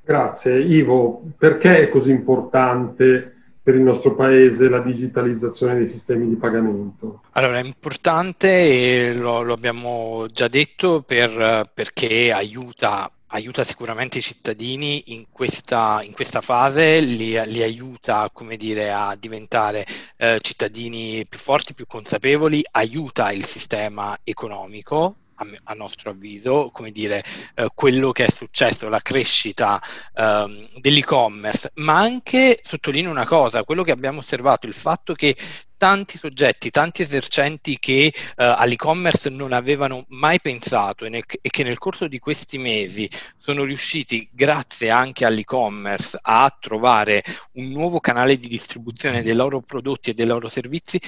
Grazie 0.04 0.60
Ivo, 0.60 1.24
perché 1.36 1.80
è 1.82 1.90
così 1.90 2.12
importante 2.12 3.38
per 3.70 3.78
il 3.78 3.84
nostro 3.84 4.16
paese 4.16 4.68
la 4.68 4.80
digitalizzazione 4.80 5.76
dei 5.76 5.86
sistemi 5.86 6.28
di 6.28 6.36
pagamento? 6.38 7.22
Allora, 7.34 7.60
è 7.60 7.64
importante 7.64 9.14
lo, 9.14 9.44
lo 9.44 9.54
abbiamo 9.54 10.26
già 10.34 10.48
detto 10.48 11.04
per, 11.06 11.70
perché 11.72 12.32
aiuta 12.32 13.12
aiuta 13.32 13.64
sicuramente 13.64 14.18
i 14.18 14.22
cittadini 14.22 15.14
in 15.14 15.26
questa, 15.32 16.02
in 16.04 16.14
questa 16.14 16.42
fase, 16.42 17.00
li, 17.00 17.40
li, 17.46 17.62
aiuta 17.62 18.28
come 18.34 18.58
dire, 18.58 18.92
a 18.92 19.16
diventare 19.16 19.86
eh, 20.18 20.40
cittadini 20.42 21.24
più 21.30 21.38
forti, 21.38 21.76
più 21.76 21.86
consapevoli, 21.86 22.64
aiuta 22.72 23.32
il 23.32 23.46
sistema 23.46 24.18
economico 24.24 25.18
a, 25.40 25.48
a 25.64 25.74
nostro 25.74 26.12
avviso, 26.12 26.70
come 26.72 26.92
dire, 26.92 27.24
eh, 27.56 27.70
quello 27.74 28.12
che 28.12 28.26
è 28.26 28.30
successo, 28.30 28.90
la 28.90 29.02
crescita 29.02 29.82
eh, 30.14 30.68
dell'e-commerce, 30.78 31.72
ma 31.76 31.98
anche, 31.98 32.60
sottolineo 32.62 33.10
una 33.10 33.26
cosa, 33.26 33.64
quello 33.64 33.84
che 33.84 33.92
abbiamo 33.92 34.20
osservato, 34.20 34.68
il 34.68 34.74
fatto 34.74 35.14
che 35.14 35.36
tanti 35.80 36.18
soggetti, 36.18 36.70
tanti 36.72 37.04
esercenti 37.04 37.80
che 37.80 38.12
uh, 38.14 38.34
all'e-commerce 38.36 39.30
non 39.30 39.54
avevano 39.54 40.06
mai 40.10 40.42
pensato 40.42 41.06
e, 41.06 41.10
nel, 41.10 41.24
e, 41.26 41.50
che 41.50 41.64
nel 41.64 41.78
corso 41.78 42.10
di 42.10 42.20
questi 42.20 42.58
mesi 42.58 43.10
sono 43.38 43.64
riusciti, 43.64 44.28
grazie 44.30 44.90
anche 44.90 45.24
all'e-commerce, 45.24 46.20
a 46.22 46.54
trovare 46.60 47.24
un 47.54 47.70
nuovo 47.70 48.02
canale 48.02 48.36
di 48.36 48.50
distribuzione 48.50 49.24
dei 49.24 49.34
loro 49.34 49.62
prodotti 49.62 50.10
e 50.10 50.14
dei 50.14 50.26
loro 50.26 50.50
servizi, 50.50 51.00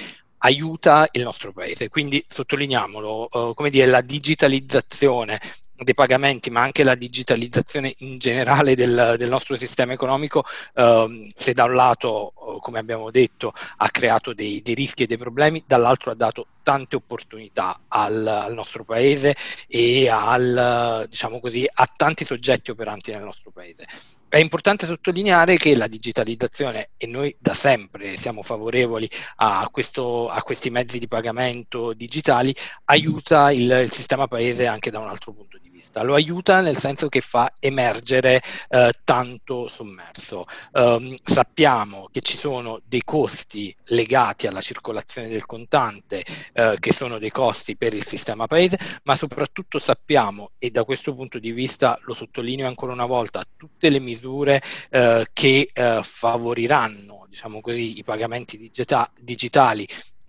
aiuta 0.44 1.08
il 1.12 1.22
nostro 1.22 1.52
paese. 1.52 1.88
Quindi 1.88 2.24
sottolineiamolo, 2.28 3.28
uh, 3.30 3.54
come 3.54 3.70
dire, 3.70 3.86
la 3.86 4.00
digitalizzazione 4.00 5.38
dei 5.82 5.94
pagamenti, 5.94 6.50
ma 6.50 6.62
anche 6.62 6.84
la 6.84 6.94
digitalizzazione 6.94 7.94
in 7.98 8.18
generale 8.18 8.74
del, 8.74 9.16
del 9.18 9.28
nostro 9.28 9.56
sistema 9.56 9.92
economico, 9.92 10.44
ehm, 10.74 11.30
se 11.34 11.52
da 11.52 11.64
un 11.64 11.74
lato, 11.74 12.32
come 12.60 12.78
abbiamo 12.78 13.10
detto, 13.10 13.52
ha 13.76 13.90
creato 13.90 14.32
dei, 14.32 14.62
dei, 14.62 14.74
rischi 14.74 15.02
e 15.04 15.06
dei 15.06 15.16
problemi, 15.16 15.62
dall'altro 15.66 16.10
ha 16.12 16.14
dato 16.14 16.46
tante 16.62 16.96
opportunità 16.96 17.82
al, 17.88 18.26
al 18.26 18.54
nostro 18.54 18.84
paese 18.84 19.34
e 19.66 20.08
al, 20.08 21.06
diciamo 21.08 21.40
così, 21.40 21.68
a 21.70 21.88
tanti 21.94 22.24
soggetti 22.24 22.70
operanti 22.70 23.10
nel 23.10 23.22
nostro 23.22 23.50
paese. 23.50 23.86
È 24.28 24.38
importante 24.38 24.86
sottolineare 24.86 25.58
che 25.58 25.76
la 25.76 25.88
digitalizzazione, 25.88 26.92
e 26.96 27.06
noi 27.06 27.36
da 27.38 27.52
sempre 27.52 28.16
siamo 28.16 28.42
favorevoli 28.42 29.06
a, 29.36 29.68
questo, 29.70 30.28
a 30.28 30.40
questi 30.42 30.70
mezzi 30.70 30.98
di 30.98 31.06
pagamento 31.06 31.92
digitali, 31.92 32.54
aiuta 32.86 33.52
il, 33.52 33.82
il 33.82 33.92
sistema 33.92 34.28
paese 34.28 34.66
anche 34.66 34.90
da 34.90 35.00
un 35.00 35.08
altro 35.08 35.32
punto 35.32 35.58
di 35.58 35.68
vista 35.68 35.71
vista. 35.82 36.02
Lo 36.02 36.14
aiuta 36.14 36.60
nel 36.60 36.78
senso 36.78 37.08
che 37.08 37.20
fa 37.20 37.52
emergere 37.58 38.40
eh, 38.68 38.92
tanto 39.04 39.68
sommerso. 39.68 40.44
Um, 40.72 41.14
sappiamo 41.22 42.08
che 42.10 42.20
ci 42.20 42.36
sono 42.36 42.80
dei 42.84 43.02
costi 43.04 43.74
legati 43.86 44.46
alla 44.46 44.60
circolazione 44.60 45.28
del 45.28 45.44
contante, 45.44 46.24
eh, 46.52 46.76
che 46.78 46.92
sono 46.92 47.18
dei 47.18 47.30
costi 47.30 47.76
per 47.76 47.94
il 47.94 48.06
sistema 48.06 48.46
paese, 48.46 48.78
ma 49.04 49.16
soprattutto 49.16 49.78
sappiamo, 49.78 50.50
e 50.58 50.70
da 50.70 50.84
questo 50.84 51.14
punto 51.14 51.38
di 51.38 51.52
vista 51.52 51.98
lo 52.02 52.14
sottolineo 52.14 52.66
ancora 52.66 52.92
una 52.92 53.06
volta, 53.06 53.44
tutte 53.56 53.90
le 53.90 54.00
misure 54.00 54.62
eh, 54.90 55.26
che 55.32 55.70
eh, 55.72 56.00
favoriranno 56.02 57.26
diciamo 57.32 57.62
così, 57.62 57.98
i 57.98 58.04
pagamenti 58.04 58.58
digita- 58.58 59.10
digitali 59.18 59.88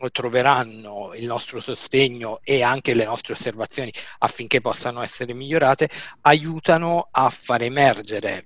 troveranno 0.10 1.12
il 1.16 1.26
nostro 1.26 1.60
sostegno 1.60 2.40
e 2.44 2.62
anche 2.64 2.94
le 2.94 3.06
nostre 3.06 3.34
osservazioni 3.34 3.92
affinché 4.20 4.62
possano 4.62 5.02
essere 5.02 5.34
migliorate, 5.34 5.90
aiutano 6.22 7.08
a 7.12 7.30
far 7.30 7.64
emergere 7.64 8.46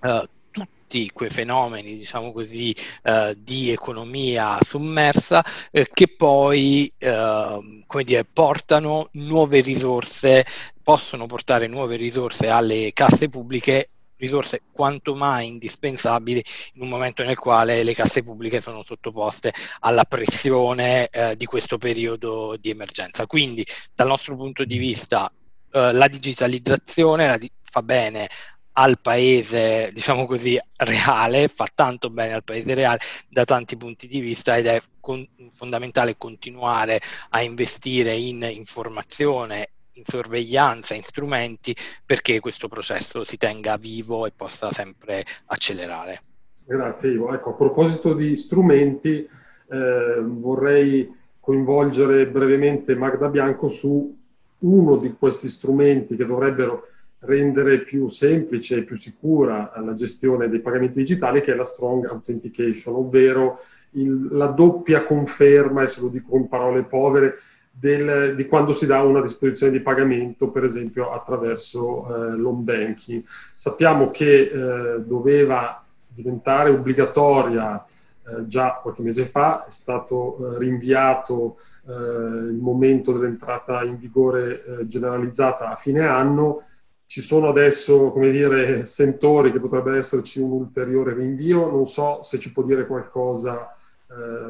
uh, 0.00 0.24
tutti 0.50 1.10
quei 1.10 1.30
fenomeni, 1.30 1.96
diciamo 1.96 2.32
così, 2.32 2.74
uh, 3.04 3.32
di 3.36 3.70
economia 3.70 4.58
sommersa 4.62 5.42
eh, 5.70 5.88
che 5.90 6.08
poi, 6.14 6.92
uh, 7.00 7.82
come 7.86 8.04
dire, 8.04 8.24
portano 8.24 9.08
nuove 9.12 9.60
risorse, 9.60 10.44
possono 10.82 11.26
portare 11.26 11.66
nuove 11.66 11.96
risorse 11.96 12.48
alle 12.48 12.92
casse 12.92 13.28
pubbliche 13.28 13.91
risorse 14.22 14.62
quanto 14.70 15.16
mai 15.16 15.48
indispensabili 15.48 16.42
in 16.74 16.82
un 16.82 16.88
momento 16.88 17.24
nel 17.24 17.36
quale 17.36 17.82
le 17.82 17.92
casse 17.92 18.22
pubbliche 18.22 18.60
sono 18.60 18.84
sottoposte 18.84 19.52
alla 19.80 20.04
pressione 20.04 21.08
eh, 21.08 21.36
di 21.36 21.44
questo 21.44 21.76
periodo 21.76 22.56
di 22.56 22.70
emergenza. 22.70 23.26
Quindi 23.26 23.66
dal 23.92 24.06
nostro 24.06 24.36
punto 24.36 24.64
di 24.64 24.78
vista 24.78 25.28
eh, 25.72 25.92
la 25.92 26.06
digitalizzazione 26.06 27.26
la 27.26 27.36
di- 27.36 27.50
fa 27.62 27.82
bene 27.82 28.28
al 28.74 29.00
paese, 29.00 29.90
diciamo 29.92 30.24
così, 30.24 30.58
reale, 30.76 31.48
fa 31.48 31.66
tanto 31.74 32.08
bene 32.08 32.32
al 32.34 32.44
paese 32.44 32.72
reale 32.74 33.00
da 33.28 33.44
tanti 33.44 33.76
punti 33.76 34.06
di 34.06 34.20
vista 34.20 34.56
ed 34.56 34.66
è 34.66 34.80
con- 35.00 35.28
fondamentale 35.50 36.16
continuare 36.16 37.00
a 37.30 37.42
investire 37.42 38.14
in 38.14 38.48
informazione 38.50 39.70
in 39.94 40.04
sorveglianza, 40.04 40.94
in 40.94 41.02
strumenti 41.02 41.74
perché 42.04 42.40
questo 42.40 42.68
processo 42.68 43.24
si 43.24 43.36
tenga 43.36 43.76
vivo 43.76 44.26
e 44.26 44.32
possa 44.34 44.70
sempre 44.70 45.24
accelerare. 45.46 46.20
Grazie 46.64 47.10
Ivo. 47.10 47.34
Ecco, 47.34 47.50
a 47.50 47.54
proposito 47.54 48.14
di 48.14 48.36
strumenti, 48.36 49.28
eh, 49.68 50.20
vorrei 50.20 51.12
coinvolgere 51.40 52.26
brevemente 52.28 52.94
Magda 52.94 53.28
Bianco 53.28 53.68
su 53.68 54.16
uno 54.60 54.96
di 54.96 55.12
questi 55.18 55.48
strumenti 55.48 56.14
che 56.14 56.24
dovrebbero 56.24 56.86
rendere 57.20 57.80
più 57.80 58.08
semplice 58.08 58.78
e 58.78 58.82
più 58.84 58.96
sicura 58.96 59.72
la 59.84 59.94
gestione 59.94 60.48
dei 60.48 60.60
pagamenti 60.60 60.98
digitali, 60.98 61.40
che 61.40 61.52
è 61.52 61.56
la 61.56 61.64
Strong 61.64 62.06
Authentication, 62.06 62.94
ovvero 62.94 63.60
il, 63.90 64.28
la 64.30 64.46
doppia 64.46 65.04
conferma, 65.04 65.82
e 65.82 65.88
se 65.88 66.00
lo 66.00 66.08
dico 66.08 66.30
con 66.30 66.48
parole 66.48 66.82
povere, 66.82 67.34
del, 67.74 68.34
di 68.36 68.46
quando 68.46 68.74
si 68.74 68.86
dà 68.86 69.02
una 69.02 69.22
disposizione 69.22 69.72
di 69.72 69.80
pagamento, 69.80 70.48
per 70.48 70.64
esempio 70.64 71.10
attraverso 71.12 72.06
eh, 72.06 72.36
l'home 72.36 72.62
banking. 72.62 73.24
Sappiamo 73.54 74.10
che 74.10 74.42
eh, 74.42 75.00
doveva 75.00 75.82
diventare 76.06 76.70
obbligatoria 76.70 77.84
eh, 78.24 78.46
già 78.46 78.78
qualche 78.82 79.02
mese 79.02 79.26
fa, 79.26 79.66
è 79.66 79.70
stato 79.70 80.36
eh, 80.54 80.58
rinviato 80.58 81.56
eh, 81.88 81.92
il 81.92 82.58
momento 82.60 83.12
dell'entrata 83.12 83.82
in 83.82 83.98
vigore 83.98 84.64
eh, 84.64 84.86
generalizzata 84.86 85.70
a 85.70 85.76
fine 85.76 86.06
anno. 86.06 86.66
Ci 87.06 87.20
sono 87.20 87.48
adesso, 87.48 88.10
come 88.10 88.30
dire, 88.30 88.84
sentori 88.84 89.50
che 89.50 89.60
potrebbe 89.60 89.96
esserci 89.96 90.40
un 90.40 90.52
ulteriore 90.52 91.14
rinvio. 91.14 91.70
Non 91.70 91.86
so 91.86 92.22
se 92.22 92.38
ci 92.38 92.52
può 92.52 92.62
dire 92.62 92.86
qualcosa 92.86 93.74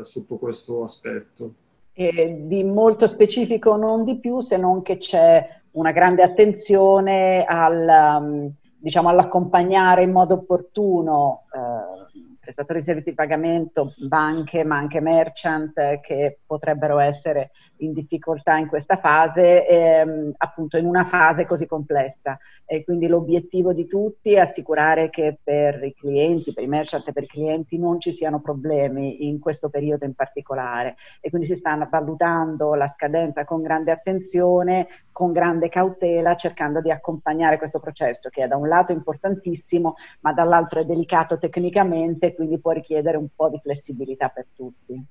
sotto 0.02 0.38
questo 0.38 0.82
aspetto 0.82 1.54
eh, 1.94 2.36
di 2.46 2.64
molto 2.64 3.06
specifico 3.06 3.76
non 3.76 4.04
di 4.04 4.18
più, 4.18 4.40
se 4.40 4.56
non 4.56 4.82
che 4.82 4.98
c'è 4.98 5.46
una 5.72 5.92
grande 5.92 6.22
attenzione 6.22 7.44
al, 7.44 8.20
um, 8.20 8.52
diciamo, 8.78 9.08
all'accompagnare 9.08 10.02
in 10.02 10.10
modo 10.10 10.34
opportuno 10.34 11.44
eh, 11.54 12.36
prestatori 12.42 12.80
di 12.80 12.84
servizi 12.84 13.10
di 13.10 13.16
pagamento, 13.16 13.94
banche, 13.98 14.64
ma 14.64 14.76
anche 14.76 15.00
merchant 15.00 15.78
eh, 15.78 16.00
che 16.02 16.40
potrebbero 16.44 16.98
essere 16.98 17.52
in 17.84 17.92
difficoltà 17.92 18.56
in 18.56 18.68
questa 18.68 18.96
fase, 18.96 19.66
ehm, 19.66 20.32
appunto 20.36 20.76
in 20.76 20.86
una 20.86 21.04
fase 21.04 21.46
così 21.46 21.66
complessa. 21.66 22.38
E 22.64 22.84
quindi 22.84 23.06
l'obiettivo 23.06 23.72
di 23.72 23.86
tutti 23.86 24.32
è 24.32 24.38
assicurare 24.38 25.10
che 25.10 25.38
per 25.42 25.82
i 25.84 25.94
clienti, 25.94 26.52
per 26.52 26.64
i 26.64 26.68
merchant 26.68 27.06
e 27.08 27.12
per 27.12 27.24
i 27.24 27.28
clienti 27.28 27.78
non 27.78 28.00
ci 28.00 28.12
siano 28.12 28.40
problemi 28.40 29.26
in 29.26 29.38
questo 29.38 29.68
periodo 29.68 30.04
in 30.04 30.14
particolare. 30.14 30.96
E 31.20 31.28
quindi 31.28 31.46
si 31.46 31.54
sta 31.54 31.76
valutando 31.90 32.74
la 32.74 32.86
scadenza 32.86 33.44
con 33.44 33.62
grande 33.62 33.90
attenzione, 33.90 34.86
con 35.10 35.32
grande 35.32 35.68
cautela, 35.68 36.36
cercando 36.36 36.80
di 36.80 36.90
accompagnare 36.90 37.58
questo 37.58 37.80
processo 37.80 38.28
che 38.30 38.44
è 38.44 38.48
da 38.48 38.56
un 38.56 38.68
lato 38.68 38.92
importantissimo, 38.92 39.94
ma 40.20 40.32
dall'altro 40.32 40.80
è 40.80 40.84
delicato 40.84 41.38
tecnicamente, 41.38 42.34
quindi 42.34 42.58
può 42.58 42.70
richiedere 42.70 43.16
un 43.16 43.28
po' 43.34 43.48
di 43.48 43.60
flessibilità 43.60 44.28
per 44.28 44.46
tutti. 44.54 45.04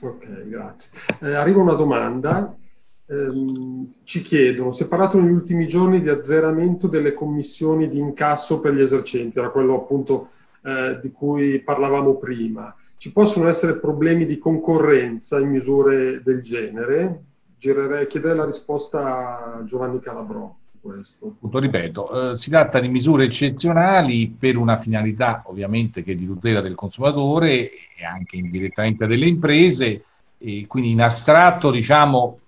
Ok, 0.00 0.48
grazie. 0.48 0.98
Eh, 1.20 1.34
arriva 1.34 1.60
una 1.60 1.74
domanda. 1.74 2.56
Eh, 3.06 3.86
ci 4.04 4.22
chiedono, 4.22 4.72
si 4.72 4.82
è 4.82 4.86
parlato 4.86 5.18
negli 5.18 5.32
ultimi 5.32 5.66
giorni 5.66 6.02
di 6.02 6.08
azzeramento 6.08 6.86
delle 6.86 7.14
commissioni 7.14 7.88
di 7.88 7.98
incasso 7.98 8.60
per 8.60 8.74
gli 8.74 8.82
esercenti, 8.82 9.38
era 9.38 9.50
quello 9.50 9.76
appunto 9.76 10.30
eh, 10.62 10.98
di 11.00 11.10
cui 11.10 11.60
parlavamo 11.60 12.16
prima. 12.16 12.74
Ci 12.96 13.12
possono 13.12 13.48
essere 13.48 13.78
problemi 13.78 14.26
di 14.26 14.38
concorrenza 14.38 15.38
in 15.38 15.48
misure 15.48 16.20
del 16.22 16.42
genere? 16.42 17.22
Girerei, 17.56 18.06
chiederei 18.06 18.36
la 18.36 18.44
risposta 18.44 19.56
a 19.56 19.64
Giovanni 19.64 20.00
Calabrò 20.00 20.54
questo. 20.88 21.26
Appunto, 21.26 21.58
ripeto, 21.58 22.30
eh, 22.30 22.36
si 22.36 22.50
tratta 22.50 22.80
di 22.80 22.88
misure 22.88 23.24
eccezionali 23.24 24.28
per 24.28 24.56
una 24.56 24.76
finalità 24.76 25.42
ovviamente 25.46 26.02
che 26.02 26.12
è 26.12 26.14
di 26.14 26.26
tutela 26.26 26.60
del 26.60 26.74
consumatore 26.74 27.70
e 27.96 28.04
anche 28.04 28.36
indirettamente 28.36 29.06
delle 29.06 29.26
imprese, 29.26 30.04
e 30.38 30.64
quindi 30.66 30.90
in 30.90 31.02
astratto 31.02 31.70
diciamo 31.70 32.38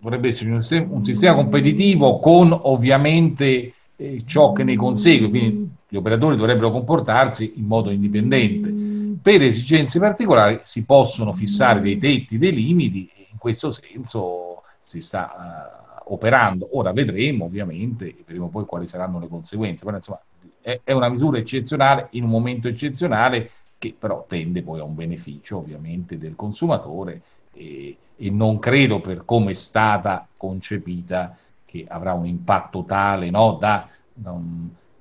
dovrebbe 0.00 0.28
essere 0.28 0.50
un 0.50 1.02
sistema, 1.02 1.34
competitivo 1.34 2.18
con 2.18 2.56
ovviamente 2.56 3.72
eh, 3.96 4.22
ciò 4.24 4.52
che 4.52 4.62
ne 4.62 4.76
consegue, 4.76 5.28
quindi 5.28 5.70
gli 5.88 5.96
operatori 5.96 6.36
dovrebbero 6.36 6.70
comportarsi 6.70 7.54
in 7.56 7.66
modo 7.66 7.90
indipendente. 7.90 9.16
Per 9.20 9.42
esigenze 9.42 9.98
particolari 9.98 10.60
si 10.62 10.84
possono 10.84 11.32
fissare 11.32 11.80
dei 11.80 11.98
tetti, 11.98 12.38
dei 12.38 12.52
limiti 12.52 13.10
e 13.16 13.26
in 13.32 13.38
questo 13.38 13.70
senso 13.70 14.62
si 14.80 15.00
sta... 15.00 15.80
Uh, 15.82 15.87
operando. 16.08 16.68
Ora 16.72 16.92
vedremo 16.92 17.46
ovviamente, 17.46 18.14
vedremo 18.18 18.48
poi 18.48 18.64
quali 18.64 18.86
saranno 18.86 19.18
le 19.18 19.28
conseguenze, 19.28 19.84
però 19.84 19.96
insomma 19.96 20.20
è, 20.60 20.80
è 20.84 20.92
una 20.92 21.08
misura 21.08 21.38
eccezionale 21.38 22.08
in 22.12 22.24
un 22.24 22.30
momento 22.30 22.68
eccezionale 22.68 23.50
che 23.78 23.94
però 23.96 24.24
tende 24.28 24.62
poi 24.62 24.80
a 24.80 24.84
un 24.84 24.94
beneficio 24.94 25.58
ovviamente 25.58 26.18
del 26.18 26.34
consumatore 26.34 27.22
e, 27.52 27.96
e 28.16 28.30
non 28.30 28.58
credo 28.58 29.00
per 29.00 29.24
come 29.24 29.52
è 29.52 29.54
stata 29.54 30.26
concepita 30.36 31.36
che 31.64 31.84
avrà 31.86 32.12
un 32.12 32.26
impatto 32.26 32.84
tale 32.84 33.30
no, 33.30 33.56
da, 33.60 33.88
da, 34.12 34.36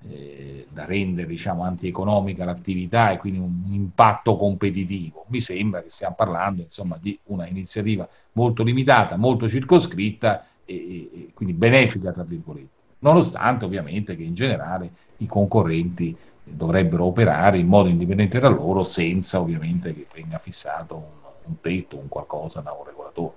eh, 0.10 0.68
da 0.70 0.86
rendere 0.86 1.28
diciamo, 1.28 1.64
antieconomica 1.64 2.45
l'attività 2.45 3.12
e 3.12 3.18
quindi 3.18 3.39
un, 3.39 3.64
un, 3.66 3.74
impatto 3.74 4.36
competitivo. 4.36 5.26
Mi 5.30 5.39
sembra 5.39 5.82
che 5.82 5.89
stiamo 5.89 6.16
parlando 6.16 6.62
insomma, 6.62 6.97
di 7.01 7.18
una 7.26 7.47
iniziativa 7.47 8.08
molto 8.34 8.64
limitata, 8.64 9.16
molto 9.16 9.47
circoscritta 9.47 10.45
e, 10.68 11.09
e 11.13 11.30
quindi 11.34 11.53
benefica, 11.53 12.11
tra 12.11 12.24
virgolette, 12.24 12.70
nonostante 12.99 13.65
ovviamente 13.65 14.15
che 14.15 14.24
in 14.24 14.34
generale 14.34 14.89
i 15.18 15.26
concorrenti 15.26 16.15
dovrebbero 16.43 17.05
operare 17.05 17.57
in 17.57 17.68
modo 17.68 17.89
indipendente 17.89 18.39
da 18.39 18.49
loro 18.49 18.84
senza 18.84 19.39
ovviamente 19.39 19.93
che 19.93 20.05
venga 20.13 20.38
fissato 20.38 20.95
un, 20.95 21.03
un 21.45 21.61
tetto, 21.61 21.97
un 21.97 22.07
qualcosa 22.07 22.61
da 22.61 22.72
un 22.72 22.86
regolatore. 22.86 23.34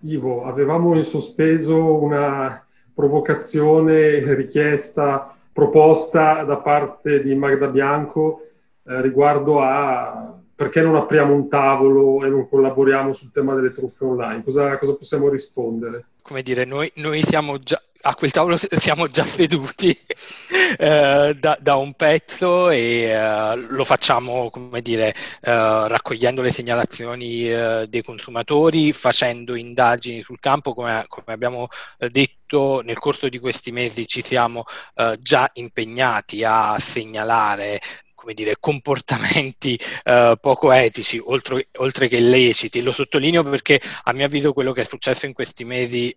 Ivo, 0.00 0.44
avevamo 0.44 0.94
in 0.96 1.04
sospeso 1.04 2.02
una 2.02 2.64
provocazione 2.92 4.34
richiesta, 4.34 5.34
proposta 5.52 6.44
da 6.44 6.56
parte 6.56 7.22
di 7.22 7.34
Magda 7.34 7.68
Bianco 7.68 8.42
eh, 8.84 9.00
riguardo 9.00 9.60
a 9.60 10.38
perché 10.56 10.82
non 10.82 10.94
apriamo 10.94 11.34
un 11.34 11.48
tavolo 11.48 12.24
e 12.24 12.28
non 12.28 12.48
collaboriamo 12.48 13.12
sul 13.12 13.32
tema 13.32 13.54
delle 13.54 13.72
truffe 13.72 14.04
online. 14.04 14.44
Cosa, 14.44 14.78
cosa 14.78 14.94
possiamo 14.94 15.28
rispondere? 15.28 16.06
Come 16.24 16.42
dire, 16.42 16.64
noi, 16.64 16.90
noi 16.96 17.22
siamo 17.22 17.58
già, 17.58 17.80
a 18.00 18.14
quel 18.14 18.30
tavolo 18.30 18.56
siamo 18.80 19.06
già 19.08 19.24
seduti 19.24 19.90
eh, 20.78 21.36
da, 21.38 21.58
da, 21.60 21.76
un 21.76 21.92
pezzo 21.92 22.70
e 22.70 23.02
eh, 23.02 23.56
lo 23.56 23.84
facciamo, 23.84 24.48
come 24.48 24.80
dire, 24.80 25.10
eh, 25.10 25.88
raccogliendo 25.88 26.40
le 26.40 26.50
segnalazioni 26.50 27.46
eh, 27.46 27.86
dei 27.90 28.02
consumatori, 28.02 28.94
facendo 28.94 29.54
indagini 29.54 30.22
sul 30.22 30.40
campo, 30.40 30.72
come, 30.72 31.04
come 31.08 31.32
abbiamo 31.34 31.68
eh, 31.98 32.08
detto 32.08 32.80
nel 32.82 32.98
corso 32.98 33.28
di 33.28 33.38
questi 33.38 33.70
mesi 33.70 34.06
ci 34.06 34.22
siamo 34.22 34.64
eh, 34.94 35.18
già 35.20 35.50
impegnati 35.54 36.42
a 36.42 36.78
segnalare 36.78 37.80
come 38.24 38.32
dire, 38.32 38.56
comportamenti 38.58 39.78
uh, 40.06 40.34
poco 40.40 40.72
etici, 40.72 41.20
oltre, 41.22 41.68
oltre, 41.76 42.08
che 42.08 42.16
illeciti. 42.16 42.80
Lo 42.80 42.90
sottolineo 42.90 43.42
perché 43.42 43.78
a 44.04 44.12
mio 44.14 44.24
avviso 44.24 44.54
quello 44.54 44.72
che 44.72 44.80
è 44.80 44.84
successo 44.84 45.26
in 45.26 45.34
questi 45.34 45.64
mesi 45.64 46.12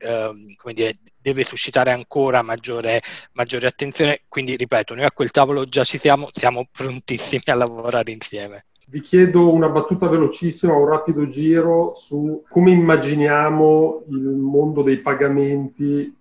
come 0.55 0.74
dire, 0.74 0.99
deve 1.22 1.43
suscitare 1.43 1.91
ancora 1.91 2.41
maggiore, 2.41 3.01
maggiore 3.34 3.68
attenzione. 3.68 4.22
Quindi, 4.30 4.55
ripeto, 4.55 4.95
noi 4.95 5.03
a 5.03 5.12
quel 5.12 5.32
tavolo 5.32 5.66
già 5.66 5.84
ci 5.84 5.97
siamo, 5.97 6.30
siamo 6.32 6.68
prontissimi 6.72 7.41
a 7.47 7.55
lavorare 7.55 8.12
insieme. 8.12 8.66
Vi 8.88 9.01
chiedo 9.01 9.51
una 9.51 9.68
battuta 9.68 10.08
velocissima, 10.08 10.74
un 10.74 10.88
rapido 10.88 11.28
giro 11.28 11.93
su 11.95 12.45
come 12.47 12.72
immaginiamo 12.72 14.05
il 14.08 14.22
mondo 14.22 14.82
dei 14.82 14.99
pagamenti 14.99 16.16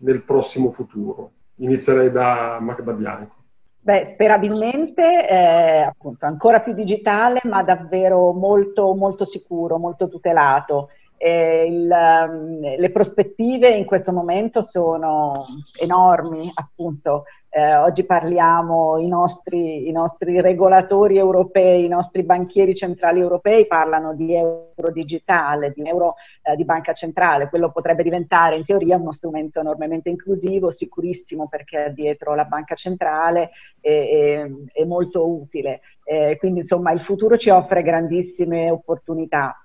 nel 0.00 0.20
prossimo 0.20 0.70
futuro. 0.70 1.30
Inizierei 1.56 2.10
da 2.10 2.58
Magda 2.60 2.92
Bianco. 2.92 3.39
Beh, 3.82 4.04
sperabilmente 4.04 5.26
eh, 5.26 5.80
appunto 5.80 6.26
ancora 6.26 6.60
più 6.60 6.74
digitale, 6.74 7.40
ma 7.44 7.62
davvero 7.62 8.32
molto, 8.32 8.94
molto 8.94 9.24
sicuro, 9.24 9.78
molto 9.78 10.08
tutelato. 10.08 10.90
Il, 11.22 11.90
um, 11.90 12.60
le 12.60 12.90
prospettive 12.90 13.68
in 13.68 13.84
questo 13.84 14.12
momento 14.12 14.62
sono 14.62 15.44
enormi, 15.78 16.50
appunto. 16.54 17.24
Eh, 17.52 17.74
oggi 17.74 18.04
parliamo, 18.04 18.98
i 18.98 19.08
nostri, 19.08 19.88
i 19.88 19.90
nostri, 19.90 20.40
regolatori 20.40 21.18
europei, 21.18 21.84
i 21.84 21.88
nostri 21.88 22.22
banchieri 22.22 22.76
centrali 22.76 23.18
europei 23.18 23.66
parlano 23.66 24.14
di 24.14 24.32
euro 24.36 24.92
digitale, 24.92 25.72
di 25.72 25.82
euro 25.84 26.14
eh, 26.42 26.54
di 26.54 26.64
banca 26.64 26.92
centrale. 26.92 27.48
Quello 27.48 27.72
potrebbe 27.72 28.04
diventare 28.04 28.56
in 28.56 28.64
teoria 28.64 28.98
uno 28.98 29.10
strumento 29.10 29.58
enormemente 29.58 30.08
inclusivo, 30.08 30.70
sicurissimo 30.70 31.48
perché 31.48 31.86
è 31.86 31.90
dietro 31.90 32.36
la 32.36 32.44
banca 32.44 32.76
centrale 32.76 33.50
e, 33.80 34.48
molto 34.86 35.28
utile. 35.28 35.80
Eh, 36.04 36.36
quindi 36.38 36.60
insomma 36.60 36.92
il 36.92 37.00
futuro 37.00 37.36
ci 37.36 37.50
offre 37.50 37.82
grandissime 37.82 38.70
opportunità 38.70 39.56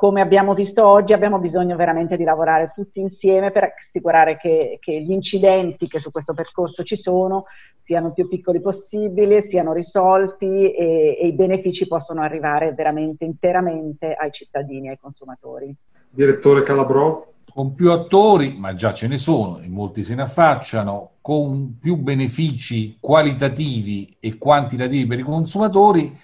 come 0.00 0.22
abbiamo 0.22 0.54
visto 0.54 0.82
oggi, 0.86 1.12
abbiamo 1.12 1.38
bisogno 1.38 1.76
veramente 1.76 2.16
di 2.16 2.24
lavorare 2.24 2.72
tutti 2.74 3.00
insieme 3.00 3.50
per 3.50 3.74
assicurare 3.78 4.38
che, 4.38 4.78
che, 4.80 4.98
gli 5.02 5.10
incidenti 5.10 5.86
che 5.88 5.98
su 5.98 6.10
questo 6.10 6.32
percorso 6.32 6.82
ci 6.84 6.96
sono 6.96 7.44
siano 7.78 8.06
il 8.06 8.14
più 8.14 8.26
piccoli 8.26 8.62
possibili, 8.62 9.42
siano 9.42 9.74
risolti 9.74 10.72
e, 10.72 11.18
e 11.20 11.26
i 11.26 11.34
benefici 11.34 11.86
possano 11.86 12.22
arrivare 12.22 12.72
veramente 12.72 13.26
interamente 13.26 14.14
ai 14.14 14.32
cittadini, 14.32 14.88
ai 14.88 14.98
consumatori. 14.98 15.76
Direttore 16.08 16.62
Calabrò? 16.62 17.32
Con 17.52 17.74
più 17.74 17.90
attori, 17.90 18.56
ma 18.56 18.72
già 18.72 18.94
ce 18.94 19.06
ne 19.06 19.18
sono 19.18 19.58
e 19.58 19.68
molti 19.68 20.02
se 20.02 20.14
ne 20.14 20.22
affacciano, 20.22 21.16
con 21.20 21.76
più 21.78 21.96
benefici 21.96 22.96
qualitativi 22.98 24.16
e 24.18 24.38
quantitativi 24.38 25.06
per 25.06 25.18
i 25.18 25.24
consumatori, 25.24 26.16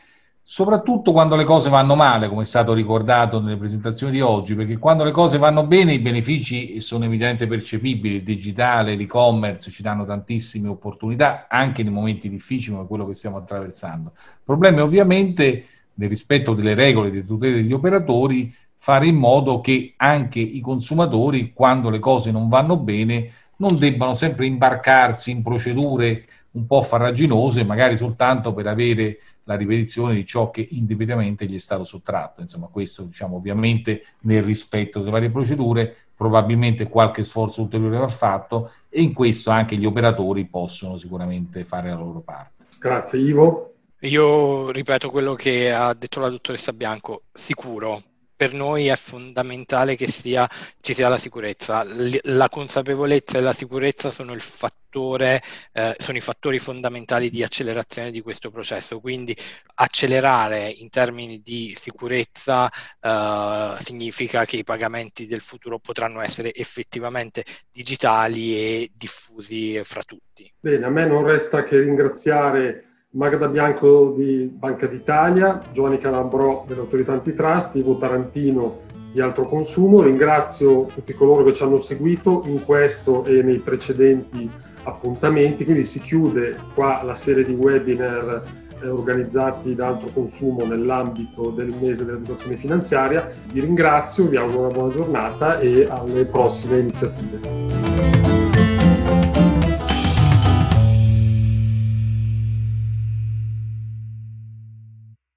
soprattutto 0.48 1.10
quando 1.10 1.34
le 1.34 1.42
cose 1.42 1.70
vanno 1.70 1.96
male, 1.96 2.28
come 2.28 2.42
è 2.42 2.44
stato 2.44 2.72
ricordato 2.72 3.40
nelle 3.40 3.56
presentazioni 3.56 4.12
di 4.12 4.20
oggi, 4.20 4.54
perché 4.54 4.78
quando 4.78 5.02
le 5.02 5.10
cose 5.10 5.38
vanno 5.38 5.66
bene 5.66 5.92
i 5.92 5.98
benefici 5.98 6.80
sono 6.80 7.04
evidentemente 7.04 7.48
percepibili, 7.48 8.14
il 8.14 8.22
digitale, 8.22 8.94
l'e-commerce 8.94 9.72
ci 9.72 9.82
danno 9.82 10.04
tantissime 10.04 10.68
opportunità, 10.68 11.46
anche 11.48 11.82
nei 11.82 11.90
momenti 11.90 12.28
difficili 12.28 12.76
come 12.76 12.86
quello 12.86 13.08
che 13.08 13.14
stiamo 13.14 13.38
attraversando. 13.38 14.12
Il 14.14 14.42
problema 14.44 14.78
è 14.78 14.82
ovviamente, 14.82 15.64
nel 15.94 16.08
rispetto 16.08 16.54
delle 16.54 16.74
regole 16.74 17.10
di 17.10 17.26
tutela 17.26 17.56
degli 17.56 17.72
operatori, 17.72 18.54
fare 18.76 19.08
in 19.08 19.16
modo 19.16 19.60
che 19.60 19.94
anche 19.96 20.38
i 20.38 20.60
consumatori, 20.60 21.52
quando 21.52 21.90
le 21.90 21.98
cose 21.98 22.30
non 22.30 22.48
vanno 22.48 22.76
bene, 22.76 23.32
non 23.56 23.78
debbano 23.78 24.14
sempre 24.14 24.46
imbarcarsi 24.46 25.32
in 25.32 25.42
procedure 25.42 26.24
un 26.56 26.66
po' 26.66 26.82
farraginose, 26.82 27.64
magari 27.64 27.96
soltanto 27.96 28.52
per 28.52 28.66
avere 28.66 29.18
la 29.44 29.54
ripetizione 29.54 30.14
di 30.14 30.24
ciò 30.24 30.50
che 30.50 30.66
indebitamente 30.70 31.44
gli 31.44 31.54
è 31.54 31.58
stato 31.58 31.84
sottratto. 31.84 32.40
Insomma, 32.40 32.66
questo 32.66 33.02
diciamo 33.02 33.36
ovviamente 33.36 34.04
nel 34.22 34.42
rispetto 34.42 34.98
delle 34.98 35.10
varie 35.10 35.30
procedure, 35.30 35.94
probabilmente 36.16 36.88
qualche 36.88 37.22
sforzo 37.24 37.62
ulteriore 37.62 37.98
va 37.98 38.08
fatto 38.08 38.72
e 38.88 39.02
in 39.02 39.12
questo 39.12 39.50
anche 39.50 39.76
gli 39.76 39.84
operatori 39.84 40.46
possono 40.46 40.96
sicuramente 40.96 41.64
fare 41.64 41.90
la 41.90 41.96
loro 41.96 42.20
parte. 42.20 42.64
Grazie 42.78 43.20
Ivo. 43.20 43.74
Io 44.00 44.70
ripeto 44.70 45.10
quello 45.10 45.34
che 45.34 45.72
ha 45.72 45.92
detto 45.94 46.20
la 46.20 46.28
dottoressa 46.28 46.72
Bianco, 46.72 47.22
sicuro, 47.32 48.00
per 48.36 48.52
noi 48.52 48.88
è 48.88 48.96
fondamentale 48.96 49.96
che 49.96 50.06
sia, 50.06 50.48
ci 50.80 50.94
sia 50.94 51.08
la 51.08 51.16
sicurezza. 51.16 51.84
La 52.22 52.48
consapevolezza 52.50 53.38
e 53.38 53.40
la 53.40 53.54
sicurezza 53.54 54.10
sono, 54.10 54.34
fattore, 54.38 55.42
eh, 55.72 55.96
sono 55.98 56.18
i 56.18 56.20
fattori 56.20 56.58
fondamentali 56.58 57.30
di 57.30 57.42
accelerazione 57.42 58.10
di 58.10 58.20
questo 58.20 58.50
processo. 58.50 59.00
Quindi 59.00 59.34
accelerare 59.74 60.68
in 60.68 60.90
termini 60.90 61.40
di 61.40 61.74
sicurezza 61.78 62.70
eh, 63.00 63.76
significa 63.80 64.44
che 64.44 64.58
i 64.58 64.64
pagamenti 64.64 65.26
del 65.26 65.40
futuro 65.40 65.78
potranno 65.78 66.20
essere 66.20 66.52
effettivamente 66.52 67.42
digitali 67.72 68.54
e 68.54 68.90
diffusi 68.94 69.80
fra 69.82 70.02
tutti. 70.02 70.52
Bene, 70.60 70.84
a 70.84 70.90
me 70.90 71.06
non 71.06 71.24
resta 71.24 71.64
che 71.64 71.78
ringraziare 71.78 72.95
Magda 73.16 73.48
Bianco 73.48 74.12
di 74.14 74.44
Banca 74.52 74.86
d'Italia, 74.86 75.58
Giovanni 75.72 75.96
Calabro 75.96 76.66
dell'Autorità 76.68 77.12
Antitrust, 77.12 77.74
Ivo 77.76 77.96
Tarantino 77.96 78.80
di 79.10 79.22
Altro 79.22 79.48
Consumo. 79.48 80.02
Ringrazio 80.02 80.84
tutti 80.94 81.14
coloro 81.14 81.42
che 81.42 81.54
ci 81.54 81.62
hanno 81.62 81.80
seguito 81.80 82.42
in 82.44 82.62
questo 82.62 83.24
e 83.24 83.42
nei 83.42 83.56
precedenti 83.56 84.50
appuntamenti. 84.82 85.64
Quindi 85.64 85.86
si 85.86 85.98
chiude 86.00 86.58
qua 86.74 87.02
la 87.02 87.14
serie 87.14 87.46
di 87.46 87.54
webinar 87.54 88.42
eh, 88.82 88.88
organizzati 88.88 89.74
da 89.74 89.86
Altro 89.86 90.10
Consumo 90.12 90.66
nell'ambito 90.66 91.48
del 91.48 91.74
mese 91.80 92.04
dell'educazione 92.04 92.56
finanziaria. 92.56 93.30
Vi 93.50 93.60
ringrazio, 93.60 94.26
vi 94.28 94.36
auguro 94.36 94.66
una 94.66 94.74
buona 94.74 94.92
giornata 94.92 95.58
e 95.58 95.88
alle 95.88 96.26
prossime 96.26 96.80
iniziative. 96.80 98.25